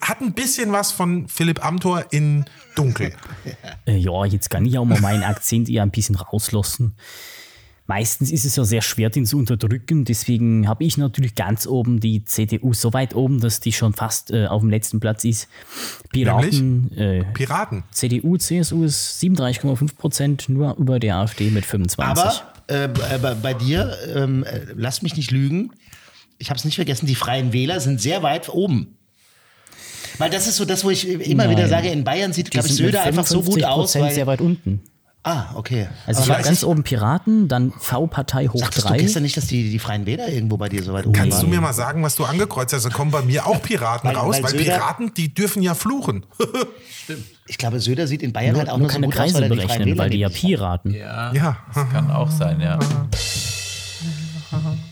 hat 0.00 0.20
ein 0.20 0.32
bisschen 0.32 0.72
was 0.72 0.90
von 0.90 1.28
Philipp 1.28 1.64
Amthor 1.64 2.06
in 2.10 2.44
Dunkel. 2.74 3.12
Ja, 3.86 4.24
jetzt 4.24 4.50
kann 4.50 4.64
ich 4.66 4.76
auch 4.78 4.84
mal 4.84 5.00
meinen 5.00 5.22
Akzent 5.22 5.68
eher 5.68 5.82
ein 5.82 5.90
bisschen 5.92 6.16
rauslassen. 6.16 6.96
Meistens 7.86 8.30
ist 8.30 8.44
es 8.44 8.56
ja 8.56 8.64
sehr 8.64 8.80
schwer, 8.80 9.10
den 9.10 9.26
zu 9.26 9.36
unterdrücken. 9.36 10.04
Deswegen 10.04 10.68
habe 10.68 10.84
ich 10.84 10.96
natürlich 10.96 11.34
ganz 11.34 11.66
oben 11.66 12.00
die 12.00 12.24
CDU 12.24 12.72
so 12.74 12.92
weit 12.92 13.14
oben, 13.14 13.40
dass 13.40 13.60
die 13.60 13.72
schon 13.72 13.92
fast 13.92 14.30
äh, 14.30 14.46
auf 14.46 14.62
dem 14.62 14.70
letzten 14.70 15.00
Platz 15.00 15.24
ist. 15.24 15.48
Piraten, 16.10 16.96
äh, 16.96 17.24
Piraten. 17.34 17.82
CDU, 17.90 18.36
CSU 18.36 18.84
ist 18.84 19.20
37,5 19.22 19.96
Prozent, 19.96 20.48
nur 20.48 20.76
über 20.76 21.00
der 21.00 21.16
AfD 21.16 21.50
mit 21.50 21.64
25. 21.64 22.24
Aber 22.24 22.42
äh, 22.68 22.88
bei, 22.88 23.34
bei 23.34 23.54
dir, 23.54 23.96
ähm, 24.14 24.44
äh, 24.44 24.60
lass 24.76 25.02
mich 25.02 25.16
nicht 25.16 25.32
lügen, 25.32 25.72
ich 26.38 26.50
habe 26.50 26.58
es 26.58 26.64
nicht 26.64 26.76
vergessen, 26.76 27.06
die 27.06 27.14
Freien 27.14 27.52
Wähler 27.52 27.80
sind 27.80 28.00
sehr 28.00 28.22
weit 28.22 28.48
oben. 28.48 28.96
Weil 30.18 30.30
das 30.30 30.46
ist 30.46 30.56
so 30.56 30.64
das, 30.64 30.84
wo 30.84 30.90
ich 30.90 31.08
immer 31.08 31.44
Nein. 31.44 31.56
wieder 31.56 31.68
sage, 31.68 31.88
in 31.88 32.04
Bayern 32.04 32.32
sieht, 32.32 32.50
glaube 32.50 32.68
ich, 32.68 32.74
Söder 32.74 33.02
einfach 33.02 33.26
so 33.26 33.42
gut 33.42 33.64
aus. 33.64 33.96
55% 33.96 34.00
Weil, 34.00 34.14
sehr 34.14 34.26
weit 34.26 34.40
unten. 34.40 34.80
Ah, 35.24 35.46
okay. 35.54 35.88
Also 36.06 36.20
Aber 36.22 36.26
ich 36.30 36.34
habe 36.38 36.44
ganz 36.44 36.64
oben 36.64 36.82
Piraten, 36.82 37.48
dann 37.48 37.72
V-Partei 37.72 38.48
hoch 38.48 38.60
Sagtest 38.60 38.84
du 38.86 38.88
3. 38.90 38.98
gestern 38.98 39.22
nicht, 39.22 39.36
dass 39.36 39.46
die, 39.46 39.70
die 39.70 39.78
Freien 39.78 40.06
Wähler 40.06 40.28
irgendwo 40.28 40.56
bei 40.56 40.68
dir 40.68 40.82
so 40.82 40.92
weit 40.92 41.06
oben 41.06 41.14
Kannst 41.14 41.38
waren? 41.38 41.46
du 41.50 41.54
mir 41.54 41.60
mal 41.60 41.72
sagen, 41.72 42.02
was 42.02 42.16
du 42.16 42.24
angekreuzt 42.24 42.72
hast? 42.72 42.84
Da 42.84 42.90
kommen 42.90 43.10
bei 43.10 43.22
mir 43.22 43.46
auch 43.46 43.60
Piraten 43.62 44.08
Weil- 44.08 44.16
raus, 44.16 44.36
weil 44.42 44.52
weil, 44.52 44.60
Piraten, 44.64 45.14
die 45.14 45.32
dürfen 45.34 45.62
ja 45.62 45.74
fluchen. 45.74 46.26
Ich 47.48 47.58
glaube, 47.58 47.80
Söder 47.80 48.06
sieht 48.06 48.22
in 48.22 48.32
Bayern 48.32 48.52
Nur, 48.52 48.60
halt 48.60 48.70
auch 48.70 48.78
nur 48.78 48.82
nur 48.82 48.90
so 48.90 48.94
keine 48.94 49.06
gut 49.08 49.14
aus, 49.14 49.20
Kreise 49.20 49.34
weil 49.34 49.42
er 49.42 49.48
die 49.50 49.56
Freien 49.56 49.66
berechnen, 49.66 49.86
Wähler 49.88 49.98
weil 50.04 50.10
die 50.10 50.18
ja. 50.18 50.28
Piraten. 50.28 50.94
Ja, 50.94 51.32
Ja. 51.34 51.56
das 51.74 51.90
kann 51.90 52.10
auch 52.12 52.30
sein, 52.30 52.60
ja. 52.60 52.78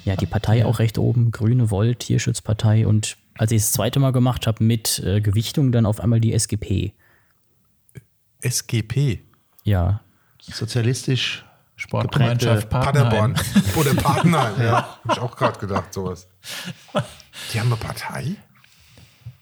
Ja, 0.05 0.16
die 0.16 0.27
Partei 0.27 0.64
auch 0.66 0.79
recht 0.81 0.99
oben, 0.99 1.31
Grüne, 1.31 1.71
Volt, 1.71 2.01
Tierschutzpartei 2.01 2.87
und 2.87 3.16
als 3.38 3.53
ich 3.53 3.62
das 3.62 3.73
zweite 3.73 4.01
Mal 4.01 4.11
gemacht 4.12 4.47
habe 4.47 4.64
mit 4.64 4.99
äh, 5.05 5.21
Gewichtung, 5.21 5.71
dann 5.71 5.87
auf 5.87 6.01
einmal 6.01 6.19
die 6.21 6.33
SGP. 6.33 6.93
SGP. 8.43 9.21
Ja, 9.64 10.01
Sozialistisch. 10.42 11.44
Sportgemeinschaft 11.76 12.68
Paderborn. 12.68 13.35
Paderborn. 13.35 13.74
Oder 13.76 13.94
Patenheim, 13.94 14.53
ja. 14.62 14.98
Hab 15.05 15.12
ich 15.12 15.18
auch 15.18 15.35
gerade 15.37 15.59
gedacht, 15.59 15.94
sowas. 15.94 16.29
Die 17.53 17.61
haben 17.61 17.68
eine 17.68 17.76
Partei? 17.76 18.37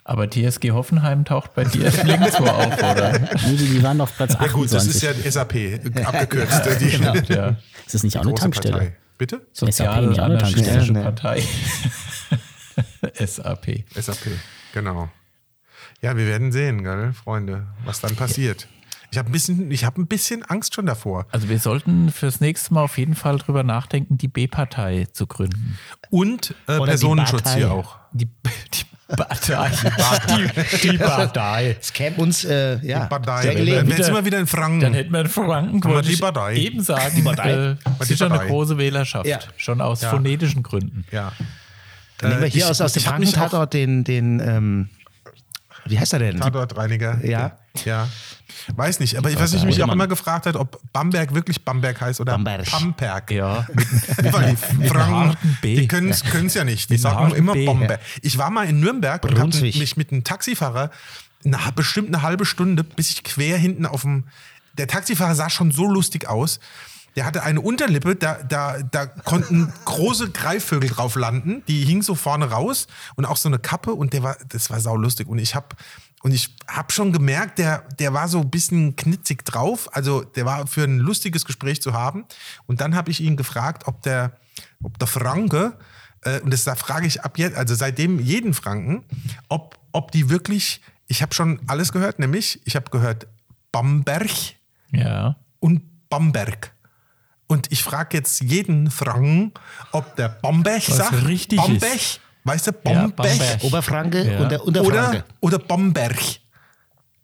Aber 0.04 0.30
TSG 0.30 0.70
Hoffenheim 0.70 1.24
taucht 1.24 1.54
bei 1.54 1.64
dir 1.64 1.90
nirgendwo 2.04 2.44
auf, 2.48 2.78
oder? 2.78 3.18
nee, 3.18 3.56
die, 3.56 3.82
waren 3.82 4.00
auf 4.00 4.16
Platz 4.16 4.34
Ja 4.40 4.46
gut, 4.46 4.72
das 4.72 4.87
28. 4.88 4.94
ist 4.94 5.02
ja 5.02 5.12
die 5.12 5.30
SAP, 5.30 6.06
abgekürzt. 6.06 6.66
äh, 6.66 6.78
die 6.78 6.90
Genau, 6.96 7.14
ja. 7.14 7.56
ist 7.84 7.94
das 7.94 8.02
nicht 8.04 8.16
auch 8.16 8.22
eine 8.22 8.34
Tankstelle? 8.34 8.72
Partei. 8.76 8.96
Bitte? 9.18 9.46
SAP 9.52 9.66
nicht 9.68 9.80
auch 9.82 9.94
eine 9.96 10.38
Tankstelle? 10.38 10.64
Sozial-anarchistische 10.64 10.92
Nee. 10.92 11.02
Partei. 11.02 11.42
SAP. 13.26 13.84
SAP, 14.00 14.30
genau. 14.72 15.11
Ja, 16.00 16.16
wir 16.16 16.26
werden 16.26 16.52
sehen, 16.52 16.84
gell, 16.84 17.12
Freunde, 17.12 17.66
was 17.84 18.00
dann 18.00 18.14
passiert. 18.14 18.68
Ich 19.11 19.16
habe 19.18 19.31
ein, 19.31 19.33
bisschen- 19.33 19.71
ich 19.71 19.85
hab 19.85 19.97
ein 19.97 20.07
bisschen 20.07 20.42
Angst 20.44 20.75
schon 20.75 20.87
davor. 20.87 21.27
Also 21.31 21.49
wir 21.49 21.59
sollten 21.59 22.11
fürs 22.12 22.40
nächste 22.40 22.75
Mal 22.75 22.83
auf 22.83 22.99
jeden 22.99 23.14
Fall 23.14 23.38
drüber 23.38 23.62
nachdenken, 23.62 24.18
die 24.18 24.29
B-Partei 24.29 25.07
zu 25.12 25.27
gründen. 25.27 25.79
Und 26.11 26.55
äh, 26.66 26.79
die 26.79 26.85
Personenschutz 26.85 27.55
hier 27.55 27.73
auch. 27.73 27.97
Die, 28.12 28.27
die 28.27 28.85
Partei. 29.16 29.71
Die, 30.29 30.90
die 30.90 30.99
Partei. 30.99 31.77
Es 31.81 31.92
käme 31.94 32.16
uns 32.16 32.44
äh, 32.44 32.79
ja, 32.87 33.07
Partei. 33.07 33.42
sehr 33.42 33.55
Dann 33.55 33.64
gelegen. 33.64 33.88
wir 34.14 34.25
wieder 34.27 34.38
in 34.38 34.47
Franken. 34.47 34.81
Dann 34.81 34.92
hätten 34.94 35.12
wir 35.12 35.21
in 35.23 35.29
Franken, 35.29 35.83
wir 35.83 35.90
wollte 35.90 36.09
die 36.09 36.14
ich 36.14 36.21
Partei. 36.21 36.57
eben 36.57 36.83
sagen, 36.83 37.14
die 37.16 37.23
Partei. 37.23 37.51
Äh, 37.53 37.77
die 38.01 38.05
sicher 38.05 38.31
eine 38.31 38.47
große 38.47 38.77
Wählerschaft. 38.77 39.27
Ja. 39.27 39.38
Schon 39.57 39.81
aus 39.81 40.03
Ja. 40.03 40.11
phonetischen 40.11 40.62
Gründen. 40.62 41.05
ja. 41.11 41.33
Dann 42.21 42.31
nehmen 42.31 42.42
wir 42.42 42.49
Äh, 42.49 42.51
hier 42.51 42.64
ich- 42.64 42.71
aus, 42.71 42.81
aus 42.81 42.92
dem 42.94 43.03
Franken-Tatort 43.05 43.73
den, 43.73 44.03
den 44.05 44.40
ähm, 44.40 44.88
wie 45.90 45.98
heißt 45.98 46.12
er 46.12 46.18
denn? 46.18 46.38
Tatortreiniger. 46.38 47.24
Ja. 47.24 47.59
Ja. 47.85 48.09
Weiß 48.74 49.01
nicht, 49.01 49.16
aber 49.16 49.33
was 49.38 49.53
ich 49.55 49.64
mich 49.64 49.83
auch 49.83 49.92
immer 49.92 50.07
gefragt 50.07 50.46
hat, 50.46 50.57
ob 50.57 50.81
Bamberg 50.92 51.35
wirklich 51.35 51.64
Bamberg 51.64 52.01
heißt 52.01 52.20
oder 52.20 52.33
Bamberg. 52.33 52.66
Pamperg. 52.66 53.31
Ja. 53.31 53.66
Die 54.22 54.88
Franken, 54.88 55.37
die 55.62 55.88
können 55.88 56.11
es 56.11 56.55
ja 56.55 56.64
nicht. 56.64 56.90
Die 56.90 56.96
sagen 56.96 57.35
immer 57.35 57.53
B. 57.53 57.66
Bombe. 57.66 57.98
Ich 58.22 58.38
war 58.38 58.51
mal 58.51 58.68
in 58.68 58.81
Nürnberg 58.81 59.24
und 59.24 59.38
habe 59.38 59.57
mich 59.61 59.96
mit 59.96 60.12
einem 60.12 60.24
Taxifahrer 60.24 60.90
eine, 61.44 61.59
bestimmt 61.74 62.09
eine 62.09 62.22
halbe 62.22 62.44
Stunde, 62.44 62.85
bis 62.85 63.11
ich 63.11 63.24
quer 63.24 63.57
hinten 63.57 63.87
auf 63.87 64.03
dem. 64.03 64.24
Der 64.77 64.87
Taxifahrer 64.87 65.35
sah 65.35 65.51
schon 65.51 65.72
so 65.72 65.88
lustig 65.88 66.29
aus. 66.29 66.61
Der 67.18 67.26
hatte 67.26 67.42
eine 67.42 67.61
Unterlippe, 67.61 68.14
da, 68.14 68.35
da, 68.44 68.81
da 68.81 69.07
konnten 69.07 69.72
große 69.87 70.31
Greifvögel 70.31 70.88
drauf 70.88 71.16
landen. 71.16 71.64
Die 71.66 71.85
hing 71.85 72.00
so 72.02 72.14
vorne 72.14 72.48
raus 72.48 72.87
und 73.16 73.24
auch 73.24 73.37
so 73.37 73.48
eine 73.48 73.59
Kappe 73.59 73.92
und 73.92 74.12
der 74.12 74.22
war, 74.22 74.37
das 74.50 74.70
war 74.70 74.78
saulustig. 74.78 75.26
Und 75.26 75.40
ich 75.40 75.57
habe 75.57 75.74
und 76.22 76.31
ich 76.31 76.54
habe 76.68 76.92
schon 76.92 77.12
gemerkt, 77.12 77.59
der, 77.59 77.83
der 77.98 78.14
war 78.14 78.28
so 78.28 78.38
ein 78.38 78.50
bisschen 78.50 78.94
knitzig 78.94 79.44
drauf. 79.44 79.88
Also 79.96 80.22
der 80.22 80.44
war 80.44 80.68
für 80.68 80.85
ein 80.85 80.98
lustiges 80.98 81.44
Gespräch 81.44 81.83
zu 81.83 81.92
haben. 81.92 82.24
Und 82.66 82.81
dann 82.81 82.94
habe 82.94 83.11
ich 83.11 83.20
ihn 83.20 83.37
gefragt, 83.37 83.88
ob 83.88 84.00
der, 84.02 84.37
ob 84.81 84.96
der 85.00 85.09
Franke, 85.09 85.76
äh, 86.22 86.38
und 86.42 86.52
das 86.52 86.62
da 86.62 86.76
frage 86.76 87.09
ich 87.09 87.22
ab 87.22 87.37
jetzt, 87.37 87.57
also 87.57 87.74
seitdem 87.74 88.20
jeden 88.20 88.54
Franken, 88.54 89.02
ob, 89.48 89.76
ob 89.90 90.12
die 90.12 90.31
wirklich, 90.31 90.81
ich 91.09 91.20
habe 91.20 91.35
schon 91.35 91.59
alles 91.66 91.90
gehört, 91.90 92.20
nämlich 92.20 92.61
ich 92.64 92.76
habe 92.76 92.90
gehört 92.90 93.26
Bamberg 93.72 94.31
Ja. 94.92 95.35
und 95.59 95.83
Bamberg. 96.09 96.72
Und 97.48 97.72
ich 97.72 97.82
frage 97.82 98.16
jetzt 98.16 98.40
jeden 98.42 98.90
Franken, 98.90 99.52
ob 99.92 100.14
der 100.16 100.28
Bamberg 100.28 100.82
sagt, 100.82 101.26
richtig 101.26 101.58
Bamberg, 101.58 101.94
ist. 101.96 102.20
weißt 102.44 102.66
du, 102.68 102.70
Ja, 102.72 102.78
Bamberg, 103.08 103.16
Bamberg. 103.16 103.64
Oberfranke 103.64 104.30
Ja. 104.32 104.38
und 104.40 104.50
der 104.52 104.64
Unterfranke. 104.64 105.24
oder, 105.40 105.56
oder 105.56 105.58
Bomberg. 105.58 106.18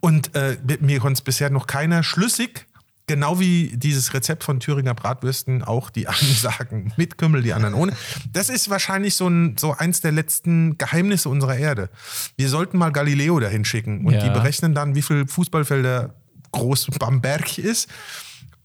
Und 0.01 0.35
äh, 0.35 0.57
mir 0.81 0.99
konnte 1.01 1.19
es 1.19 1.23
bisher 1.23 1.51
noch 1.51 1.67
keiner 1.67 2.03
schlüssig, 2.03 2.67
genau 3.07 3.39
wie 3.39 3.73
dieses 3.77 4.13
Rezept 4.15 4.45
von 4.45 4.61
Thüringer 4.61 4.95
Bratwürsten, 4.95 5.63
auch 5.63 5.91
die 5.91 6.09
einen 6.09 6.35
sagen 6.35 6.93
mit 6.97 7.19
Kümmel, 7.19 7.43
die 7.43 7.53
anderen 7.53 7.75
ohne. 7.75 7.93
Das 8.33 8.49
ist 8.49 8.71
wahrscheinlich 8.71 9.15
so, 9.17 9.29
ein, 9.29 9.57
so 9.59 9.73
eins 9.77 10.01
der 10.01 10.13
letzten 10.13 10.79
Geheimnisse 10.79 11.29
unserer 11.29 11.57
Erde. 11.57 11.91
Wir 12.37 12.49
sollten 12.49 12.79
mal 12.79 12.93
Galileo 12.93 13.41
dahin 13.41 13.65
schicken 13.67 14.07
und 14.07 14.15
Ja. 14.15 14.23
die 14.23 14.31
berechnen 14.31 14.75
dann, 14.75 14.95
wie 14.95 15.03
viel 15.03 15.27
Fußballfelder 15.27 16.15
groß 16.53 16.87
Bamberg 16.99 17.59
ist. 17.59 17.89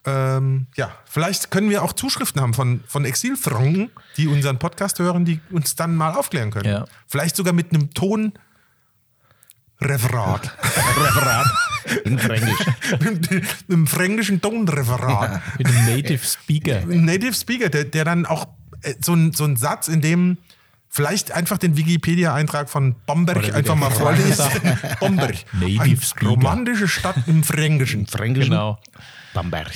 Ähm, 0.05 0.67
ja, 0.75 0.91
vielleicht 1.05 1.51
können 1.51 1.69
wir 1.69 1.83
auch 1.83 1.93
Zuschriften 1.93 2.41
haben 2.41 2.53
von, 2.53 2.83
von 2.87 3.05
Exilfranken, 3.05 3.91
die 4.17 4.27
unseren 4.27 4.57
Podcast 4.57 4.99
hören, 4.99 5.25
die 5.25 5.41
uns 5.51 5.75
dann 5.75 5.95
mal 5.95 6.13
aufklären 6.13 6.51
können. 6.51 6.69
Ja. 6.69 6.85
Vielleicht 7.07 7.35
sogar 7.35 7.53
mit 7.53 7.73
einem 7.73 7.93
Ton. 7.93 8.33
Referat. 9.81 10.51
Referat 10.97 11.47
in 12.03 12.19
Fränkisch. 12.19 12.65
Im 13.67 13.87
fränkischen 13.87 14.41
Tonreferat. 14.41 15.41
Mit 15.57 15.67
einem 15.67 15.85
Native 15.85 16.25
Speaker. 16.25 16.79
Ein 16.79 17.05
Native 17.05 17.33
Speaker, 17.33 17.69
der, 17.69 17.85
der 17.85 18.05
dann 18.05 18.25
auch 18.25 18.47
äh, 18.81 18.95
so 18.99 19.13
ein, 19.13 19.31
so 19.31 19.45
ein 19.45 19.55
Satz, 19.55 19.87
in 19.87 20.01
dem 20.01 20.37
vielleicht 20.89 21.31
einfach 21.31 21.57
den 21.57 21.77
Wikipedia-Eintrag 21.77 22.69
von 22.69 22.95
Bomberg 23.05 23.53
einfach 23.53 23.75
mal 23.75 23.91
vorliest. 23.91 24.43
Bomberg. 24.99 25.35
Native 25.53 26.05
Speaker. 26.05 26.27
romantische 26.27 26.87
Stadt 26.87 27.15
im 27.27 27.43
Fränkischen. 27.43 28.07
Fränkischen 28.07 28.51
Genau. 28.51 28.79
Bamberg. 29.34 29.71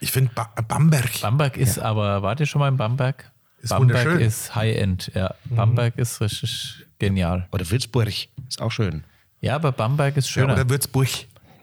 Ich 0.00 0.12
finde 0.12 0.30
ba 0.34 0.50
Bamberg. 0.68 1.20
Bamberg 1.20 1.56
ist 1.56 1.78
aber, 1.78 2.22
wart 2.22 2.40
ihr 2.40 2.46
schon 2.46 2.60
mal 2.60 2.68
in 2.68 2.76
Bamberg? 2.76 3.30
Ist 3.60 3.70
Bamberg 3.70 4.04
wunderschön. 4.06 4.26
ist 4.26 4.54
High-End, 4.54 5.10
ja. 5.14 5.34
Bamberg 5.46 5.98
ist 5.98 6.20
richtig 6.20 6.84
genial. 6.98 7.48
Oder 7.50 7.68
Würzburg. 7.68 8.08
Ist 8.48 8.60
auch 8.60 8.70
schön. 8.70 9.04
Ja, 9.40 9.56
aber 9.56 9.72
Bamberg 9.72 10.16
ist 10.16 10.26
Ja, 10.28 10.32
schöner. 10.42 10.52
oder 10.54 10.68
Würzburg. 10.68 11.08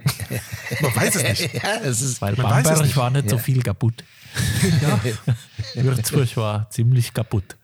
Man 0.82 0.96
weiß 0.96 1.16
es 1.16 1.24
nicht. 1.42 1.54
Ja, 1.64 1.80
das 1.80 2.02
ist. 2.02 2.22
weil 2.22 2.34
es 2.34 2.40
Bamberg 2.40 2.82
nicht. 2.82 2.98
war 2.98 3.10
nicht 3.10 3.30
so 3.30 3.38
viel 3.38 3.62
kaputt. 3.64 4.04
Würzburg 5.76 6.36
war 6.38 6.70
ziemlich 6.70 7.14
kaputt. 7.14 7.56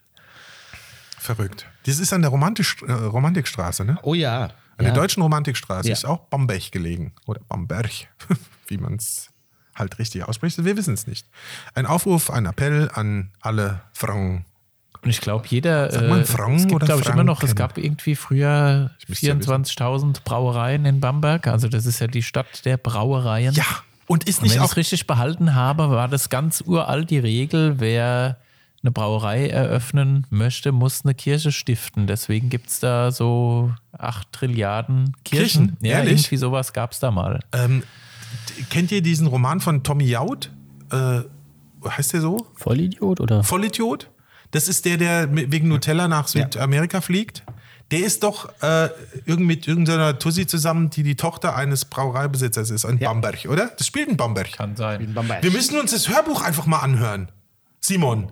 Verrückt. 1.17 1.65
Das 1.85 1.99
ist 1.99 2.13
an 2.13 2.21
der 2.21 2.31
Romantik, 2.31 2.65
äh, 2.87 2.91
Romantikstraße, 2.91 3.85
ne? 3.85 3.97
Oh 4.03 4.13
ja. 4.13 4.43
An 4.45 4.51
ja. 4.79 4.83
der 4.85 4.93
deutschen 4.93 5.21
Romantikstraße 5.21 5.87
Ja. 5.89 5.93
ist 5.93 6.05
auch 6.05 6.19
Bamberg 6.29 6.71
gelegen. 6.71 7.13
Oder 7.25 7.41
Bamberg, 7.47 7.91
wie 8.67 8.77
man 8.77 8.95
es 8.95 9.29
halt 9.75 9.99
richtig 9.99 10.27
ausspricht. 10.27 10.63
Wir 10.63 10.77
wissen 10.77 10.93
es 10.93 11.07
nicht. 11.07 11.25
Ein 11.73 11.85
Aufruf, 11.85 12.29
ein 12.29 12.45
Appell 12.45 12.89
an 12.93 13.31
alle 13.41 13.81
Frauen. 13.93 14.45
Und 15.03 15.09
ich 15.09 15.21
glaube, 15.21 15.47
jeder. 15.47 15.91
Sagt 15.91 16.07
man 16.09 16.21
äh, 16.21 16.25
Franken 16.25 16.57
es 16.57 16.67
gibt, 16.67 16.85
glaube 16.85 17.01
ich, 17.01 17.09
immer 17.09 17.23
noch, 17.23 17.41
es 17.41 17.49
Franken? 17.49 17.55
gab 17.55 17.77
irgendwie 17.77 18.15
früher 18.15 18.91
müsste 19.07 19.27
ja 19.27 19.33
24.000 19.33 20.23
Brauereien 20.23 20.85
in 20.85 20.99
Bamberg. 20.99 21.47
Also, 21.47 21.67
das 21.67 21.85
ist 21.85 21.99
ja 21.99 22.07
die 22.07 22.21
Stadt 22.21 22.65
der 22.65 22.77
Brauereien. 22.77 23.55
Ja, 23.55 23.65
und 24.05 24.25
ist 24.25 24.39
Und 24.39 24.43
nicht 24.43 24.51
wenn 24.51 24.57
ich 24.57 24.65
auch 24.65 24.71
es 24.71 24.77
richtig 24.77 25.07
behalten 25.07 25.55
habe, 25.55 25.89
war 25.89 26.07
das 26.07 26.29
ganz 26.29 26.61
uralt 26.65 27.09
die 27.09 27.19
Regel, 27.19 27.79
wer 27.79 28.37
eine 28.83 28.91
Brauerei 28.91 29.47
eröffnen 29.47 30.25
möchte, 30.29 30.71
muss 30.71 31.03
eine 31.03 31.13
Kirche 31.13 31.51
stiften. 31.51 32.07
Deswegen 32.07 32.49
gibt 32.49 32.69
es 32.69 32.79
da 32.79 33.11
so 33.11 33.73
8 33.97 34.31
Trilliarden 34.31 35.15
Kirchen. 35.23 35.67
Kirchen? 35.67 35.77
Ja, 35.81 35.97
Ehrlich? 35.99 36.13
irgendwie 36.13 36.37
sowas 36.37 36.73
gab 36.73 36.91
es 36.91 36.99
da 36.99 37.11
mal. 37.11 37.39
Ähm, 37.53 37.83
kennt 38.69 38.91
ihr 38.91 39.01
diesen 39.01 39.27
Roman 39.27 39.59
von 39.59 39.83
Tommy 39.83 40.05
Jaud? 40.05 40.51
Äh, 40.91 41.21
heißt 41.87 42.13
der 42.13 42.21
so? 42.21 42.47
Vollidiot 42.55 43.19
oder? 43.19 43.43
Vollidiot? 43.43 44.09
Das 44.51 44.67
ist 44.67 44.85
der, 44.85 44.97
der 44.97 45.33
wegen 45.33 45.67
Nutella 45.69 46.07
nach 46.07 46.27
Südamerika 46.27 47.01
fliegt. 47.01 47.43
Der 47.91 47.99
ist 47.99 48.23
doch 48.23 48.49
äh, 48.61 48.89
irgend 49.25 49.47
mit 49.47 49.67
irgendeiner 49.67 50.17
Tussi 50.17 50.47
zusammen, 50.47 50.89
die 50.89 51.03
die 51.03 51.15
Tochter 51.15 51.55
eines 51.55 51.85
Brauereibesitzers 51.85 52.69
ist 52.69 52.85
in 52.85 52.99
Bamberg, 52.99 53.45
oder? 53.49 53.67
Das 53.77 53.87
spielt 53.87 54.07
in 54.07 54.15
Bamberg. 54.17 54.53
Kann 54.53 54.75
sein. 54.77 55.13
Bamberg. 55.13 55.43
Wir 55.43 55.51
müssen 55.51 55.77
uns 55.79 55.91
das 55.91 56.07
Hörbuch 56.09 56.41
einfach 56.41 56.65
mal 56.65 56.79
anhören. 56.79 57.29
Simon. 57.81 58.31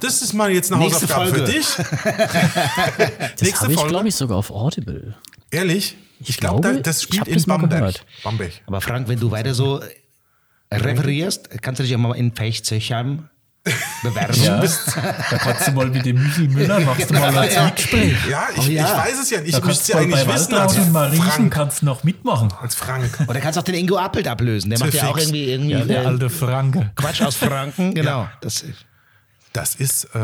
Das 0.00 0.22
ist 0.22 0.34
mal 0.34 0.50
jetzt 0.50 0.72
eine 0.72 0.82
Nächste 0.82 1.08
Hausaufgabe 1.14 1.30
für 1.30 1.46
Folge. 1.46 1.52
dich. 1.52 1.68
Das 3.32 3.42
Nächste 3.42 3.60
habe 3.62 3.72
ich, 3.72 3.78
Folge. 3.78 3.90
glaube 3.92 4.08
ich, 4.08 4.14
sogar 4.14 4.36
auf 4.38 4.50
Audible. 4.50 5.16
Ehrlich? 5.50 5.96
Ich, 6.20 6.30
Ich 6.30 6.36
glaube, 6.38 6.60
glaube, 6.62 6.76
da, 6.76 6.82
das 6.82 7.02
spielt 7.02 7.28
in 7.28 7.42
Bamberg. 7.44 7.94
Bamberg. 8.24 8.52
Aber 8.66 8.80
Frank, 8.80 9.08
wenn 9.08 9.20
du 9.20 9.30
weiter 9.30 9.54
so 9.54 9.80
referierst, 10.72 11.50
kannst 11.62 11.78
du 11.80 11.84
dich 11.84 11.94
auch 11.94 11.98
mal 12.00 12.14
in 12.14 12.32
Fechtshöchheim 12.34 13.28
bewerben. 14.02 14.34
Ja, 14.42 14.60
da 14.60 15.38
kannst 15.38 15.68
du 15.68 15.72
mal 15.72 15.86
mit 15.88 16.04
dem 16.06 16.22
Michi 16.22 16.48
Müller, 16.48 16.80
machst 16.80 17.10
du 17.10 17.14
mal 17.14 17.36
als 17.36 17.60
Mitgespräch. 17.60 18.14
Ja, 18.30 18.48
ich, 18.54 18.58
Oh 18.68 18.70
ja. 18.70 18.84
ich 18.86 18.96
weiß 19.10 19.18
es 19.22 19.30
ja 19.30 19.38
nicht. 19.40 19.48
Ich 19.48 19.52
kannst 19.54 19.66
müsste 19.66 19.92
du 19.92 19.98
ja 19.98 20.04
eigentlich 20.04 20.24
bei 20.24 20.34
wissen 20.34 20.54
als 20.54 20.76
und 20.78 20.92
Mariechen 20.92 21.50
kannst 21.50 21.82
du 21.82 21.86
noch 21.86 22.04
mitmachen. 22.04 22.52
Als 22.60 22.74
Frank. 22.74 23.10
Oder 23.28 23.40
kannst 23.40 23.58
auch 23.58 23.62
den 23.62 23.74
Ingo 23.74 23.96
Appelt 23.98 24.26
ablösen. 24.28 24.70
Der 24.70 24.78
macht 24.78 24.94
ja 24.94 25.08
auch 25.08 25.18
irgendwie, 25.18 25.50
irgendwie 25.50 25.72
Ja, 25.72 25.84
der 25.84 26.06
alte 26.06 26.30
Franke. 26.30 26.90
Quatsch 26.94 27.22
aus 27.22 27.36
Franken. 27.36 27.94
Genau. 27.98 28.28
Das, 28.40 28.64
Das 29.52 29.74
ist, 29.74 30.04
äh, 30.14 30.18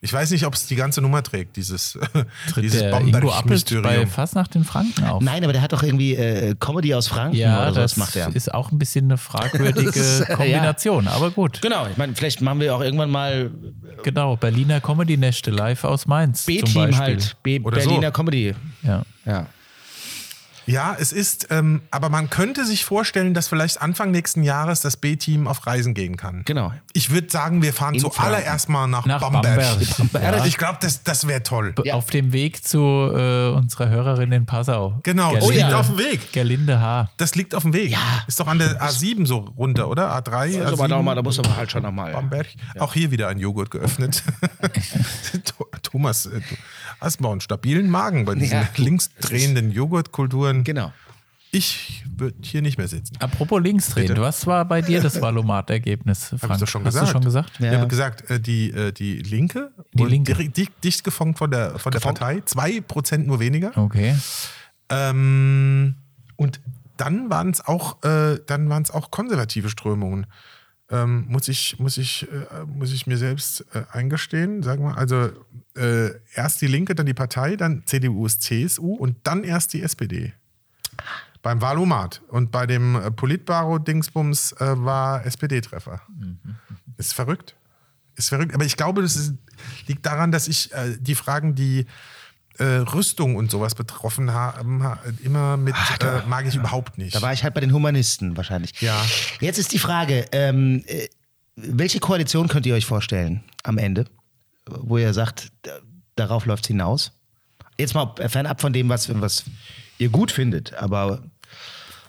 ich 0.00 0.12
weiß 0.12 0.30
nicht, 0.30 0.46
ob 0.46 0.54
es 0.54 0.66
die 0.66 0.76
ganze 0.76 1.00
Nummer 1.00 1.22
trägt, 1.22 1.56
dieses, 1.56 1.98
Tritt 2.50 2.64
dieses 2.64 2.80
der 2.80 3.00
Ingo 3.00 3.30
Appelt 3.32 3.82
bei. 3.82 4.06
Fastnacht 4.06 4.54
in 4.54 4.64
Franken 4.64 5.04
auf. 5.04 5.22
nein, 5.22 5.42
aber 5.42 5.52
der 5.52 5.62
hat 5.62 5.72
doch 5.72 5.82
irgendwie 5.82 6.14
äh, 6.14 6.54
Comedy 6.58 6.94
aus 6.94 7.08
Franken 7.08 7.36
Ja, 7.36 7.62
oder 7.62 7.82
das 7.82 7.92
sowas 7.92 7.96
macht 7.96 8.16
er. 8.16 8.34
ist 8.34 8.54
auch 8.54 8.70
ein 8.70 8.78
bisschen 8.78 9.06
eine 9.06 9.16
fragwürdige 9.18 9.86
Das 9.86 9.96
ist, 9.96 10.28
ja. 10.28 10.36
Kombination, 10.36 11.08
aber 11.08 11.30
gut. 11.30 11.60
Genau, 11.62 11.86
ich 11.90 11.96
meine, 11.96 12.14
vielleicht 12.14 12.40
machen 12.40 12.60
wir 12.60 12.74
auch 12.74 12.80
irgendwann 12.80 13.10
mal 13.10 13.50
Genau, 14.04 14.36
Berliner 14.36 14.80
Comedy-Nächte 14.80 15.50
live 15.50 15.82
aus 15.84 16.06
Mainz. 16.06 16.44
B-Team 16.46 16.96
halt. 16.96 17.36
B 17.42 17.58
Oder 17.60 17.80
so. 17.80 17.88
Berliner 17.88 18.12
Comedy. 18.12 18.54
Ja. 18.82 19.02
Ja. 19.26 19.46
Ja, 20.68 20.94
es 20.98 21.12
ist, 21.12 21.48
ähm, 21.50 21.80
aber 21.90 22.08
man 22.10 22.28
könnte 22.30 22.64
sich 22.66 22.84
vorstellen, 22.84 23.32
dass 23.34 23.48
vielleicht 23.48 23.80
Anfang 23.80 24.10
nächsten 24.10 24.42
Jahres 24.42 24.80
das 24.80 24.96
B-Team 24.98 25.46
auf 25.48 25.66
Reisen 25.66 25.94
gehen 25.94 26.16
kann. 26.16 26.42
Genau. 26.44 26.72
Ich 26.92 27.10
würde 27.10 27.30
sagen, 27.30 27.62
wir 27.62 27.72
fahren 27.72 27.94
In 27.94 28.00
zuallererst 28.00 28.68
mal 28.68 28.86
nach, 28.86 29.06
Nach 29.06 29.20
Bamberg. 29.20 29.44
Bamberg. 29.98 30.36
Ja. 30.36 30.44
Ich 30.44 30.58
glaube, 30.58 30.78
das, 30.80 31.02
das 31.02 31.26
wäre 31.26 31.42
toll. 31.42 31.72
B- 31.72 31.90
Auf 31.92 32.10
dem 32.10 32.32
Weg 32.32 32.64
zu 32.66 32.78
äh, 32.78 33.48
unserer 33.48 33.88
Hörerin 33.88 34.30
in 34.32 34.44
Passau. 34.46 34.98
Genau, 35.02 35.32
das 35.34 35.40
Gerlinde, 35.44 35.64
liegt 35.66 35.74
auf 35.74 35.86
dem 35.86 35.98
Weg. 35.98 36.32
Gerlinde 36.32 36.80
H. 36.80 37.10
Das 37.16 37.34
liegt 37.34 37.54
auf 37.54 37.62
dem 37.62 37.72
Weg. 37.72 37.90
Ja. 37.90 37.98
Ist 38.26 38.38
doch 38.38 38.46
an 38.46 38.58
der 38.58 38.80
A7 38.82 39.26
so 39.26 39.38
runter, 39.56 39.88
oder? 39.88 40.12
A3, 40.16 40.32
Also, 40.32 40.58
A7, 40.60 40.72
aber 40.74 40.88
nochmal, 40.88 41.14
da 41.16 41.22
muss 41.22 41.38
aber 41.38 41.56
halt 41.56 41.70
schon 41.72 41.82
nochmal. 41.82 42.12
Bamberg. 42.12 42.46
Auch 42.78 42.92
hier 42.92 43.10
wieder 43.10 43.28
ein 43.28 43.38
Joghurt 43.38 43.70
geöffnet. 43.70 44.22
Tho- 45.88 45.92
Thomas, 45.92 46.26
äh, 46.26 46.40
du 46.40 46.56
hast 47.00 47.20
mal 47.20 47.32
einen 47.32 47.40
stabilen 47.40 47.88
Magen 47.90 48.24
bei 48.24 48.34
diesen 48.34 48.58
Ja. 48.60 48.68
linksdrehenden 48.76 49.70
Joghurtkulturen. 49.72 50.64
Genau. 50.64 50.92
Ich 51.50 52.04
würde 52.14 52.36
hier 52.42 52.60
nicht 52.60 52.76
mehr 52.76 52.88
sitzen. 52.88 53.16
Apropos 53.20 53.62
linksdrehen, 53.62 54.08
Bitte. 54.08 54.20
was 54.20 54.46
war 54.46 54.66
bei 54.66 54.82
dir 54.82 55.00
das 55.00 55.18
Valomat-Ergebnis, 55.22 56.26
Frank? 56.28 56.42
Hab 56.42 56.50
ich 56.52 56.58
doch 56.60 56.66
schon 56.68 56.84
Hast 56.84 56.92
gesagt. 56.92 57.08
du 57.08 57.12
schon 57.12 57.24
gesagt? 57.24 57.52
Ich 57.58 57.66
habe 57.68 57.88
gesagt, 57.88 58.30
äh, 58.30 58.38
die, 58.38 58.70
äh, 58.70 58.92
die 58.92 59.14
Linke, 59.20 59.72
Die 59.94 60.04
Linke. 60.04 60.34
dicht, 60.34 60.72
dicht 60.84 61.04
gefonkt 61.04 61.38
von 61.38 61.50
der, 61.50 61.78
von 61.78 61.90
der? 61.92 62.00
Partei, 62.00 62.42
zwei 62.44 62.82
Prozent 62.82 63.26
nur 63.26 63.40
weniger. 63.40 63.76
Okay. 63.78 64.14
Ähm, 64.90 65.94
und 66.36 66.60
dann 66.98 67.30
waren 67.30 67.50
es 67.50 67.64
auch, 67.64 68.02
äh, 68.04 68.38
dann 68.46 68.68
waren 68.68 68.82
es 68.82 68.90
auch 68.90 69.10
konservative 69.10 69.70
Strömungen. 69.70 70.26
Ähm, 70.90 71.26
muss 71.28 71.48
ich, 71.48 71.78
muss 71.78 71.98
ich, 71.98 72.26
äh, 72.32 72.64
muss 72.66 72.92
ich 72.92 73.06
mir 73.06 73.18
selbst 73.18 73.66
äh, 73.74 73.82
eingestehen, 73.92 74.62
sagen 74.62 74.84
wir. 74.84 74.96
Also 74.96 75.30
äh, 75.76 76.10
erst 76.34 76.62
die 76.62 76.66
Linke, 76.66 76.94
dann 76.94 77.04
die 77.04 77.14
Partei, 77.14 77.56
dann 77.56 77.82
CDU, 77.84 78.26
CSU 78.26 78.94
und 78.94 79.16
dann 79.24 79.44
erst 79.44 79.74
die 79.74 79.82
SPD. 79.82 80.32
Beim 81.42 81.60
Wahlomat. 81.60 82.22
Und 82.28 82.50
bei 82.50 82.66
dem 82.66 82.96
äh, 82.96 83.10
Politbaro-Dingsbums 83.10 84.52
äh, 84.52 84.82
war 84.82 85.24
SPD-Treffer. 85.26 86.00
Ist 86.96 87.12
verrückt. 87.12 87.54
Ist 88.16 88.30
verrückt. 88.30 88.54
Aber 88.54 88.64
ich 88.64 88.76
glaube, 88.76 89.02
das 89.02 89.16
ist, 89.16 89.34
liegt 89.86 90.06
daran, 90.06 90.32
dass 90.32 90.48
ich 90.48 90.72
äh, 90.72 90.96
die 90.98 91.14
Fragen, 91.14 91.54
die 91.54 91.86
äh, 92.58 92.64
Rüstung 92.64 93.36
und 93.36 93.50
sowas 93.50 93.74
betroffen 93.74 94.32
haben, 94.32 94.82
ha- 94.82 94.98
immer 95.24 95.56
mit, 95.56 95.74
äh, 96.02 96.20
mag 96.28 96.46
ich 96.46 96.54
überhaupt 96.56 96.98
nicht. 96.98 97.14
Da 97.14 97.22
war 97.22 97.32
ich 97.32 97.44
halt 97.44 97.54
bei 97.54 97.60
den 97.60 97.72
Humanisten 97.72 98.36
wahrscheinlich. 98.36 98.80
Ja. 98.80 99.00
Jetzt 99.40 99.58
ist 99.58 99.72
die 99.72 99.78
Frage, 99.78 100.26
ähm, 100.32 100.82
äh, 100.86 101.08
welche 101.56 101.98
Koalition 102.00 102.48
könnt 102.48 102.66
ihr 102.66 102.74
euch 102.74 102.86
vorstellen 102.86 103.42
am 103.64 103.78
Ende, 103.78 104.04
wo 104.66 104.98
ihr 104.98 105.12
sagt, 105.14 105.50
da- 105.62 105.78
darauf 106.16 106.46
läuft 106.46 106.64
es 106.64 106.68
hinaus? 106.68 107.12
Jetzt 107.78 107.94
mal 107.94 108.12
fernab 108.28 108.60
von 108.60 108.72
dem, 108.72 108.88
was, 108.88 109.08
was 109.20 109.44
ihr 109.98 110.08
gut 110.08 110.32
findet, 110.32 110.74
aber 110.74 111.22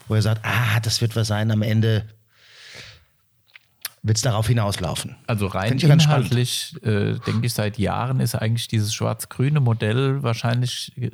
wo 0.08 0.16
ihr 0.16 0.22
sagt, 0.24 0.44
ah, 0.46 0.80
das 0.82 1.02
wird 1.02 1.16
was 1.16 1.28
sein 1.28 1.52
am 1.52 1.62
Ende, 1.62 2.08
wird 4.02 4.18
es 4.18 4.24
darauf 4.24 4.48
hinauslaufen. 4.48 5.18
Also 5.28 5.48
rein 5.48 5.76
ich 5.78 5.84
inhaltlich, 5.84 6.74
äh, 6.84 7.16
denke 7.28 7.46
ich, 7.48 7.54
seit 7.54 7.78
Jahren 7.78 8.20
ist 8.22 8.34
eigentlich 8.36 8.68
dieses 8.70 8.94
schwarz-grüne 8.94 9.60
Modell 9.60 10.24
wahrscheinlich 10.24 10.94
äh, 10.98 11.10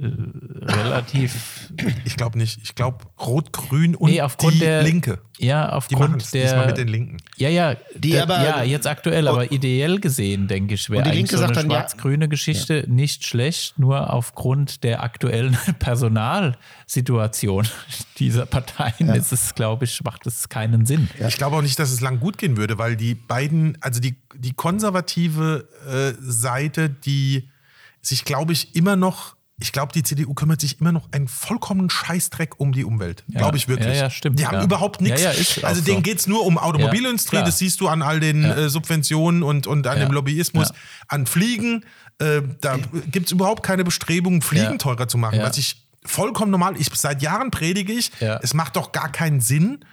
relativ. 0.64 1.72
ich 2.06 2.16
glaube 2.16 2.38
nicht. 2.38 2.60
Ich 2.64 2.76
glaube 2.76 3.06
Rot-Grün 3.20 3.96
und 3.96 4.12
nee, 4.12 4.22
aufgrund 4.22 4.56
die 4.56 4.60
der. 4.60 4.84
Linke. 4.84 5.20
Ja, 5.38 5.66
Die 5.68 5.74
aufgrund 5.74 6.22
diesmal 6.34 6.60
der. 6.60 6.66
mit 6.68 6.78
den 6.78 6.88
Linken. 6.88 7.18
Ja, 7.36 7.50
ja, 7.50 7.76
Die 7.98 8.12
der, 8.12 8.24
aber- 8.24 8.42
ja, 8.44 8.64
jetzt 8.64 8.88
aktuell, 8.88 9.28
aber 9.28 9.52
ideell 9.52 10.00
gesehen, 10.00 10.48
denke 10.48 10.76
ich, 10.76 10.90
wäre 10.90 11.04
die 11.04 11.10
eigentlich 11.10 11.18
Linke 11.32 11.38
so 11.38 11.44
eine 11.44 11.54
dann, 11.54 11.70
ja- 11.70 11.78
schwarz-grüne 11.80 12.30
Geschichte 12.30 12.86
nicht 12.88 13.26
schlecht, 13.26 13.78
nur 13.78 14.14
aufgrund 14.14 14.84
der 14.84 15.04
aktuellen 15.04 15.58
Personalsituation 15.80 17.68
dieser 18.18 18.46
Parteien 18.46 19.10
ist 19.10 19.32
es, 19.34 19.56
glaube 19.56 19.86
ich, 19.86 20.02
macht 20.04 20.26
es 20.26 20.48
keinen 20.50 20.86
Sinn. 20.86 21.10
Ich 21.28 21.38
glaube 21.38 21.58
auch 21.58 21.62
nicht, 21.62 21.78
dass 21.80 21.92
es 21.92 22.02
lang 22.02 22.20
gut 22.20 22.38
gehen 22.38 22.56
würde, 22.58 22.78
weil 22.78 22.96
die 22.96 23.14
beiden, 23.16 23.78
also 23.82 24.00
die, 24.00 24.16
die 24.36 24.54
konservative 24.54 25.68
äh, 25.88 26.14
Seite, 26.22 26.90
die 26.90 27.50
sich, 28.02 28.24
glaube 28.26 28.54
ich, 28.54 28.76
immer 28.76 28.96
noch, 28.96 29.36
ich 29.58 29.72
glaube, 29.72 29.94
die 29.94 30.04
CDU 30.04 30.34
kümmert 30.34 30.60
sich 30.62 30.80
immer 30.82 30.92
noch 30.92 31.08
einen 31.14 31.28
vollkommenen 31.28 31.90
Scheißdreck 31.90 32.60
um 32.60 32.72
die 32.74 32.84
Umwelt. 32.84 33.24
Glaube 33.30 33.56
ich 33.58 33.68
wirklich. 33.70 33.88
Ja, 33.88 33.94
ja, 34.04 34.10
stimmt, 34.10 34.38
Die 34.40 34.46
haben 34.46 34.58
ja. 34.58 34.64
überhaupt 34.64 35.00
nichts. 35.02 35.22
Ja, 35.22 35.32
ja, 35.32 35.64
also 35.68 35.80
so. 35.82 35.86
denen 35.86 36.04
geht 36.04 36.20
es 36.20 36.28
nur 36.28 36.46
um 36.46 36.58
Automobilindustrie, 36.58 37.38
Ja, 37.38 37.44
das 37.46 37.58
siehst 37.60 37.80
du 37.80 37.88
an 37.88 38.02
all 38.02 38.20
den 38.20 38.44
äh, 38.44 38.70
Subventionen 38.70 39.44
und, 39.44 39.66
und 39.66 39.88
an 39.88 39.98
Ja. 39.98 40.06
dem 40.06 40.12
Lobbyismus. 40.14 40.70
Ja. 40.70 40.76
An 41.08 41.26
Fliegen, 41.26 41.86
äh, 42.20 42.42
da 42.62 42.78
gibt 43.12 43.28
es 43.28 43.32
überhaupt 43.32 43.64
keine 43.64 43.84
Bestrebungen, 43.86 44.42
Fliegen 44.42 44.72
Ja. 44.74 44.78
teurer 44.78 45.08
zu 45.08 45.18
machen, 45.18 45.40
Ja. 45.40 45.44
was 45.46 45.58
ich 45.58 45.85
vollkommen 46.06 46.52
normal, 46.52 46.76
ich 46.78 46.90
seit 46.94 47.22
Jahren 47.22 47.52
predige 47.52 47.94
ich, 47.94 48.12
Ja. 48.20 48.40
es 48.42 48.54
macht 48.54 48.76
doch 48.76 48.92
gar 48.92 49.12
keinen 49.12 49.42
Sinn, 49.42 49.84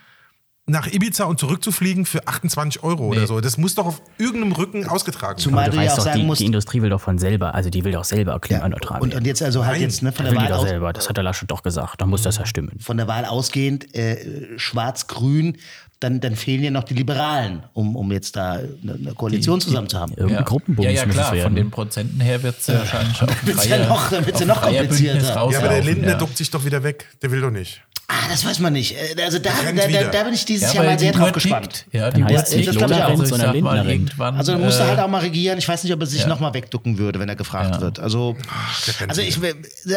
nach 0.64 0.86
Ibiza 0.86 1.24
und 1.24 1.40
zurückzufliegen 1.40 2.06
für 2.06 2.28
28 2.28 2.84
Euro 2.84 3.08
oder 3.08 3.22
Nee. 3.22 3.26
so. 3.26 3.40
Das 3.40 3.58
muss 3.58 3.74
doch 3.74 3.84
auf 3.84 4.00
irgendeinem 4.16 4.52
Rücken 4.52 4.86
ausgetragen 4.86 5.32
werden. 5.36 5.42
Zumal 5.42 5.64
du 5.64 5.72
du 5.72 5.76
ja 5.78 5.82
weißt 5.82 5.92
auch 5.94 5.96
doch, 5.98 6.04
sagen 6.04 6.20
die, 6.20 6.24
musst, 6.26 6.40
die 6.40 6.46
Industrie 6.46 6.82
will 6.82 6.90
doch 6.90 7.00
von 7.00 7.18
selber, 7.18 7.52
also 7.56 7.68
die 7.68 7.82
will 7.82 7.90
doch 7.90 8.04
selber 8.04 8.38
klimaneutral 8.38 9.00
und, 9.00 9.08
werden. 9.10 9.18
und 9.22 9.26
jetzt 9.26 9.42
also 9.42 9.64
halt 9.64 9.74
Nein, 9.74 9.82
jetzt 9.82 10.02
ne, 10.04 10.12
von 10.12 10.24
will 10.24 10.32
der 10.34 10.38
die 10.40 10.44
Wahl 10.46 10.52
doch 10.52 10.62
aus, 10.62 10.68
selber, 10.68 10.92
das 10.92 11.08
hat 11.08 11.16
der 11.16 11.24
Laschet 11.24 11.50
doch 11.50 11.64
gesagt, 11.64 12.00
dann 12.00 12.08
muss 12.08 12.22
das 12.22 12.36
ja 12.38 12.46
stimmen. 12.46 12.78
von 12.78 12.96
der 12.96 13.08
Wahl 13.08 13.24
ausgehend, 13.24 13.92
äh, 13.96 14.56
schwarz-grün, 14.56 15.58
dann, 16.02 16.20
dann 16.20 16.36
fehlen 16.36 16.62
ja 16.64 16.70
noch 16.70 16.84
die 16.84 16.94
Liberalen, 16.94 17.62
um, 17.74 17.96
um 17.96 18.10
jetzt 18.12 18.36
da 18.36 18.52
eine, 18.54 18.94
eine 18.94 19.14
Koalition 19.14 19.60
zusammen 19.60 19.88
zu 19.88 19.98
haben. 19.98 20.12
Irgendein 20.16 20.44
ja, 20.78 20.90
ja, 20.90 21.06
muss 21.06 21.14
klar, 21.14 21.26
es 21.28 21.32
werden. 21.32 21.42
von 21.44 21.54
den 21.56 21.70
Prozenten 21.70 22.20
her 22.20 22.42
wird 22.42 22.58
es 22.58 22.66
ja 22.66 22.78
wahrscheinlich 22.78 23.22
auch 23.22 23.28
wird's 23.46 23.68
ja 23.68 23.86
noch- 23.86 24.10
dann 24.10 24.26
wird's 24.26 24.40
ja 24.40 24.46
noch 24.46 24.62
komplizierter. 24.62 25.50
Ja, 25.50 25.58
aber 25.58 25.68
der 25.68 25.84
Lindner 25.84 26.12
ja. 26.12 26.18
duckt 26.18 26.36
sich 26.36 26.50
doch 26.50 26.64
wieder 26.64 26.82
weg. 26.82 27.06
Der 27.22 27.30
will 27.30 27.40
doch 27.40 27.50
nicht. 27.50 27.82
Ah, 28.14 28.28
das 28.28 28.44
weiß 28.44 28.58
man 28.58 28.74
nicht. 28.74 28.94
Äh, 28.94 29.22
Also 29.22 29.38
da, 29.38 29.50
da, 29.74 29.86
da, 29.88 30.04
da 30.10 30.24
bin 30.24 30.34
ich 30.34 30.44
dieses 30.44 30.74
Ja, 30.74 30.82
Jahr 30.82 30.92
mal 30.92 30.98
sehr 30.98 31.12
drauf 31.12 31.28
Uhr 31.28 31.32
gespannt. 31.32 31.72
tickt. 31.72 31.94
Ja, 31.94 32.10
die 32.10 32.20
Dann 32.20 32.30
Uhr 32.30 32.38
heißt 32.38 32.48
es 32.48 32.54
tickt. 32.54 32.68
Also 32.68 32.94
Renz, 32.94 33.22
ich 33.22 33.28
sondern 33.28 33.46
sag 33.48 33.52
Lindner 33.54 33.70
mal, 33.70 33.78
Renz. 33.80 33.90
irgendwann, 33.90 34.36
Also 34.36 34.52
dann 34.52 34.60
muss 34.60 34.76
er 34.76 34.84
äh, 34.84 34.88
halt 34.90 34.98
auch 35.00 35.08
mal 35.08 35.18
regieren. 35.20 35.58
Ich 35.58 35.66
weiß 35.68 35.82
nicht, 35.84 35.92
ob 35.94 36.00
er 36.00 36.06
sich 36.06 36.20
ja. 36.20 36.26
noch 36.28 36.40
mal 36.40 36.52
wegducken 36.52 36.98
würde, 36.98 37.18
wenn 37.20 37.28
er 37.28 37.36
gefragt 37.36 37.76
Ja. 37.76 37.80
wird. 37.80 37.98
Also, 38.00 38.36
also 39.08 39.22
ich 39.22 39.38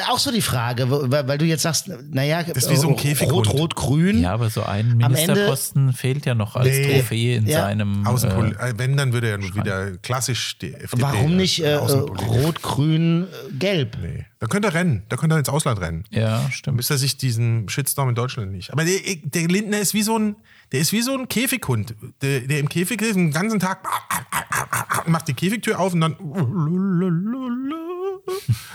auch 0.09 0.19
so 0.19 0.31
die 0.31 0.41
Frage, 0.41 0.85
weil, 0.89 1.27
weil 1.27 1.37
du 1.37 1.45
jetzt 1.45 1.63
sagst, 1.63 1.89
naja, 2.11 2.39
ist 2.39 2.69
wie 2.69 2.75
so 2.77 2.87
ein 2.89 2.95
Käfighund. 2.95 3.47
Rot, 3.49 3.59
Rot, 3.59 3.75
Grün. 3.75 4.21
Ja, 4.21 4.33
aber 4.33 4.49
so 4.49 4.63
ein 4.63 4.91
Am 5.03 5.13
Ende- 5.13 5.33
Ministerposten 5.33 5.91
fehlt 5.93 6.25
ja 6.25 6.35
noch 6.35 6.55
als 6.55 6.67
Nee. 6.69 6.99
Trophäe 6.99 7.35
in 7.37 7.47
Ja. 7.47 7.61
seinem. 7.61 8.07
Außenpol 8.07 8.55
äh, 8.59 8.69
äh, 8.69 8.73
wenn, 8.77 8.95
dann 8.95 9.11
würde 9.13 9.29
er 9.29 9.37
nur 9.37 9.53
wieder 9.55 9.91
klassisch 9.97 10.57
die 10.59 10.73
FDP. 10.73 11.01
Warum 11.01 11.35
nicht 11.35 11.59
äh, 11.61 11.73
äh. 11.73 11.75
Rot, 11.77 12.61
Grün, 12.61 13.23
äh, 13.23 13.53
Gelb? 13.57 13.97
Nee. 14.01 14.25
Da 14.39 14.47
könnte 14.47 14.67
er 14.67 14.73
rennen. 14.73 15.03
Da 15.09 15.15
könnte 15.15 15.35
er 15.35 15.39
ins 15.39 15.49
Ausland 15.49 15.79
rennen. 15.79 16.03
ja, 16.09 16.41
Dann 16.41 16.51
stimmt. 16.51 16.77
müsste 16.77 16.95
er 16.95 16.97
sich 16.97 17.17
diesen 17.17 17.69
Shitstorm 17.69 18.09
in 18.09 18.15
Deutschland 18.15 18.51
nicht. 18.51 18.71
Aber 18.73 18.83
der, 18.83 18.99
der 19.23 19.47
Lindner 19.47 19.79
ist 19.79 19.93
wie 19.93 20.03
so 20.03 20.17
ein, 20.19 20.35
der 20.71 20.81
ist 20.81 20.91
wie 20.91 21.01
so 21.01 21.17
ein 21.17 21.29
Käfighund, 21.29 21.95
der, 22.21 22.41
der 22.41 22.59
im 22.59 22.67
Käfig 22.69 23.01
ist 23.01 23.15
den 23.15 23.31
ganzen 23.31 23.59
Tag 23.59 23.87
macht 25.07 25.27
die 25.27 25.33
Käfigtür 25.33 25.79
auf 25.79 25.93
und 25.93 26.01
dann 26.01 26.15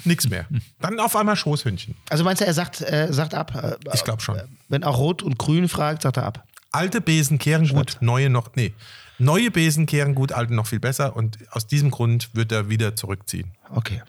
nichts 0.05 0.29
mehr. 0.29 0.47
Dann 0.81 0.99
auf 1.01 1.17
einmal 1.17 1.37
Schoßhündchen. 1.37 1.95
Also 2.09 2.25
meinst 2.25 2.41
du, 2.41 2.47
er 2.47 2.55
sagt, 2.55 2.81
äh, 2.81 3.09
sagt 3.13 3.35
ab? 3.35 3.55
Äh, 3.55 3.77
Ich 3.95 4.05
glaube 4.05 4.23
schon. 4.23 4.41
Wenn 4.69 4.85
auch 4.85 4.99
Rot 4.99 5.23
und 5.23 5.39
Grün 5.39 5.69
fragt, 5.69 6.03
sagt 6.03 6.17
er 6.17 6.25
ab. 6.27 6.45
Alte 6.73 7.01
Besen 7.01 7.39
kehren 7.39 7.67
gut, 7.69 7.97
neue 8.01 8.31
noch, 8.31 8.51
nee. 8.55 8.73
Neue 9.19 9.51
Besen 9.51 9.87
kehren 9.87 10.15
gut, 10.15 10.33
alte 10.33 10.55
noch 10.55 10.67
viel 10.69 10.81
besser 10.81 11.17
und 11.17 11.37
aus 11.51 11.67
diesem 11.67 11.91
Grund 11.91 12.31
wird 12.35 12.53
er 12.53 12.69
wieder 12.71 12.95
zurückziehen. 12.97 13.51
Okay. 13.75 14.03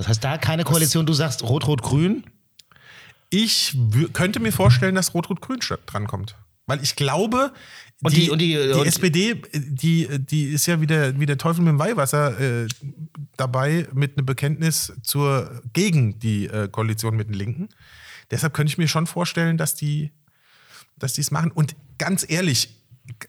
Das 0.00 0.08
heißt, 0.08 0.24
da 0.24 0.38
keine 0.38 0.64
Koalition, 0.64 1.04
du 1.04 1.12
sagst 1.12 1.42
Rot, 1.42 1.66
Rot, 1.66 1.82
Grün. 1.82 2.24
Ich 3.28 3.76
könnte 4.14 4.40
mir 4.40 4.50
vorstellen, 4.50 4.94
dass 4.94 5.12
Rot-Rot-Grün 5.12 5.58
drankommt. 5.84 6.36
Weil 6.66 6.82
ich 6.82 6.96
glaube, 6.96 7.52
Und 8.02 8.16
die, 8.16 8.20
die- 8.22 8.30
und 8.30 8.38
die- 8.38 8.54
die 8.54 8.58
und- 8.72 8.86
SPD, 8.86 9.42
die, 9.54 10.08
die 10.18 10.44
ist 10.44 10.64
ja 10.64 10.80
wieder 10.80 11.20
wie 11.20 11.26
der 11.26 11.36
Teufel 11.36 11.60
mit 11.62 11.68
dem 11.72 11.78
Weihwasser 11.78 12.40
äh, 12.40 12.66
dabei 13.36 13.86
mit 13.92 14.16
einem 14.16 14.24
Bekenntnis 14.24 14.94
zur, 15.02 15.60
gegen 15.74 16.18
die 16.18 16.46
äh, 16.46 16.68
Koalition 16.68 17.14
mit 17.14 17.28
den 17.28 17.34
Linken. 17.34 17.68
Deshalb 18.30 18.54
könnte 18.54 18.70
ich 18.72 18.78
mir 18.78 18.88
schon 18.88 19.06
vorstellen, 19.06 19.58
dass 19.58 19.74
die 19.74 20.12
dass 20.98 21.18
es 21.18 21.30
machen. 21.30 21.50
Und 21.50 21.76
ganz 21.98 22.24
ehrlich, 22.26 22.70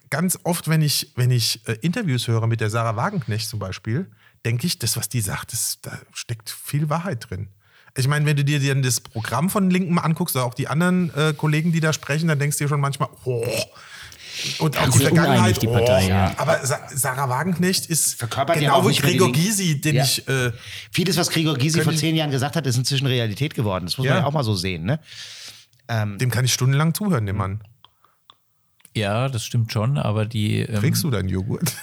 ganz 0.10 0.40
oft, 0.44 0.70
wenn 0.70 0.82
ich, 0.82 1.12
wenn 1.18 1.32
ich 1.32 1.68
äh, 1.68 1.74
Interviews 1.82 2.30
höre 2.30 2.48
mit 2.48 2.62
der 2.62 2.70
Sarah 2.70 2.96
Wagenknecht 2.96 3.50
zum 3.50 3.60
Beispiel, 3.60 4.10
denke 4.46 4.68
ich, 4.68 4.80
das, 4.80 4.98
was 4.98 5.10
die 5.10 5.22
sagt, 5.22 5.54
das, 5.54 5.80
da 5.82 5.98
steckt 6.14 6.50
viel 6.50 6.90
Wahrheit 6.90 7.30
drin. 7.30 7.50
Ich 7.98 8.08
meine, 8.08 8.26
wenn 8.26 8.38
du 8.38 8.46
dir 8.46 8.60
dann 8.60 8.82
das 8.84 9.02
Programm 9.02 9.50
von 9.50 9.70
Linken 9.70 9.94
mal 9.94 10.02
anguckst, 10.02 10.36
oder 10.36 10.46
auch 10.46 10.54
die 10.54 10.68
anderen 10.68 11.14
äh, 11.16 11.34
Kollegen, 11.36 11.72
die 11.74 11.82
da 11.82 11.92
sprechen, 11.92 12.28
dann 12.30 12.40
denkst 12.40 12.58
du 12.58 12.64
dir 12.64 12.70
schon 12.70 12.80
manchmal, 12.80 13.10
oh. 13.26 13.46
Und 14.60 14.78
auch 14.78 14.90
die 14.90 15.00
Vergangenheit, 15.00 15.62
die 15.62 15.68
Partei, 15.68 16.06
oh. 16.06 16.10
ja. 16.10 16.34
Aber 16.38 16.66
Sa 16.66 16.80
Sarah 16.90 17.28
Wagenknecht 17.28 17.88
ist 17.88 18.16
Verkörpert 18.16 18.56
ja 18.56 18.62
genau 18.62 18.76
auch 18.76 18.90
wie 18.90 18.96
Gregor. 18.96 19.32
Gysi, 19.32 19.82
den 19.82 19.96
Ja. 19.96 20.04
ich 20.06 20.26
äh, 20.28 20.54
Vieles, 20.90 21.18
was 21.18 21.30
Gregor 21.30 21.58
Gysi 21.58 21.82
vor 21.82 21.94
zehn 21.94 22.16
Jahren 22.16 22.32
gesagt 22.32 22.56
hat, 22.56 22.66
ist 22.66 22.78
inzwischen 22.78 23.08
Realität 23.08 23.54
geworden. 23.56 23.86
Das 23.86 23.98
muss 23.98 24.08
Ja. 24.08 24.14
man 24.14 24.24
ja 24.24 24.28
auch 24.28 24.32
mal 24.34 24.44
so 24.44 24.56
sehen. 24.56 24.84
Ne? 24.86 25.00
dem 25.90 26.32
kann 26.32 26.46
ich 26.46 26.54
stundenlang 26.54 26.94
zuhören, 26.94 27.26
dem 27.26 27.36
Mann. 27.36 27.62
Ja, 28.96 29.28
das 29.28 29.44
stimmt 29.46 29.74
schon, 29.74 29.98
aber 29.98 30.26
die. 30.26 30.60
Ähm, 30.60 30.80
Kriegst 30.80 31.04
du 31.04 31.10
deinen 31.12 31.28
Joghurt? 31.28 31.74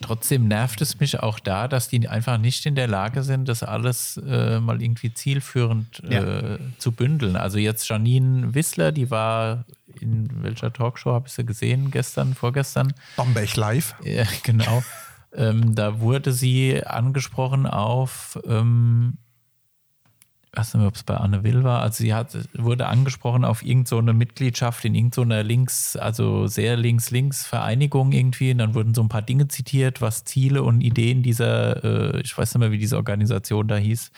Trotzdem 0.00 0.48
nervt 0.48 0.80
es 0.80 1.00
mich 1.00 1.20
auch 1.20 1.38
da, 1.38 1.68
dass 1.68 1.88
die 1.88 2.08
einfach 2.08 2.38
nicht 2.38 2.66
in 2.66 2.74
der 2.74 2.88
Lage 2.88 3.22
sind, 3.22 3.48
das 3.48 3.62
alles 3.62 4.20
äh, 4.26 4.60
mal 4.60 4.82
irgendwie 4.82 5.12
zielführend 5.12 6.02
äh, 6.04 6.58
zu 6.78 6.92
bündeln. 6.92 7.36
Also 7.36 7.58
jetzt 7.58 7.88
Janine 7.88 8.54
Wissler, 8.54 8.92
die 8.92 9.10
war 9.10 9.64
in 10.00 10.42
welcher 10.42 10.72
Talkshow 10.72 11.12
habe 11.12 11.28
ich 11.28 11.34
sie 11.34 11.44
gesehen? 11.44 11.90
Gestern, 11.90 12.34
vorgestern? 12.34 12.92
Bamberg 13.16 13.56
live. 13.56 13.94
Ja, 14.04 14.24
genau. 14.42 14.82
ähm, 15.32 15.74
da 15.74 16.00
wurde 16.00 16.32
sie 16.32 16.84
angesprochen 16.84 17.66
auf, 17.66 18.38
ähm, 18.46 19.18
weiß 20.58 20.74
nicht 20.74 20.80
mehr, 20.80 20.88
ob 20.88 20.96
es 20.96 21.04
bei 21.04 21.16
Anne 21.16 21.44
Will 21.44 21.64
war, 21.64 21.82
also 21.82 22.02
sie 22.02 22.12
hat, 22.12 22.36
wurde 22.54 22.86
angesprochen 22.86 23.44
auf 23.44 23.62
irgendeine 23.62 24.12
so 24.12 24.16
Mitgliedschaft 24.16 24.84
in 24.84 24.94
irgendeiner 24.94 25.42
links, 25.42 25.96
also 25.96 26.46
sehr 26.48 26.76
links-links 26.76 27.46
Vereinigung 27.46 28.12
irgendwie. 28.12 28.50
Und 28.50 28.58
dann 28.58 28.74
wurden 28.74 28.94
so 28.94 29.02
ein 29.02 29.08
paar 29.08 29.22
Dinge 29.22 29.48
zitiert, 29.48 30.00
was 30.00 30.24
Ziele 30.24 30.62
und 30.62 30.80
Ideen 30.80 31.22
dieser, 31.22 32.14
äh, 32.14 32.20
ich 32.20 32.36
weiß 32.36 32.54
nicht 32.54 32.60
mehr, 32.60 32.72
wie 32.72 32.78
diese 32.78 32.96
Organisation 32.96 33.68
da 33.68 33.76
hieß, 33.76 34.10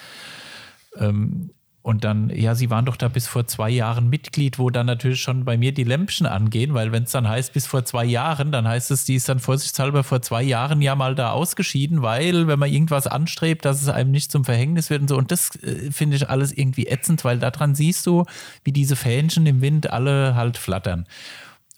ähm, 0.96 1.50
und 1.90 2.04
dann, 2.04 2.30
ja, 2.30 2.54
sie 2.54 2.70
waren 2.70 2.86
doch 2.86 2.96
da 2.96 3.08
bis 3.08 3.26
vor 3.26 3.46
zwei 3.46 3.68
Jahren 3.68 4.08
Mitglied, 4.08 4.58
wo 4.58 4.70
dann 4.70 4.86
natürlich 4.86 5.20
schon 5.20 5.44
bei 5.44 5.58
mir 5.58 5.72
die 5.72 5.84
Lämpchen 5.84 6.26
angehen, 6.26 6.72
weil 6.72 6.92
wenn 6.92 7.02
es 7.02 7.10
dann 7.10 7.28
heißt 7.28 7.52
bis 7.52 7.66
vor 7.66 7.84
zwei 7.84 8.04
Jahren, 8.04 8.52
dann 8.52 8.66
heißt 8.66 8.90
es, 8.90 9.04
die 9.04 9.16
ist 9.16 9.28
dann 9.28 9.40
vorsichtshalber 9.40 10.04
vor 10.04 10.22
zwei 10.22 10.42
Jahren 10.42 10.80
ja 10.80 10.94
mal 10.94 11.14
da 11.14 11.32
ausgeschieden, 11.32 12.00
weil 12.00 12.46
wenn 12.46 12.58
man 12.58 12.72
irgendwas 12.72 13.06
anstrebt, 13.06 13.64
dass 13.64 13.82
es 13.82 13.88
einem 13.88 14.12
nicht 14.12 14.30
zum 14.30 14.44
Verhängnis 14.44 14.88
wird 14.88 15.02
und 15.02 15.08
so. 15.08 15.16
Und 15.16 15.30
das 15.32 15.54
äh, 15.62 15.90
finde 15.90 16.16
ich 16.16 16.30
alles 16.30 16.52
irgendwie 16.52 16.86
ätzend, 16.86 17.24
weil 17.24 17.38
daran 17.38 17.74
siehst 17.74 18.06
du, 18.06 18.24
wie 18.64 18.72
diese 18.72 18.96
Fähnchen 18.96 19.44
im 19.46 19.60
Wind 19.60 19.90
alle 19.90 20.36
halt 20.36 20.56
flattern. 20.56 21.06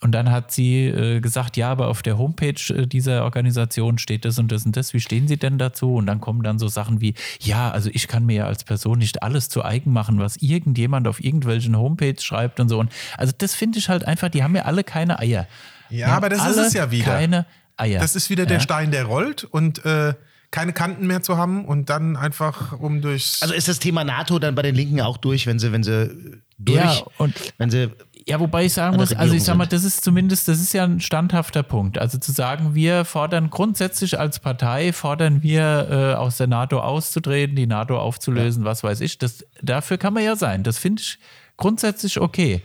Und 0.03 0.11
dann 0.11 0.31
hat 0.31 0.51
sie 0.51 0.87
äh, 0.87 1.21
gesagt, 1.21 1.55
ja, 1.55 1.71
aber 1.71 1.87
auf 1.87 2.01
der 2.01 2.17
Homepage 2.17 2.61
äh, 2.73 2.85
dieser 2.85 3.23
Organisation 3.23 3.97
steht 3.97 4.25
das 4.25 4.37
und 4.37 4.51
das 4.51 4.65
und 4.65 4.75
das. 4.75 4.93
Wie 4.93 4.99
stehen 4.99 5.29
Sie 5.29 5.37
denn 5.37 5.57
dazu? 5.57 5.95
Und 5.95 6.07
dann 6.07 6.19
kommen 6.19 6.43
dann 6.43 6.59
so 6.59 6.67
Sachen 6.67 6.99
wie, 6.99 7.13
ja, 7.39 7.71
also 7.71 7.89
ich 7.93 8.09
kann 8.09 8.25
mir 8.25 8.35
ja 8.35 8.45
als 8.45 8.65
Person 8.65 8.99
nicht 8.99 9.23
alles 9.23 9.47
zu 9.47 9.63
eigen 9.63 9.93
machen, 9.93 10.19
was 10.19 10.35
irgendjemand 10.35 11.07
auf 11.07 11.23
irgendwelchen 11.23 11.77
Homepage 11.77 12.19
schreibt 12.19 12.59
und 12.59 12.67
so. 12.67 12.79
Und 12.79 12.91
also 13.17 13.31
das 13.37 13.55
finde 13.55 13.79
ich 13.79 13.87
halt 13.87 14.05
einfach, 14.05 14.27
die 14.27 14.43
haben 14.43 14.53
ja 14.57 14.63
alle 14.63 14.83
keine 14.83 15.19
Eier. 15.19 15.47
Ja, 15.89 16.07
aber 16.07 16.27
das 16.27 16.45
ist 16.49 16.57
es 16.57 16.73
ja 16.73 16.91
wieder. 16.91 17.05
Keine 17.05 17.45
Eier. 17.77 18.01
Das 18.01 18.17
ist 18.17 18.29
wieder 18.29 18.45
der 18.45 18.59
Stein, 18.59 18.91
der 18.91 19.05
rollt 19.05 19.45
und 19.45 19.85
äh, 19.85 20.15
keine 20.51 20.73
Kanten 20.73 21.07
mehr 21.07 21.23
zu 21.23 21.37
haben 21.37 21.63
und 21.63 21.89
dann 21.89 22.17
einfach 22.17 22.77
um 22.77 23.01
durchs. 23.01 23.41
Also 23.41 23.53
ist 23.53 23.69
das 23.69 23.79
Thema 23.79 24.03
NATO 24.03 24.37
dann 24.37 24.53
bei 24.53 24.63
den 24.63 24.75
Linken 24.75 24.99
auch 24.99 25.15
durch, 25.15 25.47
wenn 25.47 25.59
sie, 25.59 25.71
wenn 25.71 25.83
sie 25.83 26.41
durch, 26.59 26.77
Ja, 26.77 27.03
und 27.17 27.33
wenn 27.57 27.69
sie 27.69 27.89
Ja, 28.25 28.39
wobei 28.39 28.65
ich 28.65 28.73
sagen 28.73 28.95
muss, 28.95 29.11
also 29.13 29.35
ich 29.35 29.43
sag 29.43 29.57
mal, 29.57 29.65
das 29.65 29.83
ist 29.83 30.03
zumindest, 30.03 30.47
das 30.47 30.61
ist 30.61 30.71
ja 30.73 30.85
ein 30.85 31.01
standhafter 31.01 31.61
Punkt. 31.61 31.97
Also 31.97 32.17
zu 32.17 32.31
sagen, 32.31 32.73
wir 32.73 33.03
fordern 33.03 33.49
grundsätzlich 33.49 34.17
als 34.17 34.39
Partei, 34.39 34.93
fordern 34.93 35.43
wir 35.43 35.87
äh, 35.89 36.13
aus 36.15 36.37
der 36.37 36.47
NATO 36.47 36.79
auszutreten, 36.79 37.55
die 37.55 37.67
NATO 37.67 37.99
aufzulösen, 37.99 38.63
was 38.63 38.83
weiß 38.83 39.01
ich. 39.01 39.17
Das, 39.17 39.45
dafür 39.61 39.97
kann 39.97 40.13
man 40.13 40.23
ja 40.23 40.37
sein. 40.37 40.63
Das 40.63 40.77
finde 40.77 41.01
ich 41.01 41.19
grundsätzlich 41.57 42.19
okay. 42.19 42.61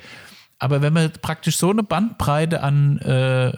Aber 0.61 0.81
wenn 0.81 0.93
man 0.93 1.13
praktisch 1.23 1.57
so 1.57 1.71
eine 1.71 1.83
Bandbreite 1.83 2.63
an 2.63 2.99
äh, 2.99 3.53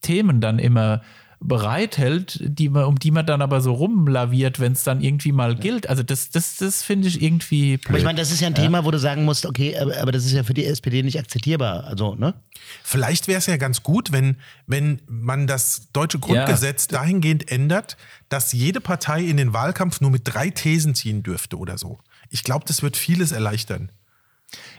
Themen 0.00 0.40
dann 0.40 0.58
immer 0.58 1.02
bereithält, 1.42 2.38
die 2.42 2.68
man, 2.68 2.84
um 2.84 2.98
die 2.98 3.10
man 3.10 3.26
dann 3.26 3.42
aber 3.42 3.60
so 3.60 3.72
rumlaviert, 3.72 4.60
wenn 4.60 4.72
es 4.72 4.84
dann 4.84 5.00
irgendwie 5.00 5.32
mal 5.32 5.54
gilt. 5.56 5.88
Also 5.88 6.02
das, 6.02 6.30
das, 6.30 6.56
das 6.56 6.82
finde 6.82 7.08
ich 7.08 7.20
irgendwie 7.20 7.76
blöd. 7.76 7.88
Aber 7.88 7.98
ich 7.98 8.04
meine, 8.04 8.18
das 8.18 8.30
ist 8.30 8.40
ja 8.40 8.46
ein 8.46 8.54
Thema, 8.54 8.84
wo 8.84 8.90
du 8.90 8.98
sagen 8.98 9.24
musst, 9.24 9.46
okay, 9.46 9.76
aber, 9.76 9.96
aber 9.98 10.12
das 10.12 10.24
ist 10.24 10.32
ja 10.32 10.44
für 10.44 10.54
die 10.54 10.64
SPD 10.64 11.02
nicht 11.02 11.18
akzeptierbar. 11.18 11.84
Also, 11.84 12.14
ne? 12.14 12.34
Vielleicht 12.82 13.28
wäre 13.28 13.38
es 13.38 13.46
ja 13.46 13.56
ganz 13.56 13.82
gut, 13.82 14.12
wenn, 14.12 14.36
wenn 14.66 15.02
man 15.08 15.46
das 15.46 15.88
deutsche 15.92 16.18
Grundgesetz 16.18 16.86
dahingehend 16.86 17.50
ändert, 17.50 17.96
dass 18.28 18.52
jede 18.52 18.80
Partei 18.80 19.22
in 19.22 19.36
den 19.36 19.52
Wahlkampf 19.52 20.00
nur 20.00 20.10
mit 20.10 20.22
drei 20.24 20.50
Thesen 20.50 20.94
ziehen 20.94 21.22
dürfte 21.22 21.58
oder 21.58 21.76
so. 21.76 21.98
Ich 22.30 22.44
glaube, 22.44 22.64
das 22.66 22.82
wird 22.82 22.96
vieles 22.96 23.32
erleichtern. 23.32 23.90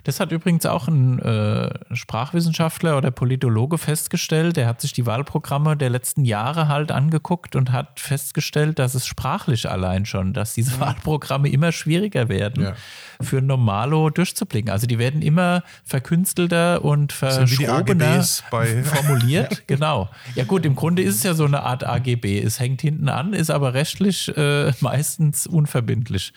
Das 0.03 0.19
hat 0.19 0.31
übrigens 0.31 0.65
auch 0.65 0.87
ein 0.87 1.19
äh, 1.19 1.69
Sprachwissenschaftler 1.95 2.97
oder 2.97 3.09
Politologe 3.11 3.77
festgestellt. 3.77 4.57
Der 4.57 4.67
hat 4.67 4.81
sich 4.81 4.93
die 4.93 5.05
Wahlprogramme 5.05 5.75
der 5.77 5.89
letzten 5.89 6.25
Jahre 6.25 6.67
halt 6.67 6.91
angeguckt 6.91 7.55
und 7.55 7.71
hat 7.71 7.99
festgestellt, 7.99 8.79
dass 8.79 8.95
es 8.95 9.07
sprachlich 9.07 9.69
allein 9.69 10.05
schon, 10.05 10.33
dass 10.33 10.53
diese 10.53 10.79
Wahlprogramme 10.79 11.49
immer 11.49 11.71
schwieriger 11.71 12.29
werden, 12.29 12.63
Ja. 12.63 12.73
für 13.21 13.37
ein 13.39 13.47
Normalo 13.47 14.09
durchzublicken. 14.09 14.69
Also 14.71 14.87
die 14.87 14.99
werden 14.99 15.21
immer 15.21 15.63
verkünstelter 15.85 16.83
und 16.83 17.13
verschrobener 17.13 18.23
formuliert. 18.83 19.63
Genau. 19.67 20.09
Ja 20.35 20.43
gut, 20.43 20.65
im 20.65 20.75
Grunde 20.75 21.01
ist 21.01 21.15
es 21.15 21.23
ja 21.23 21.33
so 21.33 21.45
eine 21.45 21.63
Art 21.63 21.85
AGB. 21.85 22.39
Es 22.41 22.59
hängt 22.59 22.81
hinten 22.81 23.09
an, 23.09 23.33
ist 23.33 23.49
aber 23.49 23.73
rechtlich 23.73 24.35
äh, 24.37 24.71
meistens 24.81 25.47
unverbindlich. 25.47 26.33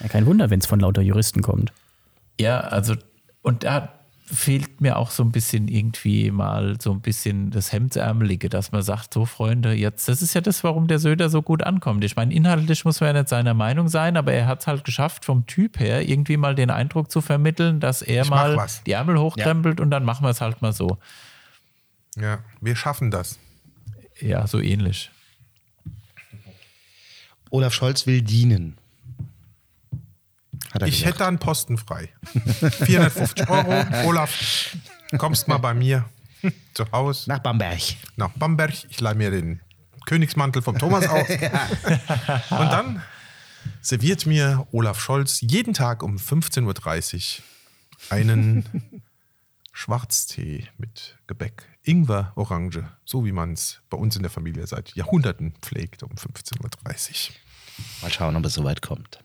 Ja, 0.00 0.08
kein 0.08 0.24
Wunder, 0.26 0.50
wenn 0.50 0.60
es 0.60 0.66
von 0.66 0.80
lauter 0.80 1.02
Juristen 1.02 1.42
kommt. 1.42 1.72
Ja, 2.40 2.60
also, 2.60 2.94
und 3.42 3.64
da 3.64 3.92
fehlt 4.32 4.80
mir 4.80 4.96
auch 4.96 5.10
so 5.10 5.24
ein 5.24 5.32
bisschen 5.32 5.66
irgendwie 5.66 6.30
mal 6.30 6.80
so 6.80 6.92
ein 6.92 7.00
bisschen 7.00 7.50
das 7.50 7.72
Hemdsärmelige, 7.72 8.48
dass 8.48 8.70
man 8.70 8.82
sagt, 8.82 9.12
so 9.12 9.26
Freunde, 9.26 9.72
jetzt, 9.72 10.08
das 10.08 10.22
ist 10.22 10.34
ja 10.34 10.40
das, 10.40 10.62
warum 10.62 10.86
der 10.86 11.00
Söder 11.00 11.28
so 11.28 11.42
gut 11.42 11.64
ankommt. 11.64 12.04
Ich 12.04 12.14
meine, 12.14 12.32
inhaltlich 12.32 12.84
muss 12.84 13.00
man 13.00 13.08
ja 13.08 13.20
nicht 13.20 13.28
seiner 13.28 13.54
Meinung 13.54 13.88
sein, 13.88 14.16
aber 14.16 14.32
er 14.32 14.46
hat 14.46 14.60
es 14.60 14.66
halt 14.68 14.84
geschafft, 14.84 15.24
vom 15.24 15.46
Typ 15.46 15.80
her 15.80 16.08
irgendwie 16.08 16.36
mal 16.36 16.54
den 16.54 16.70
Eindruck 16.70 17.10
zu 17.10 17.20
vermitteln, 17.20 17.80
dass 17.80 18.02
er 18.02 18.22
Ich 18.22 18.30
mal 18.30 18.56
was. 18.56 18.84
die 18.84 18.92
Ärmel 18.92 19.18
hochkrempelt 19.18 19.80
und 19.80 19.90
dann 19.90 20.04
machen 20.04 20.24
wir 20.24 20.30
es 20.30 20.40
halt 20.40 20.62
mal 20.62 20.72
so. 20.72 20.98
Ja, 22.16 22.38
wir 22.60 22.76
schaffen 22.76 23.10
das. 23.10 23.38
Ja, 24.20 24.46
so 24.46 24.60
ähnlich. 24.60 25.10
Olaf 27.50 27.74
Scholz 27.74 28.06
will 28.06 28.22
dienen. 28.22 28.76
Ich 30.74 30.80
gesagt. 30.98 31.04
hätte 31.04 31.18
da 31.18 31.28
einen 31.28 31.38
Posten 31.38 31.78
frei. 31.78 32.10
450 32.84 33.48
Euro. 33.48 34.06
Olaf, 34.08 34.76
kommst 35.18 35.48
mal 35.48 35.58
bei 35.58 35.74
mir 35.74 36.04
zu 36.74 36.90
Hause 36.92 37.28
Nach 37.28 37.40
Bamberg. 37.40 37.80
nach 38.16 38.30
Bamberg. 38.30 38.72
Ich 38.88 39.00
leih 39.00 39.14
mir 39.14 39.30
den 39.30 39.60
Königsmantel 40.06 40.62
vom 40.62 40.78
Thomas 40.78 41.06
aus. 41.08 41.28
Und 41.28 42.70
dann 42.72 43.02
serviert 43.82 44.26
mir 44.26 44.66
Olaf 44.72 45.00
Scholz 45.00 45.40
jeden 45.42 45.74
Tag 45.74 46.02
um 46.02 46.16
15.30 46.16 47.38
Uhr 47.40 47.44
einen 48.10 48.64
Schwarztee 49.72 50.68
mit 50.78 51.16
Gebäck. 51.26 51.64
Ingwer, 51.82 52.32
Orange, 52.36 52.84
so 53.04 53.24
wie 53.24 53.32
man 53.32 53.52
es 53.54 53.80
bei 53.90 53.96
uns 53.96 54.16
in 54.16 54.22
der 54.22 54.30
Familie 54.30 54.66
seit 54.66 54.94
Jahrhunderten 54.94 55.54
pflegt 55.62 56.02
um 56.02 56.10
15.30 56.10 56.60
Uhr. 56.60 57.34
Mal 58.02 58.10
schauen, 58.10 58.36
ob 58.36 58.44
es 58.44 58.54
soweit 58.54 58.82
kommt. 58.82 59.20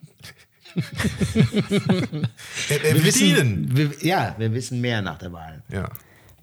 Er 2.70 3.04
will 3.04 3.12
dienen. 3.12 3.76
wir, 3.76 3.92
ja, 4.02 4.36
wir 4.38 4.54
wissen 4.54 4.82
mehr 4.82 5.02
nach 5.02 5.18
der 5.18 5.32
Wahl. 5.34 5.64
Ja. 5.72 5.90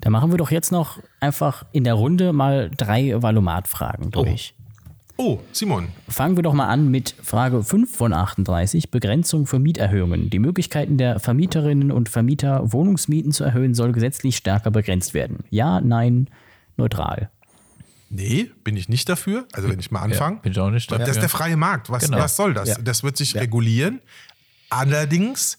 Da 0.00 0.10
machen 0.10 0.30
wir 0.32 0.38
doch 0.38 0.50
jetzt 0.50 0.72
noch 0.72 0.98
einfach 1.20 1.64
in 1.72 1.84
der 1.84 1.94
Runde 1.94 2.32
mal 2.32 2.70
drei 2.76 3.22
Valomat-Fragen 3.22 4.10
durch. 4.10 4.54
Oh, 5.16 5.38
Simon, 5.52 5.88
Fangen 6.08 6.36
wir 6.36 6.42
doch 6.42 6.54
mal 6.54 6.66
an 6.66 6.90
mit 6.90 7.14
Frage 7.22 7.62
5 7.62 7.94
von 7.96 8.12
38, 8.12 8.90
Begrenzung 8.90 9.46
für 9.46 9.58
Mieterhöhungen. 9.60 10.30
Die 10.30 10.40
Möglichkeiten 10.40 10.96
der 10.96 11.20
Vermieterinnen 11.20 11.92
und 11.92 12.08
Vermieter, 12.08 12.72
Wohnungsmieten 12.72 13.30
zu 13.30 13.44
erhöhen, 13.44 13.74
soll 13.74 13.92
gesetzlich 13.92 14.36
stärker 14.36 14.70
begrenzt 14.70 15.14
werden. 15.14 15.44
Ja, 15.50 15.80
nein, 15.80 16.28
neutral. 16.76 17.30
Nee, 18.14 18.50
bin 18.62 18.76
ich 18.76 18.88
nicht 18.90 19.08
dafür. 19.08 19.46
Also 19.52 19.68
wenn 19.70 19.78
ich 19.80 19.90
mal 19.90 20.00
anfange. 20.02 20.40
bin 20.40 20.52
ich 20.52 20.58
auch 20.58 20.70
nicht 20.70 20.90
Das 20.90 20.98
ist 21.00 21.06
dafür. 21.08 21.20
der 21.22 21.28
freie 21.30 21.56
Markt. 21.56 21.88
Was, 21.88 22.04
Genau. 22.04 22.18
was 22.18 22.36
soll 22.36 22.52
das? 22.52 22.68
Ja. 22.68 22.76
Das 22.78 23.02
wird 23.02 23.16
sich 23.16 23.34
regulieren. 23.36 24.00
Allerdings 24.68 25.58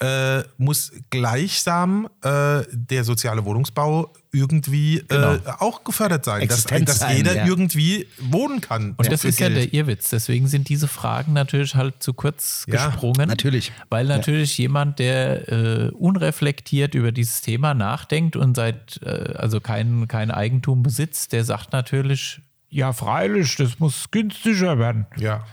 äh, 0.00 0.42
muss 0.58 0.92
gleichsam 1.10 2.08
äh, 2.22 2.62
der 2.72 3.02
soziale 3.04 3.44
Wohnungsbau 3.44 4.12
irgendwie 4.32 4.98
äh, 5.08 5.38
auch 5.58 5.84
gefördert 5.84 6.24
sein, 6.24 6.46
dass, 6.48 6.64
dass 6.64 7.16
jeder 7.16 7.36
ja. 7.36 7.46
irgendwie 7.46 8.06
wohnen 8.20 8.60
kann. 8.60 8.94
Und 8.96 9.10
das 9.10 9.24
ist 9.24 9.40
ja 9.40 9.48
Geld. 9.48 9.72
der 9.72 9.74
Irrwitz. 9.74 10.10
Deswegen 10.10 10.48
sind 10.48 10.68
diese 10.68 10.88
Fragen 10.88 11.32
natürlich 11.32 11.74
halt 11.74 12.02
zu 12.02 12.12
kurz 12.12 12.64
Ja, 12.68 12.88
gesprungen. 12.88 13.28
natürlich. 13.28 13.72
Weil 13.88 14.06
natürlich 14.06 14.58
jemand, 14.58 14.98
der 14.98 15.48
äh, 15.48 15.90
unreflektiert 15.90 16.94
über 16.94 17.12
dieses 17.12 17.40
Thema 17.40 17.74
nachdenkt 17.74 18.36
und 18.36 18.56
seit 18.56 19.00
äh, 19.02 19.34
also 19.34 19.60
kein, 19.60 20.08
kein 20.08 20.30
Eigentum 20.30 20.82
besitzt, 20.82 21.32
der 21.32 21.44
sagt 21.44 21.72
natürlich, 21.72 22.40
ja, 22.70 22.92
freilich, 22.92 23.56
das 23.56 23.78
muss 23.78 24.10
günstiger 24.10 24.78
werden. 24.78 25.06
Ja. 25.16 25.44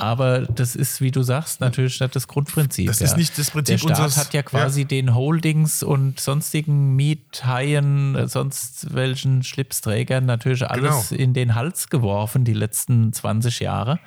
Aber 0.00 0.40
das 0.40 0.74
ist, 0.76 1.00
wie 1.00 1.10
du 1.10 1.22
sagst, 1.22 1.60
natürlich 1.60 2.00
nicht 2.00 2.16
das 2.16 2.26
Grundprinzip. 2.26 2.86
Das 2.86 3.00
ja. 3.00 3.06
ist 3.06 3.16
nicht 3.16 3.36
das 3.38 3.50
Prinzip 3.50 3.74
Der 3.74 3.78
Staat 3.78 3.90
unseres- 3.98 4.16
hat 4.16 4.32
ja 4.34 4.42
quasi 4.42 4.84
den 4.84 5.14
Holdings 5.14 5.82
und 5.82 6.18
sonstigen 6.20 6.96
Miethaien, 6.96 8.14
äh, 8.16 8.28
sonst 8.28 8.94
welchen 8.94 9.42
Schlipsträgern 9.42 10.24
natürlich 10.26 10.66
alles 10.68 11.08
Genau. 11.10 11.22
in 11.22 11.34
den 11.34 11.54
Hals 11.54 11.88
geworfen 11.88 12.44
die 12.44 12.54
letzten 12.54 13.12
20 13.12 13.60
Jahre. 13.60 13.98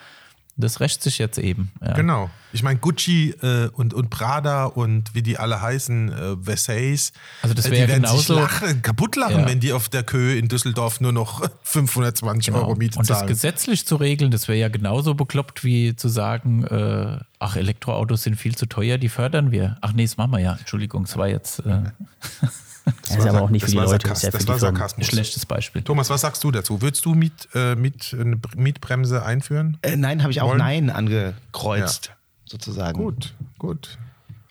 Das 0.55 0.79
rächt 0.79 1.01
sich 1.01 1.17
jetzt 1.17 1.39
eben. 1.39 1.71
Ja. 1.81 1.93
Genau. 1.93 2.29
Ich 2.51 2.61
meine, 2.61 2.77
Gucci 2.77 3.31
äh, 3.41 3.69
und, 3.69 3.95
und 3.95 4.11
Prada 4.11 4.65
und 4.65 5.15
wie 5.15 5.23
die 5.23 5.39
alle 5.39 5.59
heißen, 5.61 6.11
äh, 6.11 6.35
Versace. 6.43 7.11
Also 7.41 7.55
das 7.55 7.65
äh, 7.65 7.71
wär 7.71 7.87
die 7.87 7.91
werden 7.91 8.05
sich 8.05 8.27
genauso- 8.27 8.35
lachen, 8.35 8.81
kaputt 8.83 9.15
lachen, 9.15 9.39
Ja. 9.39 9.45
wenn 9.47 9.59
die 9.59 9.73
auf 9.73 9.89
der 9.89 10.03
Köhe 10.03 10.37
in 10.37 10.49
Düsseldorf 10.49 11.01
nur 11.01 11.11
noch 11.11 11.41
520 11.63 12.53
Euro 12.53 12.75
Miete 12.75 12.91
Genau. 12.91 12.99
Und 12.99 13.09
das 13.09 13.17
zahlen. 13.17 13.27
gesetzlich 13.29 13.87
zu 13.87 13.95
regeln, 13.95 14.29
das 14.29 14.47
wäre 14.47 14.59
ja 14.59 14.67
genauso 14.69 15.15
bekloppt 15.15 15.63
wie 15.63 15.95
zu 15.95 16.07
sagen, 16.07 16.63
äh, 16.65 17.17
ach, 17.39 17.55
Elektroautos 17.55 18.21
sind 18.21 18.35
viel 18.35 18.53
zu 18.55 18.67
teuer, 18.67 18.99
die 18.99 19.09
fördern 19.09 19.49
wir. 19.51 19.77
Ach 19.81 19.93
nee, 19.93 20.03
das 20.03 20.17
machen 20.17 20.31
wir 20.33 20.39
ja. 20.39 20.53
Entschuldigung, 20.59 21.05
es 21.05 21.17
war 21.17 21.27
jetzt 21.27 21.63
äh, 22.85 22.91
Das 23.07 23.17
ist 23.17 23.25
aber 23.27 23.41
auch 23.41 23.49
nicht 23.49 23.63
das 23.63 23.69
für 23.71 23.75
die 23.75 23.77
war 23.81 23.85
Leute, 23.91 24.07
Sarkas- 24.07 24.09
das 24.09 24.17
ist 24.17 24.23
ja 24.23 24.31
für 24.31 24.37
das 24.37 24.45
die 24.45 24.49
war 24.51 24.59
Sarkasmus. 24.59 25.07
schlechtes 25.07 25.45
Beispiel. 25.45 25.81
Thomas, 25.83 26.09
was 26.09 26.21
sagst 26.21 26.43
du 26.43 26.51
dazu? 26.51 26.81
Würdest 26.81 27.05
du 27.05 27.13
Miet, 27.13 27.47
äh, 27.53 27.75
Miet, 27.75 28.15
eine 28.19 28.39
Mietbremse 28.55 29.23
einführen? 29.23 29.77
Äh, 29.81 29.95
nein, 29.95 30.21
habe 30.21 30.31
ich 30.31 30.41
auch 30.41 30.49
Wollen? 30.49 30.57
Nein 30.59 30.89
angekreuzt, 30.89 32.11
sozusagen. 32.45 32.97
Gut, 32.97 33.33
gut. 33.57 33.97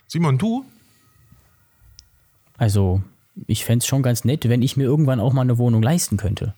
Simon, 0.09 0.39
du? 0.39 0.65
Also, 2.59 3.03
ich 3.47 3.65
fände 3.65 3.83
es 3.83 3.87
schon 3.87 4.03
ganz 4.03 4.25
nett, 4.25 4.49
wenn 4.49 4.63
ich 4.63 4.77
mir 4.77 4.85
irgendwann 4.85 5.21
auch 5.21 5.33
mal 5.33 5.43
eine 5.43 5.59
Wohnung 5.59 5.83
leisten 5.83 6.17
könnte. 6.17 6.55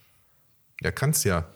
Ja, 0.81 0.91
kannst 0.91 1.25
ja. 1.25 1.47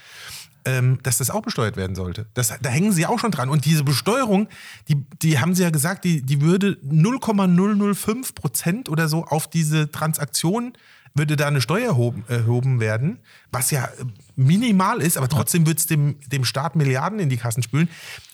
ähm, 0.64 0.98
dass 1.02 1.18
das 1.18 1.30
auch 1.30 1.42
besteuert 1.42 1.76
werden 1.76 1.94
sollte. 1.94 2.26
Das, 2.34 2.52
da 2.60 2.70
hängen 2.70 2.92
sie 2.92 3.06
auch 3.06 3.18
schon 3.18 3.30
dran. 3.30 3.48
Und 3.48 3.64
diese 3.64 3.84
Besteuerung, 3.84 4.48
die, 4.88 5.04
die 5.22 5.38
haben 5.38 5.54
sie 5.54 5.62
ja 5.62 5.70
gesagt, 5.70 6.04
die, 6.04 6.22
die 6.22 6.40
würde 6.40 6.78
0,005 6.82 8.34
Prozent 8.34 8.88
oder 8.88 9.08
so 9.08 9.24
auf 9.24 9.48
diese 9.48 9.90
Transaktion 9.90 10.72
würde 11.14 11.36
da 11.36 11.46
eine 11.46 11.60
Steuer 11.60 11.86
erhoben, 11.86 12.24
erhoben 12.28 12.80
werden, 12.80 13.20
was 13.52 13.70
ja 13.70 13.84
äh, 13.84 14.04
minimal 14.34 15.00
ist, 15.00 15.16
aber 15.16 15.28
trotzdem 15.28 15.66
wird 15.66 15.78
es 15.78 15.86
dem, 15.86 16.18
dem 16.26 16.44
Staat 16.44 16.74
Milliarden 16.74 17.20
in 17.20 17.28
die 17.28 17.36
Kassen 17.36 17.62
spülen, 17.62 17.88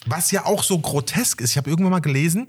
was 0.06 0.30
ja 0.30 0.46
auch 0.46 0.62
so 0.62 0.78
grotesk 0.78 1.40
ist. 1.40 1.50
Ich 1.50 1.56
habe 1.58 1.68
irgendwann 1.68 1.92
mal 1.92 2.00
gelesen, 2.00 2.48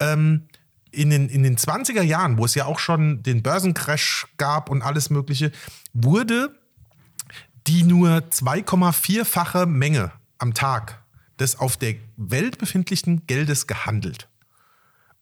ähm, 0.00 0.48
in 0.90 1.10
den, 1.10 1.28
in 1.28 1.42
den 1.42 1.56
20er 1.56 2.02
Jahren, 2.02 2.36
wo 2.38 2.44
es 2.44 2.54
ja 2.54 2.66
auch 2.66 2.78
schon 2.78 3.22
den 3.22 3.42
Börsencrash 3.42 4.26
gab 4.36 4.68
und 4.68 4.82
alles 4.82 5.10
Mögliche, 5.10 5.52
wurde 5.94 6.54
die 7.66 7.84
nur 7.84 8.18
2,4-fache 8.18 9.66
Menge 9.66 10.12
am 10.38 10.52
Tag 10.52 11.02
des 11.38 11.58
auf 11.58 11.76
der 11.76 11.94
Welt 12.16 12.58
befindlichen 12.58 13.26
Geldes 13.26 13.66
gehandelt. 13.66 14.28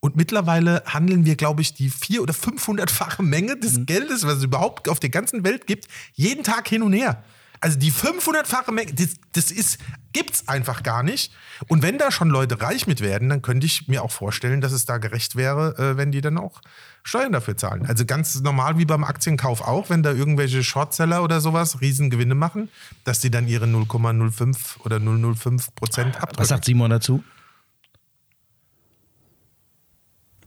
Und 0.01 0.16
mittlerweile 0.16 0.82
handeln 0.86 1.26
wir, 1.26 1.36
glaube 1.36 1.61
ich, 1.61 1.74
die 1.74 1.90
vier- 1.90 2.22
oder 2.22 2.32
500-fache 2.32 3.22
Menge 3.22 3.57
des 3.59 3.78
Mhm. 3.78 3.86
Geldes, 3.86 4.24
was 4.26 4.38
es 4.38 4.44
überhaupt 4.44 4.88
auf 4.88 4.98
der 4.98 5.11
ganzen 5.11 5.44
Welt 5.44 5.66
gibt, 5.66 5.88
jeden 6.14 6.42
Tag 6.42 6.68
hin 6.68 6.82
und 6.82 6.94
her. 6.94 7.22
Also 7.62 7.78
die 7.78 7.92
500-fache 7.92 8.72
Menge, 8.72 8.94
das, 8.94 9.16
das 9.32 9.51
ist, 9.51 9.76
gibt's 10.14 10.48
einfach 10.48 10.82
gar 10.82 11.03
nicht. 11.03 11.30
Und 11.68 11.82
wenn 11.82 11.98
da 11.98 12.11
schon 12.11 12.30
Leute 12.30 12.62
reich 12.62 12.86
mit 12.86 13.03
werden, 13.03 13.28
dann 13.28 13.42
könnte 13.42 13.66
ich 13.66 13.86
mir 13.86 14.03
auch 14.03 14.11
vorstellen, 14.11 14.62
dass 14.62 14.72
es 14.72 14.86
da 14.86 14.96
gerecht 14.96 15.36
wäre, 15.36 15.76
äh, 15.76 15.96
wenn 15.98 16.11
die 16.11 16.22
dann 16.22 16.38
auch 16.38 16.62
Steuern 17.03 17.32
dafür 17.32 17.59
zahlen. 17.59 17.84
Also 17.84 18.07
ganz 18.07 18.40
normal 18.40 18.78
wie 18.78 18.86
beim 18.86 19.05
Aktienkauf 19.05 19.61
auch, 19.61 19.90
wenn 19.90 20.03
da 20.03 20.12
irgendwelche 20.12 20.64
Shortseller 20.64 21.22
oder 21.22 21.42
sowas 21.42 21.82
Riesengewinne 21.82 22.34
machen, 22.34 22.70
dass 23.05 23.20
die 23.20 23.30
dann 23.30 23.46
ihre 23.46 23.66
0,05 23.66 24.80
oder 24.84 24.98
005 24.98 25.74
Prozent 25.74 26.16
abdrücken. 26.16 26.38
Was 26.38 26.48
sagt 26.48 26.64
Simon 26.64 26.88
dazu? 26.88 27.22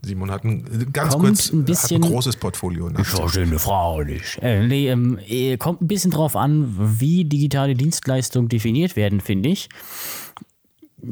Simon 0.06 0.32
hat 0.32 0.43
ein 0.43 0.91
ganz 0.91 1.14
Kommt 1.14 1.26
kurz 1.26 1.51
ein 1.51 1.64
bisschen- 1.64 2.01
hat 2.04 2.08
ein 2.08 2.12
großes 2.12 2.36
Portfolio. 2.36 2.89
Ne? 2.89 2.99
Ich 3.01 3.08
verstehe 3.08 3.43
eine 3.43 3.58
Frage 3.60 4.06
nicht. 4.14 4.38
Äh, 4.41 4.68
nee, 4.68 4.89
ähm, 4.89 5.18
äh, 5.28 5.56
kommt 5.58 5.82
ein 5.82 5.88
bisschen 5.88 6.12
drauf 6.12 6.36
an, 6.36 6.76
wie 6.99 7.24
digitale 7.26 7.74
Dienstleistungen 7.74 8.49
definiert 8.49 8.95
werden, 8.95 9.22
finde 9.22 9.49
ich. 9.49 9.70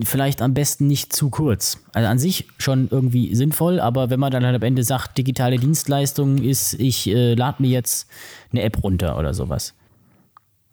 Vielleicht 0.04 0.42
am 0.42 0.54
besten 0.54 0.88
nicht 0.88 1.12
zu 1.14 1.30
kurz. 1.30 1.80
Also 1.94 2.08
an 2.08 2.18
sich 2.20 2.48
schon 2.58 2.88
irgendwie 2.92 3.36
sinnvoll, 3.36 3.80
aber 3.80 4.10
wenn 4.10 4.20
man 4.22 4.32
dann 4.32 4.46
halt 4.46 4.56
am 4.56 4.62
Ende 4.62 4.84
sagt, 4.84 5.18
digitale 5.18 5.58
Dienstleistung 5.58 6.38
ist, 6.38 6.74
ich 6.76 7.08
äh, 7.08 7.34
lade 7.34 7.62
mir 7.62 7.70
jetzt 7.70 8.08
eine 8.52 8.62
App 8.64 8.82
runter 8.84 9.18
oder 9.18 9.34
sowas. 9.34 9.74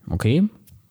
Okay, 0.08 0.44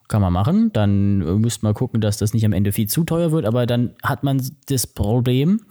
kann 0.08 0.20
man 0.20 0.32
machen. 0.32 0.70
Dann 0.74 1.22
äh, 1.22 1.32
müsste 1.36 1.64
man 1.64 1.72
gucken, 1.74 2.00
dass 2.02 2.18
das 2.18 2.34
nicht 2.34 2.44
am 2.44 2.52
Ende 2.52 2.72
viel 2.72 2.86
zu 2.86 3.04
teuer 3.04 3.32
wird, 3.32 3.46
aber 3.46 3.64
dann 3.66 3.94
hat 4.02 4.24
man 4.24 4.42
das 4.68 4.86
Problem, 4.86 5.62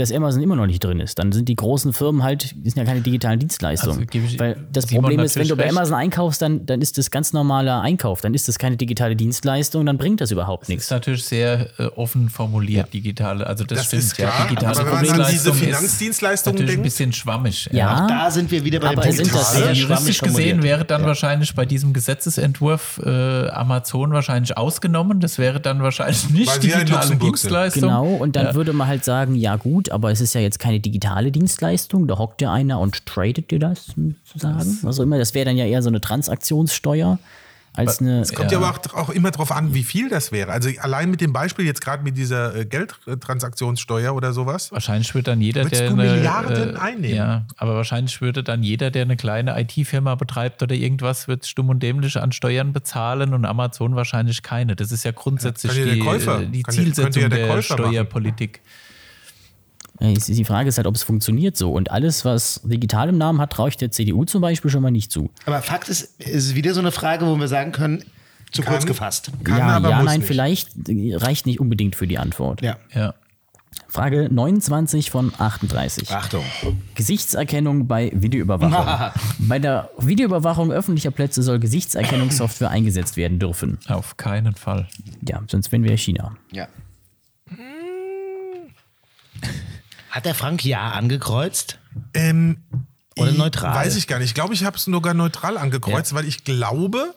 dass 0.00 0.12
Amazon 0.12 0.42
immer 0.42 0.56
noch 0.56 0.66
nicht 0.66 0.82
drin 0.82 0.98
ist. 1.00 1.18
Dann 1.18 1.32
sind 1.32 1.48
die 1.48 1.56
großen 1.56 1.92
Firmen 1.92 2.22
halt, 2.22 2.52
die 2.56 2.70
sind 2.70 2.78
ja 2.78 2.84
keine 2.84 3.00
digitalen 3.00 3.38
Dienstleistungen. 3.38 4.08
Also 4.12 4.38
Weil 4.38 4.56
das 4.72 4.84
Simon 4.88 5.02
Problem 5.04 5.20
ist, 5.20 5.36
wenn 5.36 5.46
du 5.48 5.56
bei. 5.56 5.68
Amazon 5.68 5.94
einkaufst, 5.94 6.40
dann, 6.42 6.66
dann 6.66 6.80
ist 6.80 6.98
das 6.98 7.10
ganz 7.10 7.32
normaler 7.32 7.80
Einkauf. 7.82 8.20
Dann 8.20 8.34
ist 8.34 8.48
das 8.48 8.58
keine 8.58 8.76
digitale 8.76 9.14
Dienstleistung, 9.16 9.86
dann 9.86 9.98
bringt 9.98 10.20
das 10.20 10.30
überhaupt 10.30 10.64
ist 10.64 10.68
nichts. 10.70 10.90
natürlich 10.90 11.24
sehr 11.24 11.68
äh, 11.78 11.84
offen 11.96 12.28
formuliert, 12.28 12.92
digitale. 12.92 13.46
Also 13.46 13.64
das, 13.64 13.78
Das 13.78 13.86
stimmt, 13.88 14.02
ist 14.02 14.16
klar, 14.16 14.32
digitale 14.48 14.80
aber 14.80 15.00
wenn 15.02 15.08
man 15.10 15.20
an 15.22 15.30
diese 15.30 15.50
Dienstleistung 15.50 15.52
ist 15.54 15.60
Finanzdienstleistungen 15.60 16.54
natürlich 16.56 16.70
ein 16.70 16.74
denkt- 16.76 16.84
bisschen 16.84 17.12
schwammig. 17.12 17.68
Ja, 17.72 18.06
Da 18.06 18.30
sind 18.30 18.50
wir 18.50 18.64
wieder 18.64 18.80
bei 18.80 18.88
Aber 18.90 19.02
dem 19.02 19.12
sind 19.12 19.34
das 19.34 19.52
sehr 19.52 19.72
juristisch 19.72 20.20
gesehen 20.20 20.62
wäre 20.62 20.84
dann 20.84 21.04
wahrscheinlich 21.04 21.54
bei 21.54 21.66
diesem 21.66 21.92
Gesetzesentwurf 21.92 23.00
äh, 23.04 23.48
Amazon 23.48 24.12
wahrscheinlich 24.12 24.56
ausgenommen. 24.56 25.20
Das 25.20 25.38
wäre 25.38 25.60
dann 25.60 25.82
wahrscheinlich 25.82 26.30
nicht 26.30 26.48
Weil 26.48 26.68
ja 26.70 26.78
digitale. 26.78 27.16
Dienstleistung. 27.16 27.82
Genau, 27.82 28.06
und 28.14 28.36
dann 28.36 28.46
Ja. 28.46 28.54
würde 28.54 28.72
man 28.72 28.86
halt 28.88 29.04
sagen, 29.04 29.34
ja 29.34 29.56
gut, 29.56 29.89
aber 29.90 30.10
es 30.10 30.20
ist 30.20 30.34
ja 30.34 30.40
jetzt 30.40 30.58
keine 30.58 30.80
digitale 30.80 31.30
Dienstleistung, 31.32 32.06
da 32.08 32.18
hockt 32.18 32.40
ja 32.42 32.52
einer 32.52 32.78
und 32.80 33.06
tradet 33.06 33.50
dir 33.50 33.58
das, 33.58 33.86
sozusagen. 34.24 34.78
Was 34.82 34.98
auch 34.98 35.02
immer, 35.02 35.18
das 35.18 35.34
wäre 35.34 35.46
dann 35.46 35.56
ja 35.56 35.66
eher 35.66 35.82
so 35.82 35.88
eine 35.88 36.00
Transaktionssteuer 36.00 37.18
als 37.72 38.00
eine... 38.00 38.20
Es 38.20 38.34
kommt 38.34 38.50
ja, 38.50 38.58
aber 38.58 38.70
auch, 38.70 38.94
auch 38.94 39.10
immer 39.10 39.30
darauf 39.30 39.52
an, 39.52 39.74
wie 39.74 39.84
viel 39.84 40.08
das 40.08 40.32
wäre. 40.32 40.50
Also 40.50 40.68
allein 40.80 41.08
mit 41.08 41.20
dem 41.20 41.32
Beispiel 41.32 41.64
jetzt 41.64 41.80
gerade 41.80 42.02
mit 42.02 42.16
dieser 42.18 42.52
äh, 42.56 42.64
Geldtransaktionssteuer 42.64 44.12
oder 44.12 44.32
sowas. 44.32 44.72
Wahrscheinlich 44.72 45.14
würde 45.14 45.30
dann 45.30 45.40
jeder, 45.40 45.62
Würdest 45.62 45.80
der 45.82 45.90
du 45.90 45.94
eine, 46.00 46.12
Milliarden 46.14 46.74
äh, 46.74 46.78
einnehmen? 46.78 47.16
Ja, 47.16 47.46
aber 47.58 47.76
wahrscheinlich 47.76 48.20
würde 48.20 48.42
dann 48.42 48.64
jeder, 48.64 48.90
der 48.90 49.02
eine 49.02 49.16
kleine 49.16 49.58
IT-Firma 49.60 50.16
betreibt 50.16 50.64
oder 50.64 50.74
irgendwas, 50.74 51.28
wird 51.28 51.46
stumm 51.46 51.68
und 51.68 51.80
dämlich 51.80 52.16
an 52.16 52.32
Steuern 52.32 52.72
bezahlen 52.72 53.34
und 53.34 53.44
Amazon 53.44 53.94
wahrscheinlich 53.94 54.42
keine. 54.42 54.74
Das 54.74 54.90
ist 54.90 55.04
ja 55.04 55.12
grundsätzlich 55.12 55.76
ja 55.76 55.84
der 55.84 55.94
die, 55.94 56.00
Käufer- 56.00 56.40
äh, 56.42 56.46
die 56.46 56.64
Zielsetzung 56.64 57.22
ja 57.22 57.28
der 57.28 57.38
der, 57.38 57.48
Käufer 57.54 57.76
machen. 57.76 57.86
Steuerpolitik. 57.92 58.60
Ja, 58.62 58.62
es 58.64 58.66
ist- 58.66 58.70
Die 60.00 60.44
Frage 60.44 60.68
ist 60.70 60.78
halt, 60.78 60.86
ob 60.86 60.94
es 60.94 61.02
funktioniert 61.02 61.56
so. 61.56 61.72
Und 61.72 61.90
alles, 61.90 62.24
was 62.24 62.60
digital 62.64 63.10
im 63.10 63.18
Namen 63.18 63.40
hat, 63.40 63.52
traue 63.52 63.68
ich 63.68 63.76
der 63.76 63.90
CDU 63.90 64.24
zum 64.24 64.40
Beispiel 64.40 64.70
schon 64.70 64.82
mal 64.82 64.90
nicht 64.90 65.12
zu. 65.12 65.30
Aber 65.44 65.60
Fakt 65.60 65.88
ist, 65.88 66.14
es 66.18 66.46
ist 66.46 66.54
wieder 66.54 66.72
so 66.72 66.80
eine 66.80 66.90
Frage, 66.90 67.26
wo 67.26 67.36
wir 67.36 67.48
sagen 67.48 67.72
können, 67.72 68.04
zu 68.50 68.62
Kann- 68.62 68.72
kurz 68.72 68.86
gefasst. 68.86 69.30
Kann, 69.44 69.58
ja, 69.58 69.66
aber 69.66 69.90
ja, 69.90 69.96
muss 69.96 70.06
nein, 70.06 70.20
nicht. 70.20 70.26
vielleicht 70.26 70.88
äh, 70.88 71.14
reicht 71.16 71.46
nicht 71.46 71.60
unbedingt 71.60 71.96
für 71.96 72.06
die 72.06 72.18
Antwort. 72.18 72.62
Ja. 72.62 72.78
Ja. 72.94 73.14
Frage 73.88 74.28
29 74.30 75.10
von 75.10 75.32
38. 75.36 76.10
Achtung. 76.10 76.44
Gesichtserkennung 76.94 77.86
bei 77.86 78.10
Videoüberwachung. 78.14 79.12
bei 79.48 79.58
der 79.58 79.90
Videoüberwachung 79.98 80.72
öffentlicher 80.72 81.10
Plätze 81.10 81.42
soll 81.42 81.58
Gesichtserkennungssoftware 81.58 82.70
eingesetzt 82.70 83.16
werden 83.16 83.38
dürfen. 83.38 83.78
Auf 83.88 84.16
keinen 84.16 84.54
Fall. 84.54 84.88
Ja, 85.28 85.42
sonst 85.48 85.70
wären 85.72 85.84
wir 85.84 85.96
China. 85.96 86.36
Ja. 86.52 86.68
Hat 90.10 90.24
der 90.24 90.34
Frank 90.34 90.64
Ja 90.64 90.90
angekreuzt? 90.90 91.78
Ähm, 92.14 92.58
Oder 93.16 93.32
neutral? 93.32 93.74
Weiß 93.74 93.96
ich 93.96 94.06
gar 94.06 94.18
nicht. 94.18 94.28
Ich 94.28 94.34
glaube, 94.34 94.54
ich 94.54 94.64
habe 94.64 94.76
es 94.76 94.84
sogar 94.84 95.14
neutral 95.14 95.56
angekreuzt, 95.56 96.14
weil 96.14 96.26
ich 96.26 96.44
glaube, 96.44 97.14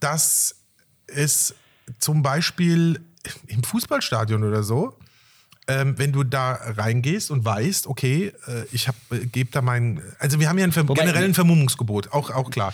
dass 0.00 0.56
es 1.06 1.54
zum 1.98 2.22
Beispiel 2.22 3.00
im 3.46 3.62
Fußballstadion 3.62 4.44
oder 4.44 4.62
so, 4.62 4.96
ähm, 5.68 5.94
wenn 5.98 6.12
du 6.12 6.24
da 6.24 6.52
reingehst 6.76 7.30
und 7.30 7.44
weißt, 7.44 7.86
okay, 7.86 8.32
äh, 8.46 8.64
ich 8.72 8.88
äh, 8.88 9.26
gebe 9.26 9.50
da 9.52 9.60
meinen, 9.62 10.00
also 10.18 10.40
wir 10.40 10.48
haben 10.48 10.58
ja 10.58 10.64
ein 10.64 10.72
Ver 10.72 10.88
Wobei- 10.88 11.02
generell 11.02 11.24
ein 11.24 11.34
Vermummungsgebot, 11.34 12.12
auch, 12.12 12.30
auch 12.30 12.50
klar, 12.50 12.72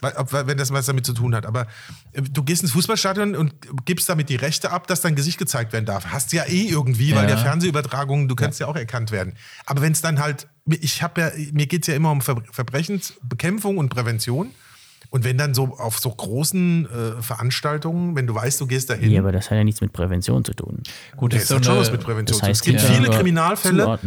weil, 0.00 0.12
ob, 0.16 0.32
wenn 0.32 0.56
das 0.56 0.72
was 0.72 0.86
damit 0.86 1.04
zu 1.04 1.12
tun 1.12 1.34
hat. 1.34 1.44
Aber 1.44 1.66
äh, 2.12 2.22
du 2.22 2.42
gehst 2.44 2.62
ins 2.62 2.72
Fußballstadion 2.72 3.34
und 3.34 3.52
gibst 3.84 4.08
damit 4.08 4.28
die 4.28 4.36
Rechte 4.36 4.70
ab, 4.70 4.86
dass 4.86 5.00
dein 5.00 5.16
Gesicht 5.16 5.38
gezeigt 5.38 5.72
werden 5.72 5.86
darf. 5.86 6.06
Hast 6.06 6.32
du 6.32 6.36
ja 6.36 6.44
eh 6.44 6.68
irgendwie, 6.68 7.14
weil 7.14 7.22
Ja. 7.24 7.34
der 7.34 7.38
Fernsehübertragung, 7.38 8.28
du 8.28 8.36
kannst 8.36 8.60
ja, 8.60 8.66
auch 8.68 8.76
erkannt 8.76 9.10
werden. 9.10 9.34
Aber 9.66 9.82
wenn 9.82 9.92
es 9.92 10.00
dann 10.00 10.20
halt, 10.20 10.46
ich 10.66 11.02
habe 11.02 11.20
ja, 11.20 11.30
mir 11.52 11.66
geht 11.66 11.82
es 11.82 11.88
ja 11.88 11.94
immer 11.94 12.10
um 12.12 12.20
Ver 12.20 12.42
Verbrechensbekämpfung 12.52 13.78
und 13.78 13.88
Prävention. 13.88 14.50
Und 15.10 15.24
wenn 15.24 15.38
dann 15.38 15.54
so 15.54 15.76
auf 15.78 15.98
so 15.98 16.10
großen 16.10 16.86
äh, 16.86 17.22
Veranstaltungen, 17.22 18.16
wenn 18.16 18.26
du 18.26 18.34
weißt, 18.34 18.60
du 18.60 18.66
gehst 18.66 18.90
dahin, 18.90 19.10
Ja, 19.10 19.20
aber 19.20 19.32
das 19.32 19.50
hat 19.50 19.58
ja 19.58 19.64
nichts 19.64 19.80
mit 19.80 19.92
Prävention 19.92 20.44
zu 20.44 20.52
tun. 20.54 20.82
Gut, 21.16 21.32
das 21.32 21.42
das 21.42 21.50
ist 21.50 21.56
hat 21.56 21.64
so 21.64 21.64
schon 21.64 21.72
eine, 21.72 21.80
was 21.80 21.92
mit 21.92 22.00
Prävention 22.02 22.40
das 22.40 22.48
heißt, 22.48 22.64
zu 22.64 22.70
tun. 22.70 22.76
Es 22.76 22.82
gibt 22.82 22.94
ja, 22.94 23.02
viele 23.02 23.16
Kriminalfälle, 23.16 23.98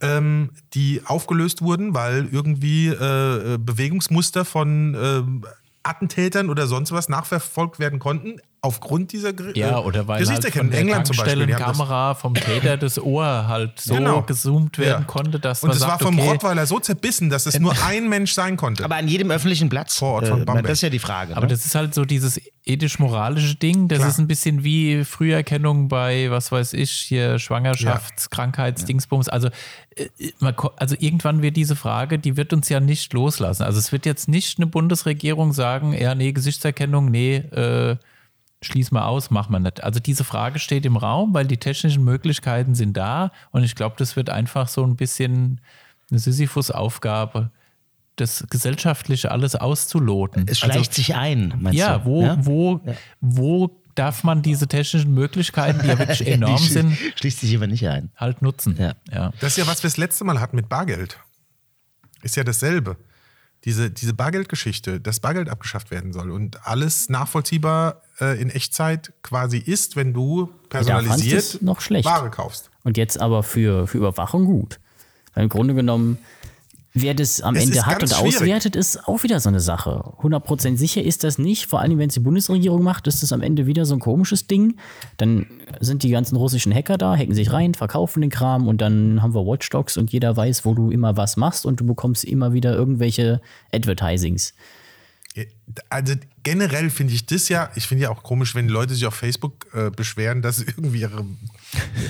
ähm, 0.00 0.50
die 0.74 1.02
aufgelöst 1.04 1.62
wurden, 1.62 1.94
weil 1.94 2.28
irgendwie 2.30 2.88
äh, 2.88 3.58
Bewegungsmuster 3.58 4.44
von 4.44 4.96
ähm, 5.00 5.44
Attentätern 5.82 6.50
oder 6.50 6.66
sonst 6.66 6.92
was 6.92 7.08
nachverfolgt 7.08 7.78
werden 7.78 7.98
konnten, 7.98 8.40
aufgrund 8.60 9.12
dieser 9.12 9.32
Gr 9.32 9.56
Ja, 9.56 9.78
äh, 9.78 9.82
oder 9.82 10.08
weil 10.08 10.16
halt 10.16 10.26
Gesichtserkennung. 10.26 10.72
von 10.72 10.74
In 10.80 10.88
England 10.88 11.06
zum 11.06 11.16
Beispiel. 11.16 11.46
die 11.46 11.52
Tankstellenkamera 11.52 12.14
vom 12.14 12.34
Täter 12.34 12.76
das 12.76 12.98
Ohr 12.98 13.46
halt 13.48 13.80
so 13.80 13.94
Genau. 13.94 14.22
gezoomt 14.22 14.78
werden 14.78 15.02
Ja. 15.02 15.06
konnte, 15.06 15.38
dass 15.38 15.62
Und 15.62 15.68
man 15.68 15.76
es 15.76 15.82
war 15.86 15.98
vom 15.98 16.18
okay, 16.18 16.28
Rottweiler 16.28 16.66
so 16.66 16.80
zerbissen, 16.80 17.30
dass 17.30 17.46
es 17.46 17.58
nur 17.60 17.72
ein 17.86 18.08
Mensch 18.08 18.32
sein 18.32 18.56
konnte. 18.56 18.84
Aber 18.84 18.96
an 18.96 19.06
jedem 19.08 19.30
öffentlichen 19.30 19.68
Platz. 19.68 19.96
Vor 19.98 20.14
Ort 20.14 20.28
von 20.28 20.42
äh, 20.42 20.44
Bamberg. 20.44 20.66
das 20.66 20.78
ist 20.78 20.82
ja 20.82 20.90
die 20.90 20.98
Frage. 20.98 21.36
Aber 21.36 21.46
ne? 21.46 21.52
das 21.52 21.64
ist 21.66 21.74
halt 21.74 21.94
so 21.94 22.04
dieses 22.04 22.40
ethisch-moralische 22.64 23.54
Ding. 23.54 23.88
Das 23.88 23.98
Klar. 23.98 24.10
ist 24.10 24.18
ein 24.18 24.26
bisschen 24.26 24.64
wie 24.64 25.04
Früherkennung 25.04 25.88
bei, 25.88 26.30
was 26.30 26.52
weiß 26.52 26.72
ich, 26.74 26.90
hier 26.90 27.38
Schwangerschafts-, 27.38 28.28
Krankheitsdingsbums. 28.30 29.28
Also, 29.28 29.48
äh, 29.96 30.08
also 30.76 30.96
irgendwann 30.98 31.42
wird 31.42 31.56
diese 31.56 31.76
Frage, 31.76 32.18
die 32.18 32.36
wird 32.36 32.52
uns 32.52 32.68
ja 32.68 32.80
nicht 32.80 33.12
loslassen. 33.12 33.62
Also 33.62 33.78
es 33.78 33.92
wird 33.92 34.04
jetzt 34.04 34.28
nicht 34.28 34.58
eine 34.58 34.66
Bundesregierung 34.66 35.52
sagen, 35.52 35.92
ja, 35.98 36.14
nee, 36.14 36.32
Gesichtserkennung, 36.32 37.10
nee, 37.10 37.36
äh, 37.36 37.96
schließ 38.62 38.90
mal 38.90 39.04
aus, 39.04 39.30
mach 39.30 39.48
mal 39.48 39.60
nicht. 39.60 39.82
Also 39.84 40.00
diese 40.00 40.24
Frage 40.24 40.58
steht 40.58 40.84
im 40.84 40.96
Raum, 40.96 41.32
weil 41.34 41.46
die 41.46 41.58
technischen 41.58 42.04
Möglichkeiten 42.04 42.74
sind 42.74 42.96
da 42.96 43.30
und 43.52 43.62
ich 43.64 43.74
glaube, 43.74 43.94
das 43.98 44.16
wird 44.16 44.30
einfach 44.30 44.68
so 44.68 44.84
ein 44.84 44.96
bisschen 44.96 45.60
eine 46.10 46.18
Sisyphus-Aufgabe, 46.18 47.50
das 48.16 48.44
Gesellschaftliche 48.50 49.30
alles 49.30 49.54
auszuloten. 49.54 50.46
es 50.48 50.62
Also- 50.62 50.72
schleicht 50.72 50.94
sich 50.94 51.14
ein, 51.14 51.54
meinst 51.60 51.78
ja, 51.78 51.98
du? 51.98 52.04
wo, 52.06 52.36
wo, 52.40 52.80
wo 53.20 53.80
darf 53.94 54.24
man 54.24 54.42
diese 54.42 54.66
technischen 54.66 55.12
Möglichkeiten, 55.14 55.80
die 55.82 55.88
ja 55.88 55.98
wirklich 55.98 56.26
enorm 56.26 56.56
die 56.56 56.62
sch- 56.64 56.72
sind, 56.72 56.98
Schließt 57.16 57.40
sich 57.40 57.54
aber 57.56 57.66
nicht 57.68 57.86
ein. 57.88 58.10
halt 58.16 58.42
nutzen? 58.42 58.76
Ja. 58.78 58.94
ja. 59.12 59.32
Das 59.40 59.52
ist 59.52 59.56
ja, 59.58 59.66
was 59.66 59.82
wir 59.82 59.88
das 59.88 59.96
letzte 59.96 60.24
Mal 60.24 60.40
hatten 60.40 60.56
mit 60.56 60.68
Bargeld. 60.68 61.18
Ist 62.22 62.34
ja 62.36 62.42
dasselbe. 62.44 62.96
Diese, 63.64 63.90
diese 63.90 64.14
Bargeldgeschichte, 64.14 65.00
dass 65.00 65.20
Bargeld 65.20 65.48
abgeschafft 65.48 65.90
werden 65.90 66.12
soll 66.12 66.30
und 66.30 66.66
alles 66.66 67.08
nachvollziehbar 67.08 68.02
äh, 68.20 68.40
in 68.40 68.50
Echtzeit 68.50 69.12
quasi 69.22 69.58
ist, 69.58 69.96
wenn 69.96 70.14
du 70.14 70.50
personalisiert 70.68 71.60
noch 71.60 71.80
schlecht. 71.80 72.04
Ware 72.06 72.30
kaufst. 72.30 72.70
Und 72.84 72.96
jetzt 72.96 73.20
aber 73.20 73.42
für, 73.42 73.86
für 73.86 73.98
Überwachung 73.98 74.44
gut. 74.44 74.78
Weil 75.34 75.44
im 75.44 75.48
Grunde 75.48 75.74
genommen, 75.74 76.18
wer 76.94 77.14
das 77.14 77.40
am 77.40 77.56
Es 77.56 77.64
Ende 77.64 77.86
hat 77.86 78.02
und 78.02 78.08
schwierig. 78.08 78.36
auswertet, 78.36 78.76
ist 78.76 79.06
auch 79.06 79.22
wieder 79.22 79.40
so 79.40 79.48
eine 79.48 79.60
Sache. 79.60 80.14
100% 80.20 80.76
sicher 80.76 81.02
ist 81.02 81.24
das 81.24 81.38
nicht. 81.38 81.66
Vor 81.66 81.80
allem, 81.80 81.98
wenn 81.98 82.08
es 82.08 82.14
die 82.14 82.20
Bundesregierung 82.20 82.82
macht, 82.82 83.06
ist 83.06 83.22
das 83.22 83.32
am 83.32 83.42
Ende 83.42 83.66
wieder 83.66 83.84
so 83.84 83.94
ein 83.94 84.00
komisches 84.00 84.46
Ding. 84.46 84.76
Dann 85.16 85.46
sind 85.80 86.02
die 86.02 86.10
ganzen 86.10 86.36
russischen 86.36 86.74
Hacker 86.74 86.98
da, 86.98 87.16
hacken 87.16 87.34
sich 87.34 87.52
rein, 87.52 87.74
verkaufen 87.74 88.20
den 88.20 88.30
Kram 88.30 88.68
und 88.68 88.80
dann 88.80 89.22
haben 89.22 89.34
wir 89.34 89.46
Watchdogs 89.46 89.96
und 89.96 90.12
jeder 90.12 90.36
weiß, 90.36 90.64
wo 90.64 90.74
du 90.74 90.90
immer 90.90 91.16
was 91.16 91.36
machst 91.36 91.66
und 91.66 91.80
du 91.80 91.86
bekommst 91.86 92.24
immer 92.24 92.52
wieder 92.52 92.74
irgendwelche 92.74 93.40
Advertisings. 93.72 94.54
Also 95.88 96.14
generell 96.42 96.90
finde 96.90 97.14
ich 97.14 97.26
das 97.26 97.48
ja, 97.48 97.70
ich 97.76 97.86
finde 97.86 98.04
ja 98.04 98.10
auch 98.10 98.22
komisch, 98.24 98.54
wenn 98.54 98.68
Leute 98.68 98.94
sich 98.94 99.06
auf 99.06 99.14
Facebook 99.14 99.66
äh, 99.72 99.90
beschweren, 99.90 100.42
dass 100.42 100.56
sie 100.56 100.64
irgendwie 100.64 101.00
ihre 101.00 101.24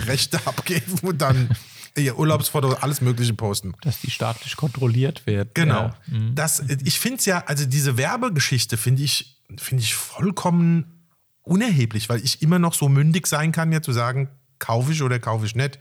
Rechte 0.07 0.39
abgeben 0.47 0.99
und 1.03 1.21
dann 1.21 1.51
ihr 1.97 2.19
Urlaubsfoto, 2.19 2.73
alles 2.75 3.01
Mögliche 3.01 3.35
posten. 3.35 3.75
Dass 3.83 4.01
die 4.01 4.11
staatlich 4.11 4.57
kontrolliert 4.57 5.27
wird. 5.27 5.55
Genau. 5.55 5.75
Ja. 5.75 5.95
Mhm. 6.07 6.35
Das, 6.35 6.61
ich 6.61 6.99
finde 6.99 7.19
es 7.19 7.27
ja, 7.27 7.45
also 7.47 7.67
diese 7.67 7.97
Werbegeschichte 7.97 8.77
finde 8.77 9.03
ich, 9.03 9.41
finde 9.57 9.83
ich 9.83 9.95
vollkommen 9.95 11.07
unerheblich, 11.43 12.09
weil 12.09 12.21
ich 12.21 12.43
immer 12.43 12.59
noch 12.59 12.75
so 12.75 12.89
mündig 12.89 13.27
sein 13.27 13.53
kann, 13.53 13.73
ja 13.73 13.81
zu 13.81 13.93
sagen, 13.93 14.29
kaufe 14.59 14.93
ich 14.93 15.03
oder 15.03 15.19
kaufe 15.19 15.47
ich 15.47 15.55
nicht. 15.55 15.79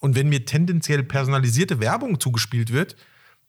Und 0.00 0.16
wenn 0.16 0.28
mir 0.28 0.44
tendenziell 0.44 1.02
personalisierte 1.02 1.80
Werbung 1.80 2.20
zugespielt 2.20 2.72
wird, 2.72 2.96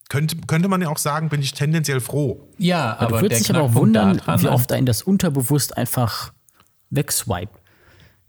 könnte, 0.10 0.38
könnte 0.48 0.68
man 0.68 0.82
ja 0.82 0.90
auch 0.90 0.98
sagen, 0.98 1.30
bin 1.30 1.42
ich 1.42 1.54
tendenziell 1.54 2.00
froh. 2.00 2.48
Ja, 2.58 2.98
Aber 2.98 3.18
du 3.18 3.22
würdest 3.24 3.42
dich 3.42 3.56
aber 3.56 3.66
auch 3.66 3.74
wundern, 3.74 4.22
wie 4.38 4.48
oft 4.48 4.72
ein 4.72 4.86
das 4.86 5.02
unterbewusst 5.02 5.76
einfach 5.76 6.32
wegswipe. 6.92 7.52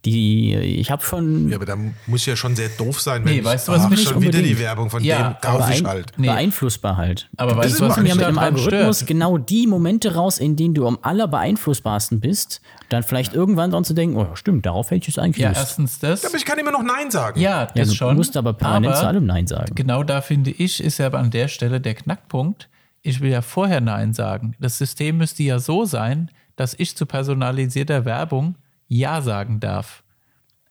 Die, 0.07 0.55
ich 0.55 0.91
habe 0.91 1.05
schon 1.05 1.49
Ja, 1.51 1.57
aber 1.57 1.67
da 1.67 1.77
muss 2.07 2.21
ich 2.21 2.27
ja 2.27 2.37
schon 2.37 2.57
sehr 2.57 2.69
doof 2.71 3.01
sein, 3.01 3.25
wenn 3.25 3.33
Nee, 3.33 3.39
ich, 3.41 3.45
weißt 3.45 3.69
du, 3.69 3.73
was 3.73 3.83
ach, 3.83 3.91
mich 3.91 4.03
schon 4.05 4.23
wieder 4.23 4.41
die 4.41 4.59
Werbung 4.59 4.89
von 4.89 5.03
Ja, 5.05 5.31
dem 5.33 5.41
kaufe 5.41 5.73
ich 5.73 5.81
ein, 5.81 5.87
halt. 5.87 6.13
Nee. 6.17 6.29
beeinflussbar 6.29 6.97
halt. 6.97 7.29
Aber 7.37 7.53
du 7.53 7.59
weißt 7.59 7.81
du, 7.81 7.89
was 7.89 7.97
mich 7.99 8.09
ja 8.11 8.15
mit 8.15 8.27
dem 8.27 8.39
Algorithmus 8.39 8.97
stört? 8.99 9.09
genau 9.09 9.37
die 9.37 9.67
Momente 9.67 10.15
raus, 10.15 10.39
in 10.39 10.57
denen 10.57 10.75
du 10.75 10.87
am 10.87 10.99
allerbeeinflussbarsten 11.03 12.21
bist, 12.21 12.61
dann 12.89 13.03
vielleicht 13.03 13.35
irgendwann 13.35 13.71
dran 13.71 13.85
zu 13.85 13.95
denken, 13.95 14.17
oh 14.17 14.35
stimmt, 14.35 14.65
darauf 14.67 14.91
hätte 14.91 15.03
ich 15.09 15.17
es 15.17 15.19
eigentlich 15.19 15.43
Ja, 15.43 15.49
Lust. 15.49 15.61
erstens 15.61 15.99
das. 15.99 16.25
Aber 16.25 16.37
ich 16.37 16.45
kann 16.45 16.59
immer 16.59 16.71
noch 16.73 16.83
Nein 16.83 17.11
sagen. 17.11 17.41
Ja, 17.41 17.63
Ja, 17.63 17.67
das 17.75 17.89
du 17.89 17.95
schon. 17.95 18.17
musst 18.17 18.37
aber 18.37 18.53
permanent 18.53 18.93
aber 18.95 19.01
zu 19.01 19.07
allem 19.09 19.27
Nein 19.27 19.47
sagen. 19.47 19.75
Genau 19.75 20.03
da 20.03 20.21
finde 20.21 20.51
ich, 20.51 20.83
ist 20.83 20.99
ja 20.99 21.07
aber 21.07 21.19
an 21.19 21.31
der 21.31 21.49
Stelle 21.49 21.81
der 21.81 21.95
Knackpunkt. 21.95 22.69
Ich 23.03 23.21
will 23.21 23.31
ja 23.31 23.43
vorher 23.43 23.81
Nein 23.81 24.13
sagen. 24.15 24.55
Das 24.61 24.79
System 24.79 25.19
müsste 25.19 25.43
ja 25.43 25.59
so 25.59 25.85
sein, 25.85 26.31
dass 26.57 26.75
ich 26.79 26.97
zu 26.97 27.07
personalisierter 27.07 28.05
Werbung 28.05 28.57
Ja 28.89 29.23
sagen 29.23 29.61
darf. 29.61 30.03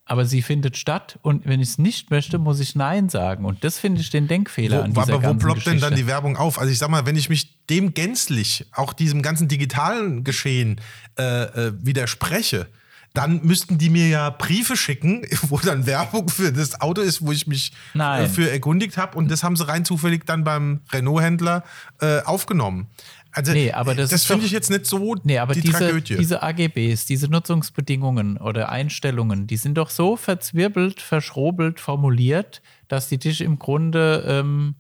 Aber 0.08 0.26
sie 0.26 0.44
findet 0.44 0.78
statt 0.78 1.18
und 1.24 1.48
wenn 1.48 1.60
ich 1.60 1.70
es 1.70 1.78
nicht 1.80 2.12
möchte, 2.12 2.38
muss 2.38 2.60
ich 2.60 2.76
Nein 2.76 3.10
sagen. 3.10 3.44
Und 3.44 3.64
das 3.64 3.80
finde 3.80 4.02
ich 4.02 4.12
den 4.12 4.28
Denkfehler 4.28 4.84
an 4.84 4.96
Wo, 4.96 5.02
dieser 5.02 5.16
aber 5.16 5.30
wo 5.30 5.34
ploppt 5.34 5.66
denn 5.66 5.80
dann 5.80 5.90
Geschichte. 5.92 5.96
die 5.96 6.08
Werbung 6.08 6.38
auf? 6.38 6.60
Also 6.60 6.72
ich 6.72 6.78
sag 6.78 6.90
mal, 6.90 7.08
wenn 7.08 7.16
ich 7.16 7.28
mich 7.28 7.66
dem 7.72 7.96
gänzlich, 7.96 8.68
auch 8.72 8.94
diesem 8.94 9.24
ganzen 9.24 9.48
digitalen 9.48 10.24
Geschehen 10.24 10.80
äh, 11.18 11.24
äh, 11.24 11.74
widerspreche, 11.82 12.68
dann 13.16 13.42
müssten 13.44 13.78
die 13.78 13.90
mir 13.90 14.08
ja 14.08 14.30
Briefe 14.30 14.78
schicken, 14.78 15.26
wo 15.44 15.58
dann 15.58 15.88
Werbung 15.88 16.30
für 16.30 16.52
das 16.52 16.80
Auto 16.82 17.02
ist, 17.02 17.26
wo 17.26 17.32
ich 17.32 17.48
mich 17.48 17.72
Nein. 17.96 18.26
äh, 18.26 18.30
für 18.30 18.52
erkundigt 18.52 18.98
habe. 18.98 19.18
Und 19.18 19.32
das 19.32 19.44
haben 19.44 19.56
sie 19.56 19.68
rein 19.68 19.86
zufällig 19.86 20.26
dann 20.26 20.44
beim 20.44 20.82
Renault-Händler 20.92 21.64
äh, 22.02 22.22
aufgenommen. 22.22 22.88
Also 23.36 23.52
Nee, 23.52 23.74
aber 23.74 23.96
das 23.96 24.12
das 24.12 24.24
finde 24.26 24.46
ich 24.46 24.52
jetzt 24.52 24.70
nicht 24.72 24.86
so 24.86 25.16
Nee, 25.24 25.40
aber 25.40 25.54
die 25.54 25.60
diese, 25.60 25.78
Tragödie. 25.78 26.16
diese 26.16 26.42
AGBs, 26.42 27.06
diese 27.06 27.28
Nutzungsbedingungen 27.28 28.38
oder 28.38 28.70
Einstellungen, 28.70 29.46
die 29.46 29.58
sind 29.58 29.78
doch 29.78 29.90
so 29.90 30.16
verzwirbelt, 30.16 31.02
verschrobelt 31.02 31.82
formuliert, 31.82 32.62
dass 32.88 33.10
die 33.10 33.18
dich 33.18 33.42
im 33.42 33.60
Grunde, 33.60 34.24
ähm, 34.26 34.76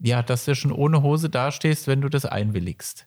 ja, 0.00 0.22
dass 0.22 0.44
du 0.44 0.54
schon 0.54 0.70
ohne 0.70 1.00
Hose 1.02 1.30
dastehst, 1.30 1.86
wenn 1.86 2.02
du 2.02 2.10
das 2.10 2.26
einwilligst. 2.26 3.06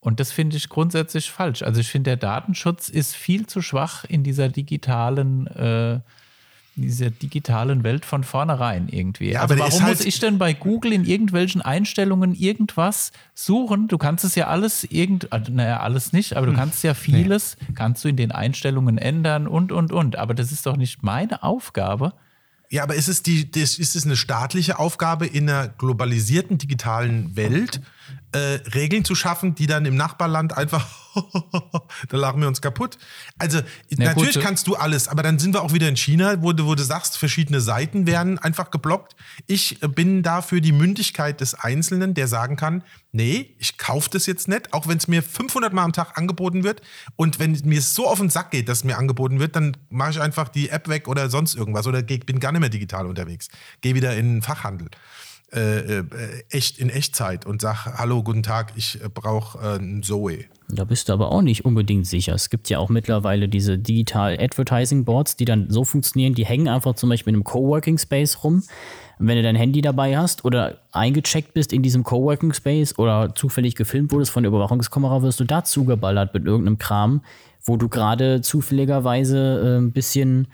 Und 0.00 0.18
das 0.18 0.32
finde 0.32 0.56
ich 0.56 0.70
grundsätzlich 0.70 1.30
falsch. 1.30 1.62
Also 1.62 1.82
ich 1.82 1.88
finde, 1.88 2.12
der 2.12 2.16
Datenschutz 2.16 2.88
ist 2.88 3.14
viel 3.14 3.46
zu 3.46 3.60
schwach 3.60 4.04
in 4.04 4.24
dieser 4.24 4.48
digitalen, 4.48 5.46
äh, 5.48 6.00
dieser 6.80 7.10
digitalen 7.10 7.82
Welt 7.84 8.04
von 8.04 8.24
vornherein 8.24 8.88
irgendwie. 8.88 9.32
Ja, 9.32 9.42
also 9.42 9.54
aber 9.54 9.64
warum 9.64 9.82
halt- 9.82 9.98
muss 9.98 10.06
ich 10.06 10.18
denn 10.18 10.38
bei 10.38 10.52
Google 10.52 10.92
in 10.92 11.04
irgendwelchen 11.04 11.62
Einstellungen 11.62 12.34
irgendwas 12.34 13.12
suchen? 13.34 13.88
Du 13.88 13.98
kannst 13.98 14.24
es 14.24 14.34
ja 14.34 14.46
alles 14.48 14.84
irgend, 14.84 15.32
also, 15.32 15.52
naja, 15.52 15.80
alles 15.80 16.12
nicht, 16.12 16.32
Hm. 16.32 16.36
aber 16.38 16.46
du 16.46 16.52
kannst 16.54 16.82
ja 16.84 16.94
vieles, 16.94 17.56
kannst 17.74 18.04
du 18.04 18.08
in 18.08 18.16
den 18.16 18.32
Einstellungen 18.32 18.98
ändern 18.98 19.46
und, 19.46 19.72
und, 19.72 19.92
und. 19.92 20.16
Aber 20.16 20.34
das 20.34 20.52
ist 20.52 20.66
doch 20.66 20.76
nicht 20.76 21.02
meine 21.02 21.42
Aufgabe. 21.42 22.12
Ja, 22.72 22.84
aber 22.84 22.94
ist 22.94 23.08
es, 23.08 23.22
die, 23.24 23.50
das, 23.50 23.78
ist 23.78 23.96
es 23.96 24.04
eine 24.04 24.16
staatliche 24.16 24.78
Aufgabe 24.78 25.26
in 25.26 25.50
einer 25.50 25.66
globalisierten 25.68 26.56
digitalen 26.56 27.34
Welt, 27.34 27.80
äh, 28.30 28.38
Regeln 28.74 29.04
zu 29.04 29.16
schaffen, 29.16 29.56
die 29.56 29.66
dann 29.66 29.84
im 29.86 29.96
Nachbarland 29.96 30.56
einfach, 30.56 30.86
da 32.08 32.16
lachen 32.16 32.40
wir 32.40 32.48
uns 32.48 32.60
kaputt. 32.60 32.98
Also 33.38 33.60
Na 33.90 34.06
natürlich 34.06 34.34
gut, 34.34 34.42
kannst 34.42 34.66
du 34.66 34.76
alles, 34.76 35.08
aber 35.08 35.22
dann 35.22 35.38
sind 35.38 35.54
wir 35.54 35.62
auch 35.62 35.72
wieder 35.72 35.88
in 35.88 35.96
China, 35.96 36.42
wo 36.42 36.52
du, 36.52 36.66
wo 36.66 36.74
du 36.74 36.82
sagst, 36.82 37.16
verschiedene 37.16 37.60
Seiten 37.60 38.06
werden 38.06 38.38
einfach 38.38 38.70
geblockt. 38.70 39.16
Ich 39.46 39.82
äh, 39.82 39.88
bin 39.88 40.22
dafür 40.22 40.60
die 40.60 40.72
Mündigkeit 40.72 41.40
des 41.40 41.54
Einzelnen, 41.54 42.14
der 42.14 42.28
sagen 42.28 42.56
kann, 42.56 42.82
nee, 43.12 43.54
ich 43.58 43.78
kaufe 43.78 44.10
das 44.10 44.26
jetzt 44.26 44.48
nicht, 44.48 44.72
auch 44.72 44.86
wenn 44.86 44.98
es 44.98 45.08
mir 45.08 45.22
500 45.22 45.72
Mal 45.72 45.84
am 45.84 45.92
Tag 45.92 46.16
angeboten 46.16 46.64
wird. 46.64 46.82
Und 47.16 47.38
wenn 47.38 47.52
mir 47.64 47.78
es 47.78 47.94
so 47.94 48.06
auf 48.06 48.18
den 48.18 48.30
Sack 48.30 48.50
geht, 48.50 48.68
dass 48.68 48.78
es 48.78 48.84
mir 48.84 48.98
angeboten 48.98 49.40
wird, 49.40 49.56
dann 49.56 49.76
mache 49.88 50.10
ich 50.10 50.20
einfach 50.20 50.48
die 50.48 50.70
App 50.70 50.88
weg 50.88 51.08
oder 51.08 51.30
sonst 51.30 51.54
irgendwas 51.54 51.86
oder 51.86 52.02
geh, 52.02 52.18
bin 52.18 52.40
gar 52.40 52.52
nicht 52.52 52.60
mehr 52.60 52.68
digital 52.68 53.06
unterwegs. 53.06 53.48
Gehe 53.80 53.94
wieder 53.94 54.16
in 54.16 54.36
den 54.36 54.42
Fachhandel. 54.42 54.88
Äh, 55.52 55.98
äh, 55.98 56.04
echt 56.50 56.78
in 56.78 56.90
Echtzeit 56.90 57.44
und 57.44 57.60
sag 57.60 57.84
hallo 57.84 58.22
guten 58.22 58.44
Tag 58.44 58.72
ich 58.76 59.02
äh, 59.02 59.08
brauche 59.08 59.58
äh, 59.58 59.78
einen 59.80 60.04
Zoe 60.04 60.44
Da 60.72 60.84
bist 60.84 61.08
du 61.08 61.12
aber 61.12 61.32
auch 61.32 61.42
nicht 61.42 61.64
unbedingt 61.64 62.06
sicher. 62.06 62.34
Es 62.34 62.50
gibt 62.50 62.68
ja 62.70 62.78
auch 62.78 62.88
mittlerweile 62.88 63.48
diese 63.48 63.78
Digital 63.78 64.38
Advertising 64.40 65.04
Boards, 65.04 65.36
die 65.36 65.44
dann 65.44 65.70
so 65.70 65.84
funktionieren, 65.84 66.34
die 66.34 66.46
hängen 66.46 66.68
einfach 66.68 66.94
zum 66.94 67.10
Beispiel 67.10 67.32
in 67.32 67.36
einem 67.36 67.44
Coworking 67.44 67.98
Space 67.98 68.42
rum. 68.44 68.62
Wenn 69.18 69.36
du 69.36 69.42
dein 69.42 69.56
Handy 69.56 69.82
dabei 69.82 70.16
hast 70.16 70.44
oder 70.46 70.78
eingecheckt 70.92 71.52
bist 71.52 71.72
in 71.72 71.82
diesem 71.82 72.04
Coworking 72.04 72.54
Space 72.54 72.98
oder 72.98 73.34
zufällig 73.34 73.74
gefilmt 73.74 74.12
wurdest 74.12 74.30
von 74.30 74.42
der 74.42 74.48
Überwachungskamera, 74.48 75.22
wirst 75.22 75.40
du 75.40 75.44
da 75.44 75.62
zugeballert 75.62 76.32
mit 76.32 76.46
irgendeinem 76.46 76.78
Kram, 76.78 77.22
wo 77.62 77.76
du 77.76 77.88
gerade 77.88 78.40
zufälligerweise 78.40 79.76
äh, 79.76 79.78
ein 79.78 79.92
bisschen, 79.92 80.48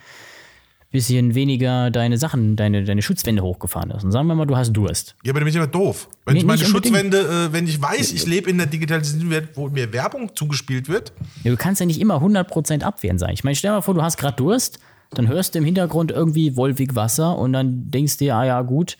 bisschen 0.92 1.34
weniger 1.34 1.90
deine 1.90 2.16
Sachen, 2.16 2.56
deine, 2.56 2.84
deine 2.84 3.02
Schutzwände 3.02 3.42
hochgefahren 3.42 3.92
hast. 3.92 4.04
Und 4.04 4.12
sagen 4.12 4.26
wir 4.28 4.34
mal, 4.34 4.46
du 4.46 4.56
hast 4.56 4.72
Durst. 4.72 5.14
ja 5.24 5.32
aber 5.32 5.40
dann 5.40 5.44
bin 5.46 5.54
ich 5.54 5.58
aber 5.60 5.66
doof 5.70 6.08
wenn 6.24 6.34
Nee, 6.34 6.40
ich 6.40 6.46
meine. 6.46 6.64
Schutzwände 6.64 7.48
äh, 7.48 7.52
wenn 7.52 7.66
ich 7.66 7.80
weiß 7.82 8.12
ich 8.12 8.26
lebe 8.26 8.48
in 8.50 8.58
der 8.58 8.66
digitalisierten 8.66 9.30
Welt 9.30 9.50
wo 9.54 9.68
mir 9.68 9.92
Werbung 9.92 10.34
zugespielt 10.34 10.88
wird 10.88 11.12
Ja, 11.44 11.50
du 11.50 11.56
kannst 11.56 11.80
ja 11.80 11.86
nicht 11.86 12.00
immer 12.00 12.16
100% 12.22 12.82
abwehren 12.82 13.18
sein. 13.18 13.30
Ich 13.34 13.44
meine, 13.44 13.54
stell 13.56 13.70
dir 13.70 13.74
mal 13.76 13.80
vor, 13.82 13.94
du 13.94 14.02
hast 14.02 14.16
gerade 14.16 14.36
Durst, 14.36 14.78
dann 15.10 15.28
hörst 15.28 15.54
du 15.54 15.58
im 15.58 15.64
Hintergrund 15.64 16.10
irgendwie 16.12 16.56
Wolwig 16.56 16.94
Wasser 16.94 17.36
und 17.38 17.52
dann 17.52 17.90
denkst 17.90 18.16
du 18.18 18.24
dir, 18.24 18.36
ah 18.36 18.44
ja, 18.44 18.62
gut, 18.62 18.96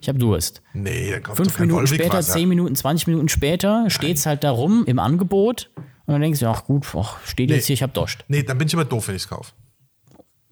ich 0.00 0.08
habe 0.08 0.18
Durst. 0.18 0.62
nee 0.74 1.10
da 1.10 1.20
kommt 1.20 1.36
Fünf 1.38 1.58
Minuten 1.58 1.86
später, 1.86 2.20
zehn 2.22 2.48
Minuten, 2.48 2.74
20 2.76 3.06
Minuten 3.08 3.28
später 3.28 3.88
steht 3.90 4.16
es 4.18 4.26
halt 4.26 4.44
da 4.44 4.50
rum 4.50 4.84
im 4.86 4.98
Angebot 4.98 5.70
und 6.06 6.12
dann 6.12 6.20
denkst 6.22 6.40
du, 6.40 6.46
ach 6.46 6.64
gut, 6.64 6.86
ach, 6.96 7.16
steht 7.26 7.50
jetzt 7.50 7.62
Nee. 7.62 7.66
hier, 7.68 7.74
ich 7.74 7.82
habe 7.82 7.92
Durst. 7.92 8.24
nee 8.28 8.42
dann 8.42 8.58
bin 8.58 8.68
ich 8.68 8.74
aber 8.74 8.84
doof 8.84 9.08
wenn 9.08 9.16
ich 9.16 9.22
es 9.22 9.28
kaufe 9.28 9.52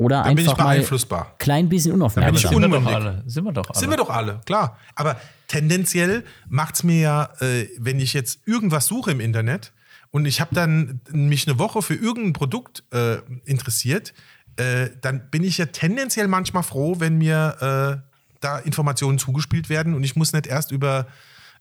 Oder 0.00 0.22
Dann 0.22 0.34
bin 0.34 0.46
einfach 0.46 0.58
ich 0.58 0.64
mal 0.64 0.74
beeinflussbar. 0.76 1.34
klein 1.38 1.68
bisschen 1.68 1.92
unaufmerksam. 1.92 2.34
ich 2.34 2.40
Sind 2.40 2.62
wir 2.62 2.80
doch 2.80 2.86
alle. 2.86 3.22
Sind 3.26 3.44
wir 3.44 3.52
doch 3.52 3.68
alle. 3.68 3.78
Sind 3.78 3.90
wir 3.90 3.96
doch 3.98 4.08
alle, 4.08 4.40
klar. 4.46 4.78
Aber 4.94 5.20
tendenziell 5.46 6.24
macht 6.48 6.76
es 6.76 6.84
mir 6.84 7.00
ja, 7.00 7.28
äh, 7.40 7.68
wenn 7.78 8.00
ich 8.00 8.14
jetzt 8.14 8.40
irgendwas 8.46 8.86
suche 8.86 9.10
im 9.10 9.20
Internet 9.20 9.74
und 10.10 10.24
ich 10.24 10.40
habe 10.40 10.54
dann 10.54 11.02
mich 11.12 11.46
eine 11.46 11.58
Woche 11.58 11.82
für 11.82 11.94
irgendein 11.94 12.32
Produkt 12.32 12.82
äh, 12.94 13.16
interessiert, 13.44 14.14
äh, 14.56 14.88
dann 15.02 15.28
bin 15.30 15.44
ich 15.44 15.58
ja 15.58 15.66
tendenziell 15.66 16.28
manchmal 16.28 16.62
froh, 16.62 16.96
wenn 16.98 17.18
mir 17.18 18.00
äh, 18.00 18.10
da 18.40 18.58
Informationen 18.58 19.18
zugespielt 19.18 19.68
werden 19.68 19.92
und 19.92 20.02
ich 20.02 20.16
muss 20.16 20.32
nicht 20.32 20.46
erst 20.46 20.72
über 20.72 21.08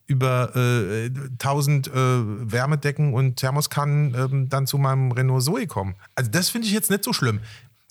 über 0.08 0.56
äh, 0.56 1.12
1000 1.34 1.88
äh, 1.88 1.92
Wärmedecken 1.94 3.14
und 3.14 3.36
Thermoskannen 3.36 4.16
ähm, 4.16 4.50
dann 4.50 4.66
zu 4.66 4.80
meinem 4.80 5.12
Renault 5.12 5.44
Zoe 5.44 5.68
kommen. 5.68 5.96
Also 6.16 6.32
das 6.32 6.50
finde 6.50 6.66
ich 6.66 6.74
jetzt 6.74 6.90
nicht 6.90 7.04
so 7.04 7.14
schlimm. 7.14 7.42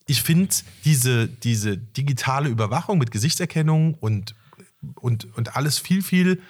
Ich 0.09 0.23
finde 0.23 0.55
diese, 0.87 1.29
diese 1.29 1.77
digitale 1.77 2.49
Überwachung 2.49 2.97
mit 2.97 3.11
Gesichtserkennung 3.11 3.93
und, 3.93 4.35
und, 4.95 5.29
und 5.37 5.55
alles 5.55 5.79
viel, 5.79 6.03
viel 6.03 6.41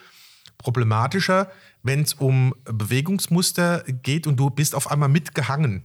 problematischer, 0.59 1.50
wenn 1.82 2.02
es 2.02 2.14
um 2.14 2.54
Bewegungsmuster 2.64 3.82
geht 4.02 4.28
und 4.28 4.36
du 4.36 4.48
bist 4.48 4.76
auf 4.76 4.88
einmal 4.90 5.09
mitgehangen 5.09 5.82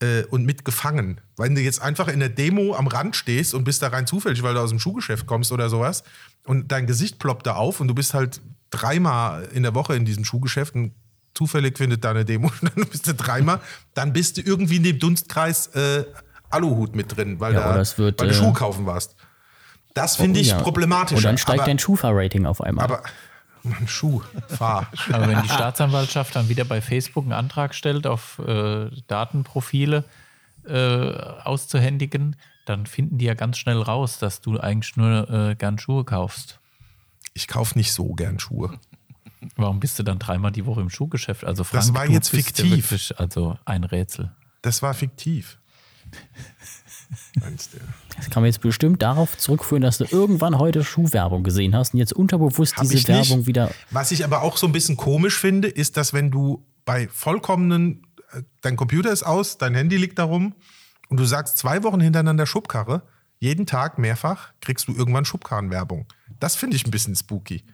äh, 0.00 0.24
und 0.24 0.44
mitgefangen. 0.44 1.20
Wenn 1.36 1.54
du 1.54 1.60
jetzt 1.60 1.80
einfach 1.80 2.08
in 2.08 2.18
der 2.18 2.28
Demo 2.28 2.74
am 2.74 2.88
Rand 2.88 3.14
stehst 3.14 3.54
und 3.54 3.62
bist 3.62 3.82
da 3.82 3.88
rein 3.88 4.08
zufällig, 4.08 4.42
weil 4.42 4.54
du 4.54 4.60
aus 4.60 4.70
dem 4.70 4.80
Schuhgeschäft 4.80 5.26
kommst 5.26 5.52
oder 5.52 5.70
sowas 5.70 6.02
und 6.42 6.72
dein 6.72 6.88
Gesicht 6.88 7.20
ploppt 7.20 7.46
da 7.46 7.54
auf 7.54 7.80
und 7.80 7.86
du 7.86 7.94
bist 7.94 8.14
halt 8.14 8.40
dreimal 8.70 9.44
in 9.54 9.62
der 9.62 9.76
Woche 9.76 9.94
in 9.94 10.04
diesem 10.04 10.24
Schuhgeschäft 10.24 10.74
und 10.74 10.92
zufällig 11.34 11.78
findet 11.78 12.02
da 12.02 12.10
eine 12.10 12.24
Demo 12.24 12.50
statt, 12.56 12.72
dann 12.74 12.88
bist 12.88 13.06
du 13.06 13.14
dreimal, 13.14 13.60
dann 13.94 14.12
bist 14.12 14.38
du 14.38 14.40
irgendwie 14.40 14.76
in 14.76 14.82
dem 14.82 14.98
Dunstkreis 14.98 15.68
äh, 15.68 16.04
Aluhut 16.50 16.94
mit 16.94 17.16
drin, 17.16 17.40
weil, 17.40 17.54
Ja, 17.54 17.74
da, 17.76 17.98
wird, 17.98 18.20
weil 18.20 18.28
du 18.28 18.34
äh, 18.34 18.36
Schuh 18.36 18.52
kaufen 18.52 18.86
warst. 18.86 19.16
Das 19.94 20.16
finde 20.16 20.40
ich 20.40 20.48
Ja. 20.48 20.60
problematisch. 20.60 21.16
Und 21.18 21.24
dann 21.24 21.38
steigt 21.38 21.60
aber, 21.60 21.66
dein 21.66 21.78
Schufa-Rating 21.78 22.46
auf 22.46 22.60
einmal. 22.60 22.84
aber 22.84 23.02
Mann, 23.62 23.88
Schuh, 23.88 24.22
fahr. 24.48 24.86
Aber 25.10 25.26
wenn 25.28 25.42
die 25.42 25.48
Staatsanwaltschaft 25.48 26.36
dann 26.36 26.48
wieder 26.48 26.64
bei 26.64 26.80
Facebook 26.80 27.24
einen 27.24 27.32
Antrag 27.32 27.74
stellt, 27.74 28.06
auf 28.06 28.38
äh, 28.38 28.90
Datenprofile 29.08 30.04
äh, 30.66 31.10
auszuhändigen, 31.44 32.36
dann 32.66 32.86
finden 32.86 33.18
die 33.18 33.24
ja 33.24 33.34
ganz 33.34 33.58
schnell 33.58 33.80
raus, 33.80 34.18
dass 34.18 34.40
du 34.40 34.58
eigentlich 34.60 34.96
nur 34.96 35.30
äh, 35.30 35.54
gern 35.56 35.78
Schuhe 35.78 36.04
kaufst. 36.04 36.60
Ich 37.34 37.48
kaufe 37.48 37.76
nicht 37.78 37.92
so 37.92 38.12
gern 38.14 38.38
Schuhe. 38.38 38.78
Warum 39.56 39.80
bist 39.80 39.98
du 39.98 40.02
dann 40.02 40.18
dreimal 40.18 40.50
die 40.52 40.66
Woche 40.66 40.80
im 40.80 40.90
Schuhgeschäft? 40.90 41.44
Also 41.44 41.64
Frank, 41.64 41.84
Das 41.84 41.94
war 41.94 42.06
du 42.06 42.12
jetzt 42.12 42.30
bist 42.32 42.58
ja 42.58 42.64
fiktiv. 42.64 42.90
Wirklich, 42.90 43.18
also 43.18 43.58
ein 43.64 43.84
Rätsel. 43.84 44.32
Das 44.62 44.82
war 44.82 44.94
fiktiv. 44.94 45.58
Das 48.16 48.30
kann 48.30 48.42
man 48.42 48.46
jetzt 48.46 48.60
bestimmt 48.60 49.02
darauf 49.02 49.36
zurückführen, 49.36 49.82
dass 49.82 49.98
du 49.98 50.04
irgendwann 50.10 50.58
heute 50.58 50.84
Schuhwerbung 50.84 51.42
gesehen 51.42 51.74
hast 51.74 51.94
und 51.94 52.00
jetzt 52.00 52.12
unterbewusst 52.12 52.76
Hab 52.76 52.82
diese 52.82 52.96
ich 52.96 53.08
nicht. 53.08 53.30
Werbung 53.30 53.46
wieder. 53.46 53.70
Was 53.90 54.10
ich 54.10 54.24
aber 54.24 54.42
auch 54.42 54.56
so 54.56 54.66
ein 54.66 54.72
bisschen 54.72 54.96
komisch 54.96 55.38
finde, 55.38 55.68
ist, 55.68 55.96
dass 55.96 56.12
wenn 56.12 56.30
du 56.30 56.64
bei 56.84 57.08
vollkommenen, 57.08 58.06
äh, 58.32 58.42
dein 58.62 58.76
Computer 58.76 59.12
ist 59.12 59.22
aus, 59.22 59.58
dein 59.58 59.74
Handy 59.74 59.96
liegt 59.96 60.18
darum 60.18 60.54
und 61.08 61.18
du 61.18 61.24
sagst 61.24 61.58
zwei 61.58 61.82
Wochen 61.82 62.00
hintereinander 62.00 62.46
Schubkarre, 62.46 63.02
jeden 63.38 63.66
Tag 63.66 63.98
mehrfach 63.98 64.52
kriegst 64.60 64.88
du 64.88 64.94
irgendwann 64.94 65.24
Schubkarrenwerbung. 65.24 66.06
Das 66.40 66.56
finde 66.56 66.76
ich 66.76 66.86
ein 66.86 66.90
bisschen 66.90 67.14
spooky. 67.14 67.64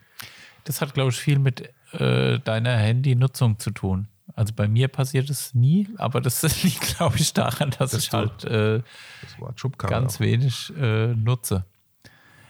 Das 0.65 0.81
hat, 0.81 0.93
glaube 0.93 1.11
ich, 1.11 1.17
viel 1.17 1.39
mit 1.39 1.73
äh, 1.93 2.39
deiner 2.39 2.75
Handynutzung 2.75 3.59
zu 3.59 3.71
tun. 3.71 4.07
Also 4.35 4.53
bei 4.55 4.67
mir 4.67 4.87
passiert 4.87 5.29
es 5.29 5.53
nie, 5.53 5.87
aber 5.97 6.19
das 6.21 6.41
liegt, 6.63 6.97
glaube 6.97 7.17
ich, 7.17 7.33
daran, 7.33 7.69
dass 7.71 7.91
Dass 7.91 8.03
ich 8.03 8.09
du- 8.09 8.17
halt 8.17 8.43
äh, 8.45 8.81
Das 9.21 9.71
ganz 9.77 10.15
auch. 10.15 10.19
wenig 10.19 10.73
äh, 10.79 11.07
nutze. 11.13 11.65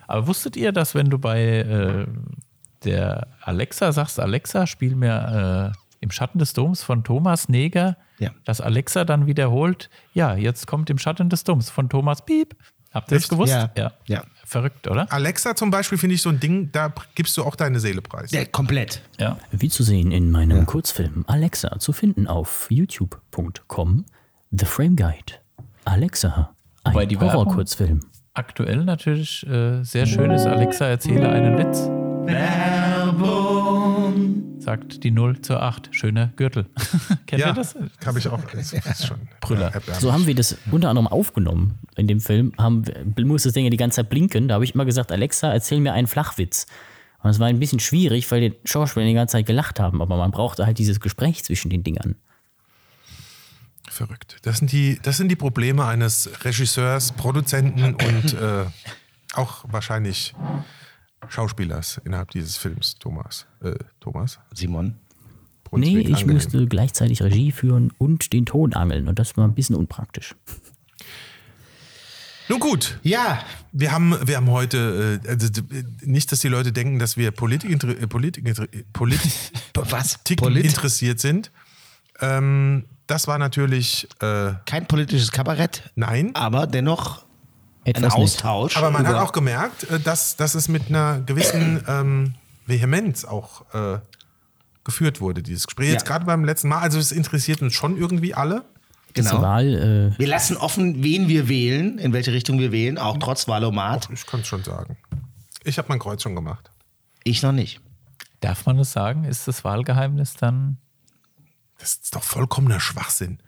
Aber 0.08 0.28
wusstet 0.28 0.56
ihr, 0.58 0.72
dass 0.72 0.96
wenn 0.96 1.10
du 1.10 1.18
bei 1.20 1.42
äh, 1.44 2.08
der 2.84 3.28
Alexa 3.42 3.92
sagst, 3.92 4.20
Alexa, 4.20 4.68
spiel 4.68 4.96
mir 4.96 5.74
äh, 5.74 5.78
im 6.02 6.12
Schatten 6.12 6.40
des 6.40 6.52
Doms 6.54 6.84
von 6.84 7.04
Thomas 7.04 7.48
Neger, 7.48 7.96
Ja. 8.20 8.32
dass 8.44 8.60
Alexa 8.60 9.06
dann 9.06 9.26
wiederholt, 9.26 9.90
ja, 10.14 10.36
jetzt 10.36 10.68
kommt 10.68 10.90
im 10.90 10.98
Schatten 10.98 11.30
des 11.30 11.46
Doms 11.46 11.70
von 11.70 11.88
Thomas 11.90 12.26
Piep. 12.26 12.56
Habt 12.94 13.12
ihr 13.12 13.18
das 13.18 13.28
gewusst? 13.28 13.52
Ja. 13.76 13.92
Ja. 14.08 14.24
Verrückt, 14.46 14.88
oder? 14.88 15.12
Alexa 15.12 15.56
zum 15.56 15.72
Beispiel 15.72 15.98
finde 15.98 16.16
ich 16.16 16.22
so 16.22 16.30
ein 16.30 16.40
Ding, 16.40 16.70
da 16.72 16.94
gibst 17.16 17.36
du 17.38 17.44
auch 17.44 17.56
deine 17.56 17.80
Seele 17.80 18.02
preis. 18.02 18.30
Ja, 18.32 18.46
komplett. 18.46 19.02
Ja. 19.18 19.38
Wie 19.52 19.70
zu 19.70 19.82
sehen 19.84 20.12
in 20.12 20.30
meinem 20.30 20.66
Kurzfilm 20.68 21.24
Alexa 21.28 21.80
zu 21.80 21.92
finden 21.94 22.28
auf 22.28 22.68
youtube.com 22.70 24.06
The 24.52 24.66
Frame 24.66 24.96
Guide. 24.96 25.34
Alexa, 25.86 26.54
ein 26.84 26.94
Wobei 26.94 27.06
die 27.08 27.20
Werbung- 27.20 27.46
Horror-Kurzfilm. 27.46 28.02
Aktuell 28.36 28.84
natürlich 28.84 29.46
äh, 29.48 29.84
sehr 29.84 30.06
schön 30.06 30.30
ist, 30.32 30.46
Alexa, 30.46 30.86
erzähle 30.88 31.30
einen 31.30 31.58
Witz. 31.58 31.88
Werbung. 32.26 33.83
Sagt 34.64 35.04
die 35.04 35.12
0 35.12 35.42
zur 35.42 35.62
8. 35.62 35.90
Schöner 35.92 36.28
Gürtel. 36.38 36.66
Kennt 37.28 37.42
Ja, 37.42 37.48
ihr 37.50 37.54
das? 37.54 37.76
habe 38.06 38.20
ich 38.20 38.28
auch. 38.30 38.40
Das 38.52 38.72
ist 38.74 39.08
schon 39.08 39.18
Brüller. 39.42 39.72
So 40.00 40.14
haben 40.14 40.26
wir 40.26 40.36
das 40.36 40.58
unter 40.72 40.90
anderem 40.90 41.08
aufgenommen 41.08 41.80
in 41.98 42.08
dem 42.08 42.20
Film. 42.22 42.54
Haben, 42.58 42.86
wir- 42.88 43.26
muss 43.26 43.44
das 43.44 43.54
Ding 43.54 43.66
ja 43.66 43.70
die 43.70 43.78
ganze 43.78 43.98
Zeit 43.98 44.10
blinken. 44.10 44.48
Da 44.48 44.56
habe 44.56 44.64
ich 44.64 44.74
immer 44.74 44.86
gesagt, 44.86 45.12
Alexa, 45.12 45.52
erzähl 45.52 45.80
mir 45.82 45.92
einen 45.94 46.08
Flachwitz. 46.08 46.66
Und 47.22 47.30
es 47.30 47.40
war 47.40 47.48
ein 47.48 47.60
bisschen 47.60 47.80
schwierig, 47.80 48.30
weil 48.32 48.42
die 48.50 48.56
Schauspieler 48.66 49.06
die 49.06 49.14
ganze 49.14 49.34
Zeit 49.34 49.46
gelacht 49.46 49.80
haben. 49.80 50.02
Aber 50.02 50.18
man 50.18 50.32
brauchte 50.32 50.66
halt 50.66 50.78
dieses 50.78 51.00
Gespräch 51.00 51.44
zwischen 51.44 51.70
den 51.70 51.84
Dingern. 51.84 52.16
Verrückt. 53.90 54.38
Das 54.44 54.58
sind 54.58 54.72
die, 54.72 54.98
das 55.04 55.18
sind 55.18 55.30
die 55.30 55.36
Probleme 55.36 55.86
eines 55.86 56.30
Regisseurs, 56.46 57.12
Produzenten 57.12 57.94
und 57.96 58.34
äh, 58.34 58.66
auch 59.34 59.66
wahrscheinlich 59.68 60.34
Schauspielers 61.30 62.02
innerhalb 62.06 62.32
dieses 62.32 62.58
Films, 62.58 62.96
Thomas. 62.96 63.46
Äh, 63.62 63.76
Thomas? 64.00 64.40
Simon. 64.54 64.96
Nee, 65.76 65.86
Brunswick 65.90 66.10
ich 66.10 66.16
angenehm. 66.16 66.34
musste 66.36 66.68
gleichzeitig 66.68 67.24
Regie 67.24 67.52
führen 67.52 67.92
und 67.98 68.32
den 68.32 68.46
Ton 68.46 68.74
angeln. 68.74 69.08
Und 69.08 69.18
das 69.18 69.36
war 69.38 69.48
ein 69.48 69.56
bisschen 69.56 69.76
unpraktisch. 69.76 70.36
Nun 72.50 72.60
gut, 72.60 73.00
Ja, 73.04 73.42
wir 73.72 73.92
haben, 73.92 74.16
wir 74.28 74.36
haben 74.36 74.52
heute, 74.52 75.20
äh, 75.24 75.30
also, 75.30 75.48
nicht, 76.02 76.32
dass 76.32 76.42
die 76.42 76.50
Leute 76.50 76.72
denken, 76.74 77.00
dass 77.00 77.16
wir 77.18 77.32
Politik, 77.32 77.84
äh, 77.84 78.08
Politik, 78.08 78.48
äh, 78.48 78.84
Politik 78.92 79.32
was? 79.74 80.20
Polit 80.38 80.66
interessiert 80.66 81.20
sind. 81.20 81.52
Ähm, 82.20 82.84
das 83.08 83.28
war 83.28 83.38
natürlich 83.40 84.08
äh, 84.22 84.54
Kein 84.66 84.88
politisches 84.88 85.32
Kabarett, 85.32 85.92
nein. 85.96 86.32
aber 86.36 86.68
dennoch 86.68 87.26
Etwas 87.86 88.02
nett. 88.14 88.24
Austausch. 88.24 88.78
Aber 88.78 88.92
man 88.92 89.06
hat 89.08 89.16
auch 89.16 89.32
gemerkt, 89.32 89.84
äh, 89.90 90.00
dass, 90.00 90.36
dass 90.36 90.56
es 90.56 90.68
mit 90.68 90.88
einer 90.90 91.20
gewissen 91.22 91.84
ähm, 91.88 92.34
Vehemenz 92.66 93.26
auch 93.26 93.64
äh, 93.74 94.00
geführt 94.84 95.22
wurde, 95.22 95.44
dieses 95.44 95.68
Gespräch. 95.68 95.92
Jetzt 95.92 96.04
Ja. 96.04 96.08
gerade 96.14 96.26
beim 96.26 96.44
letzten 96.46 96.70
Mal. 96.70 96.80
Also 96.80 97.00
es 97.00 97.12
interessiert 97.12 97.62
uns 97.62 97.74
schon 97.74 97.98
irgendwie 97.98 98.34
alle. 98.34 98.64
Diese 99.16 99.30
Genau. 99.30 99.42
Wahl, 99.42 100.14
äh, 100.16 100.20
Wir 100.20 100.28
lassen 100.28 100.58
offen, 100.58 101.04
wen 101.04 101.28
wir 101.28 101.48
wählen, 101.48 102.00
in 102.00 102.14
welche 102.14 102.32
Richtung 102.34 102.58
wir 102.60 102.72
wählen, 102.72 102.98
auch 102.98 103.18
trotz 103.20 103.48
Wahlomat. 103.48 104.10
Ich 104.12 104.26
kann 104.26 104.40
es 104.42 104.48
schon 104.48 104.64
sagen. 104.64 104.98
Ich 105.64 105.78
habe 105.78 105.88
mein 105.90 106.00
Kreuz 106.00 106.22
schon 106.24 106.36
gemacht. 106.36 106.72
Ich 107.24 107.42
noch 107.44 107.52
nicht. 107.52 107.80
Darf 108.40 108.66
man 108.66 108.78
das 108.78 108.92
sagen? 108.92 109.24
Ist 109.24 109.48
das 109.48 109.64
Wahlgeheimnis 109.64 110.34
dann? 110.36 110.78
Das 111.78 111.94
ist 111.96 112.16
doch 112.16 112.24
vollkommener 112.24 112.80
Schwachsinn. 112.80 113.40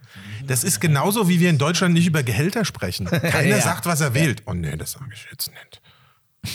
Das 0.48 0.64
ist 0.64 0.80
genauso, 0.80 1.28
wie 1.30 1.40
wir 1.40 1.50
in 1.50 1.58
Deutschland 1.58 1.94
nicht 1.94 2.08
über 2.08 2.24
Gehälter 2.24 2.66
sprechen. 2.66 3.06
Keiner 3.10 3.58
Ja. 3.58 3.62
sagt, 3.62 3.86
was 3.86 4.02
er 4.02 4.14
wählt. 4.14 4.44
Oh 4.46 4.54
nee, 4.54 4.76
das 4.78 4.92
sage 4.94 5.06
ich 5.14 5.26
jetzt 5.32 5.50
nicht. 5.50 5.82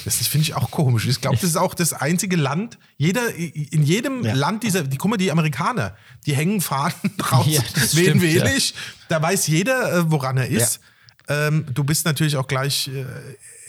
Das 0.05 0.17
finde 0.29 0.43
ich 0.43 0.55
auch 0.55 0.71
komisch. 0.71 1.07
Ich 1.07 1.21
glaube, 1.21 1.37
das 1.37 1.45
ist 1.51 1.57
auch 1.57 1.75
das 1.75 1.93
einzige 1.93 2.37
Land, 2.37 2.79
jeder, 2.97 3.35
in 3.35 3.83
jedem 3.83 4.25
Ja. 4.25 4.35
Land 4.35 4.63
dieser, 4.63 4.85
die, 4.85 4.97
guck 4.97 5.11
mal, 5.11 5.17
die 5.17 5.33
Amerikaner, 5.33 5.97
die 6.27 6.37
hängen 6.37 6.61
Fahnen 6.61 6.95
raus, 7.33 7.47
Ja, 7.49 7.63
wen 7.95 8.23
wähle 8.23 8.49
ja. 8.51 8.57
ich. 8.57 8.75
Da 9.09 9.21
weiß 9.21 9.49
jeder, 9.49 9.93
äh, 9.93 10.11
woran 10.11 10.37
er 10.37 10.47
ist. 10.47 10.79
Ähm, 11.29 11.67
du 11.75 11.83
bist 11.83 12.05
natürlich 12.05 12.37
auch 12.37 12.47
gleich 12.47 12.89
äh, 12.89 13.05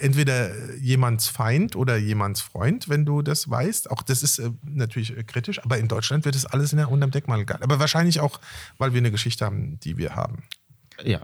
entweder 0.01 0.75
jemands 0.75 1.27
Feind 1.27 1.75
oder 1.75 1.97
jemands 1.97 2.41
Freund, 2.41 2.89
wenn 2.89 3.05
du 3.05 3.21
das 3.21 3.49
weißt. 3.49 3.91
Auch 3.91 4.01
das 4.01 4.23
ist 4.23 4.39
äh, 4.39 4.51
natürlich 4.63 5.15
äh, 5.17 5.23
kritisch, 5.23 5.63
aber 5.63 5.77
in 5.77 5.87
Deutschland 5.87 6.25
wird 6.25 6.35
das 6.35 6.45
alles 6.45 6.73
in 6.73 6.77
der, 6.77 6.91
unterm 6.91 7.11
Deckmantel 7.11 7.45
gehalten. 7.45 7.63
Aber 7.63 7.79
wahrscheinlich 7.79 8.19
auch, 8.19 8.39
weil 8.77 8.93
wir 8.93 8.99
eine 8.99 9.11
Geschichte 9.11 9.45
haben, 9.45 9.79
die 9.79 9.97
wir 9.97 10.15
haben. 10.15 10.43
Ja. 11.03 11.21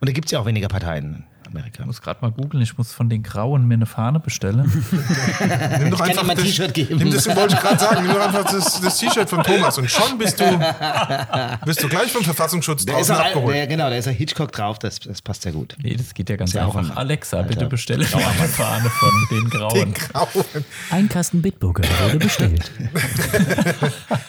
Und 0.00 0.08
da 0.08 0.12
gibt 0.12 0.26
es 0.26 0.32
ja 0.32 0.40
auch 0.40 0.46
weniger 0.46 0.68
Parteien 0.68 1.26
in 1.52 1.58
Amerika. 1.58 1.80
Ich 1.82 1.86
muss 1.86 2.00
gerade 2.02 2.18
mal 2.22 2.30
googeln, 2.30 2.62
ich 2.62 2.76
muss 2.78 2.92
von 2.92 3.08
den 3.08 3.22
Grauen 3.22 3.66
mir 3.68 3.74
eine 3.74 3.86
Fahne 3.86 4.20
bestellen. 4.20 4.64
Nimm 5.78 5.90
doch 5.90 5.98
kann 5.98 6.10
einfach 6.10 6.28
ein 6.28 6.36
T-Shirt 6.36 6.74
geben. 6.74 6.96
Nimm 6.98 7.10
das, 7.12 7.26
wollte 7.34 7.54
ich 7.54 7.60
gerade 7.60 7.78
sagen. 7.78 8.02
Nimm 8.06 8.14
doch 8.14 8.20
einfach 8.26 8.44
das, 8.44 8.80
das 8.80 8.98
T-Shirt 8.98 9.28
von 9.28 9.42
Thomas 9.42 9.78
und 9.78 9.90
schon 9.90 10.18
bist 10.18 10.40
du, 10.40 10.44
bist 11.64 11.82
du 11.82 11.88
gleich 11.88 12.10
vom 12.12 12.22
Verfassungsschutz 12.24 12.84
Da 12.84 12.98
ist 12.98 13.08
draußen 13.10 13.14
auch, 13.22 13.26
abgeholt. 13.28 13.56
ja, 13.56 13.66
genau, 13.66 13.88
da 13.90 13.96
ist 13.96 14.06
ja 14.06 14.12
Hitchcock 14.12 14.52
drauf, 14.52 14.78
das, 14.78 15.00
das 15.00 15.22
passt 15.22 15.44
ja 15.44 15.50
gut. 15.50 15.76
Nee, 15.82 15.94
das 15.94 16.14
geht 16.14 16.28
ja 16.30 16.36
ganz 16.36 16.56
auch 16.56 16.74
einfach. 16.76 16.92
ein- 16.92 16.96
Alexa, 16.96 17.42
bitte 17.42 17.60
Alter. 17.60 17.70
bestelle 17.70 18.04
mir 18.04 18.14
eine 18.16 18.48
Fahne 18.48 18.90
von 18.90 19.10
den 19.30 19.50
Grauen. 19.50 19.74
Den 19.74 19.94
Grauen. 19.94 20.44
ein 20.90 21.08
Kasten 21.08 21.42
Bitburger 21.42 21.84
wurde 22.04 22.18
bestellt. 22.18 22.70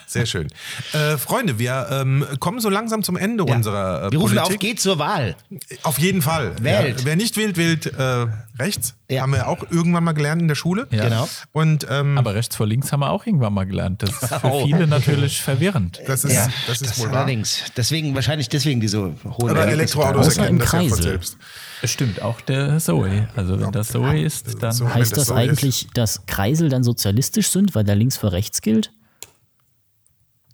Sehr 0.07 0.25
schön. 0.25 0.47
Äh, 0.93 1.17
Freunde, 1.17 1.59
wir 1.59 1.87
ähm, 1.91 2.25
kommen 2.39 2.59
so 2.59 2.69
langsam 2.69 3.03
zum 3.03 3.17
Ende 3.17 3.45
Ja. 3.47 3.55
unserer 3.55 4.07
äh, 4.07 4.11
Wir 4.11 4.19
rufen 4.19 4.35
Politik. 4.35 4.55
auf, 4.55 4.59
geht 4.59 4.79
zur 4.79 4.99
Wahl. 4.99 5.35
Auf 5.83 5.97
jeden 5.99 6.21
Fall. 6.21 6.53
Wählt. 6.61 6.99
Ja, 7.01 7.05
wer 7.13 7.17
nicht 7.17 7.37
wählt, 7.37 7.57
wählt 7.57 7.85
äh, 7.85 8.25
rechts. 8.57 8.95
Ja. 9.09 9.21
Haben 9.21 9.33
wir 9.33 9.47
auch 9.47 9.63
irgendwann 9.69 10.03
mal 10.03 10.13
gelernt 10.13 10.41
in 10.41 10.47
der 10.47 10.55
Schule. 10.55 10.87
Ja. 10.89 11.03
Genau. 11.03 11.29
Und 11.51 11.85
ähm, 11.89 12.17
Aber 12.17 12.33
rechts 12.33 12.55
vor 12.55 12.65
links 12.65 12.91
haben 12.91 13.01
wir 13.01 13.11
auch 13.11 13.25
irgendwann 13.27 13.53
mal 13.53 13.65
gelernt. 13.65 14.01
Das 14.01 14.09
ist 14.09 14.33
für 14.33 14.43
Oh. 14.51 14.65
viele 14.65 14.87
natürlich 14.87 15.41
verwirrend. 15.41 16.01
das 16.07 16.23
ist, 16.23 16.33
Ja, 16.33 16.47
das 16.67 16.81
ist 16.81 16.97
wohl 16.99 17.11
wahr. 17.11 17.17
allerdings. 17.17 17.59
Deswegen, 17.77 18.15
wahrscheinlich 18.15 18.49
deswegen 18.49 18.81
diese 18.81 18.99
hohen 19.23 19.49
Aber. 19.51 19.67
Elektroautos 19.67 20.37
erkennen 20.37 20.57
das 20.59 20.71
ja 20.71 20.79
von 20.79 20.87
Kreisel. 20.89 21.03
selbst. 21.03 21.37
Stimmt, 21.83 22.21
auch 22.21 22.41
der 22.41 22.79
Zoe. 22.79 23.27
Also 23.35 23.59
wenn 23.59 23.71
das 23.71 23.89
Zoe 23.89 24.19
ist, 24.21 24.63
dann 24.63 24.71
So. 24.73 24.91
Heißt 24.91 25.11
das 25.15 25.27
das 25.27 25.31
eigentlich, 25.37 25.87
dass 25.93 26.25
Kreisel 26.25 26.69
dann 26.69 26.83
sozialistisch 26.83 27.49
sind, 27.49 27.75
weil 27.75 27.83
da 27.83 27.93
links 27.93 28.17
vor 28.17 28.31
rechts 28.31 28.61
gilt? 28.61 28.91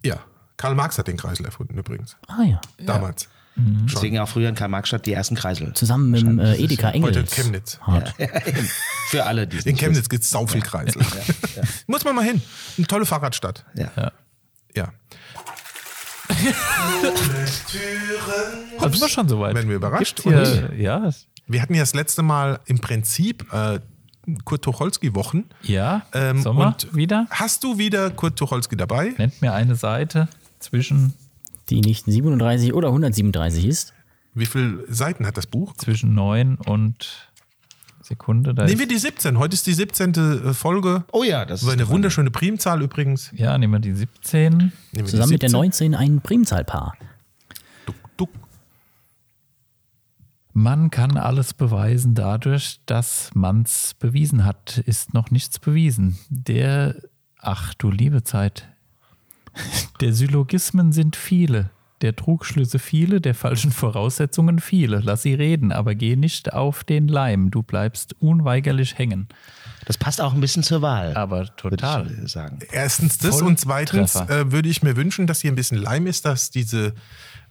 Ja, 0.04 0.18
Karl 0.56 0.74
Marx 0.74 0.98
hat 0.98 1.08
den 1.08 1.16
Kreisel 1.16 1.46
erfunden 1.46 1.78
übrigens. 1.78 2.16
Ah 2.28 2.42
ja. 2.42 2.60
Damals. 2.84 3.28
Deswegen 3.92 4.18
auch 4.18 4.28
früher 4.28 4.48
in 4.48 4.54
Karl-Marx-Stadt 4.54 5.06
die 5.06 5.12
ersten 5.12 5.34
Kreisel. 5.34 5.72
Zusammen 5.74 6.10
mit 6.10 6.22
dem 6.22 6.38
äh, 6.38 6.54
Edeka 6.56 6.90
Engels. 6.90 7.16
Heute 7.16 7.24
Chemnitz. 7.26 7.78
Hart. 7.80 8.14
Für 9.08 9.26
alle, 9.26 9.46
die 9.46 9.58
es 9.58 9.66
In 9.66 9.76
Chemnitz 9.76 10.08
gibt 10.08 10.24
es 10.24 10.30
sau 10.30 10.46
viel 10.46 10.60
Kreisel. 10.62 11.02
Muss 11.86 12.04
man 12.04 12.14
mal 12.14 12.24
hin. 12.24 12.40
Eine 12.78 12.86
tolle 12.86 13.06
Fahrradstadt. 13.06 13.64
Ja. 13.74 13.90
ja. 13.96 14.12
Ja. 14.76 14.92
Also 18.78 18.92
sind 18.92 19.00
wir 19.00 19.08
schon 19.08 19.28
soweit. 19.28 19.54
Werden 19.54 19.68
wir 19.68 19.76
überrascht, 19.76 20.20
hier, 20.22 20.70
ja, 20.76 21.10
Wir 21.46 21.62
hatten 21.62 21.74
ja 21.74 21.80
das 21.82 21.94
letzte 21.94 22.22
Mal 22.22 22.60
im 22.66 22.78
Prinzip 22.78 23.52
äh, 23.52 23.80
Kurt 24.44 24.62
Tucholsky-Wochen. 24.62 25.44
ja. 25.62 26.02
Ähm, 26.12 26.40
Sommer 26.42 26.68
und 26.68 26.94
wieder. 26.94 27.26
Hast 27.30 27.64
du 27.64 27.78
wieder 27.78 28.10
Kurt 28.10 28.38
Tucholsky 28.38 28.76
dabei? 28.76 29.12
Nennt 29.18 29.42
mir 29.42 29.52
eine 29.52 29.74
Seite 29.74 30.28
zwischen, 30.60 31.14
Die 31.70 31.80
nicht 31.80 32.04
37 32.04 32.74
oder 32.74 32.88
137 32.88 33.64
ist. 33.66 33.94
Wie 34.34 34.46
viele 34.46 34.84
Seiten 34.92 35.26
hat 35.26 35.36
das 35.36 35.46
Buch? 35.46 35.74
zwischen 35.76 36.14
9 36.14 36.56
und 36.56 37.30
Sekunde. 38.02 38.54
Da 38.54 38.64
Nehmen 38.66 38.80
wir 38.80 38.88
die 38.88 38.98
17. 38.98 39.38
Heute 39.38 39.54
ist 39.54 39.66
die 39.66 39.72
17. 39.72 40.52
Folge. 40.54 41.04
Oh 41.12 41.22
ja, 41.22 41.44
das 41.44 41.62
ist 41.62 41.68
eine 41.68 41.88
wunderschöne 41.88 42.30
Primzahl 42.30 42.82
übrigens. 42.82 43.30
ja, 43.34 43.56
nehmen 43.56 43.74
wir 43.74 43.80
die 43.80 43.92
17. 43.94 44.56
Nehmen 44.56 44.72
wir 44.92 45.02
die 45.04 45.10
Zusammen 45.10 45.30
mit 45.30 45.42
der 45.42 45.50
17. 45.50 45.60
19 45.60 45.94
ein 45.94 46.20
Primzahlpaar. 46.20 46.96
Duck, 47.86 47.96
duck. 48.16 48.30
Man 50.52 50.90
kann 50.90 51.16
alles 51.16 51.54
beweisen 51.54 52.14
dadurch, 52.14 52.80
dass 52.86 53.30
man's 53.34 53.94
bewiesen 53.94 54.44
hat, 54.44 54.78
ist 54.78 55.14
noch 55.14 55.30
nichts 55.30 55.60
bewiesen. 55.60 56.18
Der, 56.28 56.96
ach 57.38 57.74
du 57.74 57.90
liebe 57.90 58.24
Zeit, 58.24 58.68
der 60.00 60.12
Syllogismen 60.12 60.92
sind 60.92 61.16
viele, 61.16 61.70
Der 62.02 62.16
Trugschlüsse 62.16 62.78
viele, 62.78 63.20
der 63.20 63.34
falschen 63.34 63.72
Voraussetzungen 63.72 64.58
viele. 64.58 65.00
Lass 65.00 65.22
sie 65.22 65.34
reden, 65.34 65.70
aber 65.70 65.94
geh 65.94 66.16
nicht 66.16 66.52
auf 66.52 66.82
den 66.84 67.08
Leim. 67.08 67.50
Du 67.50 67.62
bleibst 67.62 68.16
unweigerlich 68.20 68.96
hängen. 68.96 69.28
Das 69.86 69.96
passt 69.96 70.20
auch 70.20 70.34
ein 70.34 70.40
bisschen 70.40 70.62
zur 70.62 70.82
Wahl. 70.82 71.16
Aber 71.16 71.46
total. 71.56 72.08
Würde 72.08 72.22
ich 72.24 72.32
sagen. 72.32 72.58
Erstens 72.70 73.18
das 73.18 73.38
Voll 73.38 73.48
und 73.48 73.58
zweitens 73.58 74.14
äh, 74.14 74.52
würde 74.52 74.68
ich 74.68 74.82
mir 74.82 74.96
wünschen, 74.96 75.26
dass 75.26 75.40
hier 75.40 75.50
ein 75.50 75.56
bisschen 75.56 75.78
Leim 75.78 76.06
ist, 76.06 76.24
dass 76.24 76.50
diese 76.50 76.94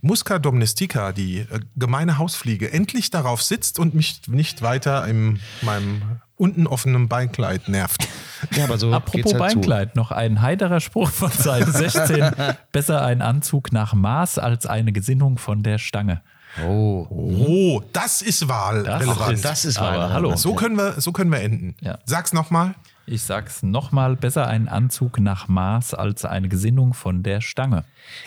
Musca 0.01 0.39
domestica, 0.39 1.11
die 1.11 1.39
äh, 1.39 1.59
gemeine 1.75 2.17
Hausfliege, 2.17 2.71
endlich 2.71 3.09
darauf 3.09 3.41
sitzt 3.41 3.79
und 3.79 3.93
mich 3.95 4.21
nicht 4.27 4.61
weiter 4.61 5.05
in 5.07 5.39
meinem 5.61 6.01
unten 6.35 6.67
offenen 6.67 7.07
Beinkleid 7.07 7.67
nervt. 7.67 8.07
Ja, 8.55 8.63
aber 8.63 8.77
so 8.77 8.93
Apropos 8.93 9.11
geht's 9.11 9.33
halt 9.33 9.51
zu. 9.51 9.57
Beinkleid, 9.57 9.97
noch 9.97 10.11
ein 10.11 10.41
heiterer 10.41 10.79
Spruch 10.79 11.09
von 11.09 11.29
Seite 11.29 11.73
16. 11.73 12.31
Besser 12.71 13.03
ein 13.03 13.21
Anzug 13.21 13.73
nach 13.73 13.93
Maß 13.93 14.37
als 14.37 14.65
eine 14.65 14.93
Gesinnung 14.93 15.37
von 15.37 15.61
der 15.61 15.77
Stange. 15.77 16.21
Oh, 16.65 17.07
Oh, 17.09 17.81
das 17.93 18.21
ist 18.21 18.47
wahlrelevant. 18.47 19.43
das 19.43 19.65
ist 19.65 19.79
wahlrelevant. 19.79 20.13
hallo. 20.13 20.35
So 20.35 20.53
können 20.53 20.75
wir, 20.77 20.99
so 21.01 21.11
können 21.11 21.31
wir 21.31 21.39
enden. 21.41 21.75
Ja. 21.81 21.99
Sag's 22.05 22.33
nochmal. 22.33 22.75
Ich 23.05 23.23
sag's 23.23 23.63
nochmal, 23.63 24.15
besser 24.15 24.45
ein 24.47 24.67
Anzug 24.67 25.19
nach 25.19 25.47
Maß 25.47 25.95
als 25.95 26.25
eine 26.25 26.47
Gesinnung 26.47 26.93
von 26.93 27.23
der 27.23 27.41
Stange. 27.41 27.83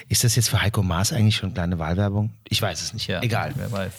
Ist 0.09 0.25
das 0.25 0.35
jetzt 0.35 0.49
für 0.49 0.61
Heiko 0.61 0.83
Maas 0.83 1.13
eigentlich 1.13 1.37
schon 1.37 1.55
kleine 1.55 1.79
Wahlwerbung? 1.79 2.31
Ich 2.49 2.61
weiß 2.61 2.83
es 2.83 2.93
nicht. 2.93 3.09
Egal. 3.09 3.53
Wer 3.55 3.71
weiß. 3.71 3.93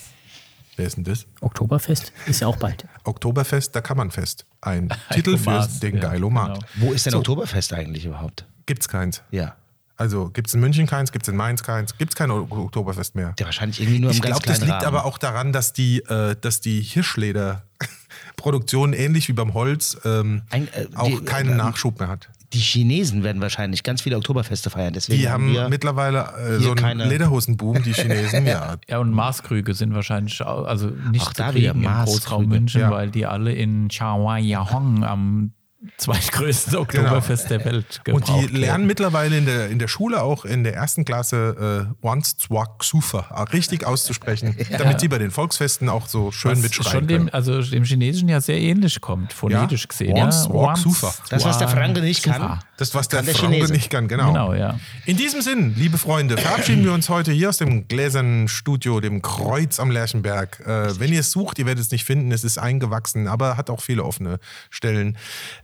Wer 0.76 0.88
ist 0.88 0.98
denn 0.98 1.04
das? 1.06 1.26
Oktoberfest 1.40 2.12
ist 2.26 2.42
ja 2.42 2.48
auch 2.48 2.58
bald. 2.58 2.86
Oktoberfest, 3.06 3.76
da 3.76 3.82
kann 3.82 3.96
man 3.96 4.12
fest. 4.12 4.46
Ein 4.60 4.90
Titel 5.14 5.38
für 5.38 5.52
Maas, 5.52 5.80
den 5.80 5.96
ja, 5.96 6.02
Geilomat. 6.02 6.56
genau. 6.56 6.66
Wo 6.88 6.92
ist 6.94 7.06
denn 7.06 7.14
Oktoberfest 7.16 7.74
eigentlich 7.74 8.06
überhaupt? 8.06 8.46
Gibt's 8.66 8.90
keins. 8.90 9.22
Ja. 9.32 9.56
Also 10.04 10.30
gibt's 10.34 10.54
in 10.54 10.60
München 10.60 10.86
keins, 10.86 11.14
gibt's 11.14 11.30
in 11.30 11.38
Mainz 11.38 11.64
keins, 11.64 11.97
gibt's 11.97 12.14
kein 12.14 12.30
O- 12.30 12.45
Oktoberfest 12.49 13.16
mehr. 13.16 13.32
Der 13.39 13.45
wahrscheinlich 13.45 13.80
irgendwie 13.80 13.99
nur 13.99 14.10
im 14.12 14.16
Ich 14.18 14.22
glaube, 14.22 14.45
das 14.45 14.60
liegt 14.60 14.70
Rahmen. 14.74 14.86
aber 14.86 15.06
auch 15.06 15.18
daran, 15.18 15.54
dass 15.54 15.72
die, 15.72 15.99
äh, 15.99 16.36
dass 16.41 16.60
die 16.60 16.82
Hirschleder-Produktion 16.82 18.91
ähnlich 18.91 19.30
wie 19.30 19.34
beim 19.34 19.54
Holz 19.54 19.97
ähm, 20.04 20.41
Ein, 20.49 20.68
äh, 20.74 20.88
auch 20.95 21.08
die- 21.08 21.24
keinen 21.24 21.54
äh, 21.54 21.56
Nachschub 21.56 21.99
mehr 22.01 22.10
hat. 22.10 22.28
Die 22.51 22.60
Chinesen 22.60 23.24
werden 23.24 23.41
wahrscheinlich 23.41 23.84
ganz 23.84 24.01
viele 24.01 24.18
Oktoberfeste 24.18 24.70
feiern. 24.70 24.91
Deswegen 24.93 25.22
Die 25.22 25.30
haben 25.30 25.54
wir 25.54 25.70
mittlerweile 25.70 26.34
äh, 26.38 26.60
so 26.60 26.72
einen 26.72 26.76
keine- 26.76 27.06
Lederhosenboom, 27.08 27.82
die 27.82 27.93
Chinesen, 27.93 28.45
ja. 28.54 28.76
Ja, 28.89 28.97
und 28.99 29.12
Maßkrüge 29.12 29.74
sind 29.74 29.95
wahrscheinlich 29.95 30.41
auch, 30.43 30.66
also 30.66 30.88
nicht 31.12 31.22
Auch 31.26 31.32
zu 31.34 31.41
da 31.41 31.51
kriegen 31.51 31.82
im. 31.86 32.04
Großraum 32.04 32.45
München, 32.47 32.82
Ja. 32.82 32.91
weil 32.91 33.10
die 33.10 33.26
alle 33.26 33.54
in 33.54 33.88
Chaoyahong 33.88 35.06
am 35.06 35.54
zweitgrößten 35.98 36.76
Oktoberfest 36.76 37.50
der 37.50 37.64
Welt 37.66 38.02
Genau. 38.04 38.18
Und 38.18 38.28
die 38.28 38.48
lernen 38.56 38.88
mittlerweile 38.88 39.38
in 39.38 39.46
der, 39.46 39.70
in 39.70 39.80
der 39.80 39.88
Schule 39.88 40.22
auch 40.22 40.46
in 40.46 40.64
der 40.64 40.76
ersten 40.76 41.06
Klasse 41.06 41.88
äh, 42.02 42.06
Once 42.06 42.38
Zwak 42.38 42.80
Xufa 42.80 43.44
richtig 43.54 43.86
auszusprechen, 43.86 44.56
damit 44.78 45.00
sie 45.00 45.08
bei 45.08 45.18
den 45.18 45.32
Volksfesten 45.32 45.90
auch 45.90 46.08
so 46.08 46.32
schön 46.32 46.52
was 46.52 46.62
mitschreiben 46.62 46.92
schon 46.92 47.08
können. 47.08 47.26
dem, 47.28 47.34
also 47.34 47.62
dem 47.62 47.84
Chinesischen 47.84 48.30
ja 48.30 48.42
sehr 48.42 48.60
ähnlich 48.60 49.00
kommt, 49.02 49.34
phonetisch 49.34 49.88
gesehen. 49.88 50.18
Once 50.18 50.46
ja. 50.48 50.54
walk 50.54 50.70
Once 50.70 50.82
super. 50.82 51.14
Das, 51.30 51.46
was 51.46 51.58
der 51.58 51.68
Franke 51.68 52.02
nicht 52.02 52.24
kann. 52.24 52.60
Das, 52.78 52.96
was 52.96 53.08
der, 53.08 53.20
Kann 53.20 53.28
der 53.28 53.36
Franke 53.36 53.56
Chinese. 53.56 53.74
nicht 53.74 53.90
kann, 53.90 54.08
genau. 54.08 54.28
Genau, 54.28 54.54
ja. 54.54 54.80
In 55.06 55.16
diesem 55.16 55.42
Sinn, 55.42 55.76
liebe 55.78 55.98
Freunde, 55.98 56.38
verabschieden 56.38 56.84
wir 56.84 56.94
uns 56.94 57.08
heute 57.08 57.32
hier 57.32 57.50
aus 57.50 57.58
dem 57.58 57.88
gläsernen 57.88 58.48
Studio, 58.48 59.00
dem 59.00 59.22
Kreuz 59.22 59.80
am 59.80 59.92
Lerchenberg. 59.92 60.60
Äh, 60.66 61.00
wenn 61.00 61.14
ihr 61.14 61.20
es 61.20 61.32
sucht, 61.32 61.60
ihr 61.60 61.66
werdet 61.66 61.84
es 61.84 61.92
nicht 61.92 62.04
finden. 62.04 62.32
Es 62.32 62.44
ist 62.44 62.58
eingewachsen, 62.58 63.28
aber 63.28 63.58
hat 63.58 63.70
auch 63.70 63.82
viele 63.82 64.04
offene 64.04 64.40
Stellen. 64.70 65.18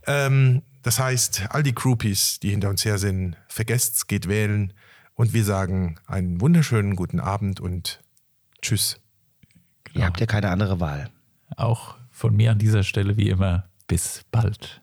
Ähm, 0.10 0.64
das 0.82 1.00
heißt, 1.00 1.50
all 1.52 1.62
die 1.62 1.76
Groupies, 1.76 2.40
die 2.40 2.50
hinter 2.50 2.70
uns 2.70 2.84
her 2.84 2.98
sind, 2.98 3.38
vergesst's, 3.48 4.08
geht 4.08 4.28
wählen. 4.28 4.74
Und 5.14 5.34
wir 5.34 5.44
sagen 5.44 6.00
einen 6.08 6.42
wunderschönen 6.42 6.96
guten 6.96 7.20
Abend 7.20 7.60
und 7.60 8.02
tschüss. 8.62 9.00
ihr 9.94 10.06
habt 10.06 10.20
ja 10.20 10.26
keine 10.26 10.50
andere 10.50 10.80
Wahl. 10.80 11.12
Auch 11.56 11.96
von 12.10 12.36
mir 12.36 12.52
an 12.52 12.58
dieser 12.58 12.84
Stelle 12.84 13.18
wie 13.18 13.30
immer, 13.30 13.70
bis 13.88 14.24
bald. 14.32 14.79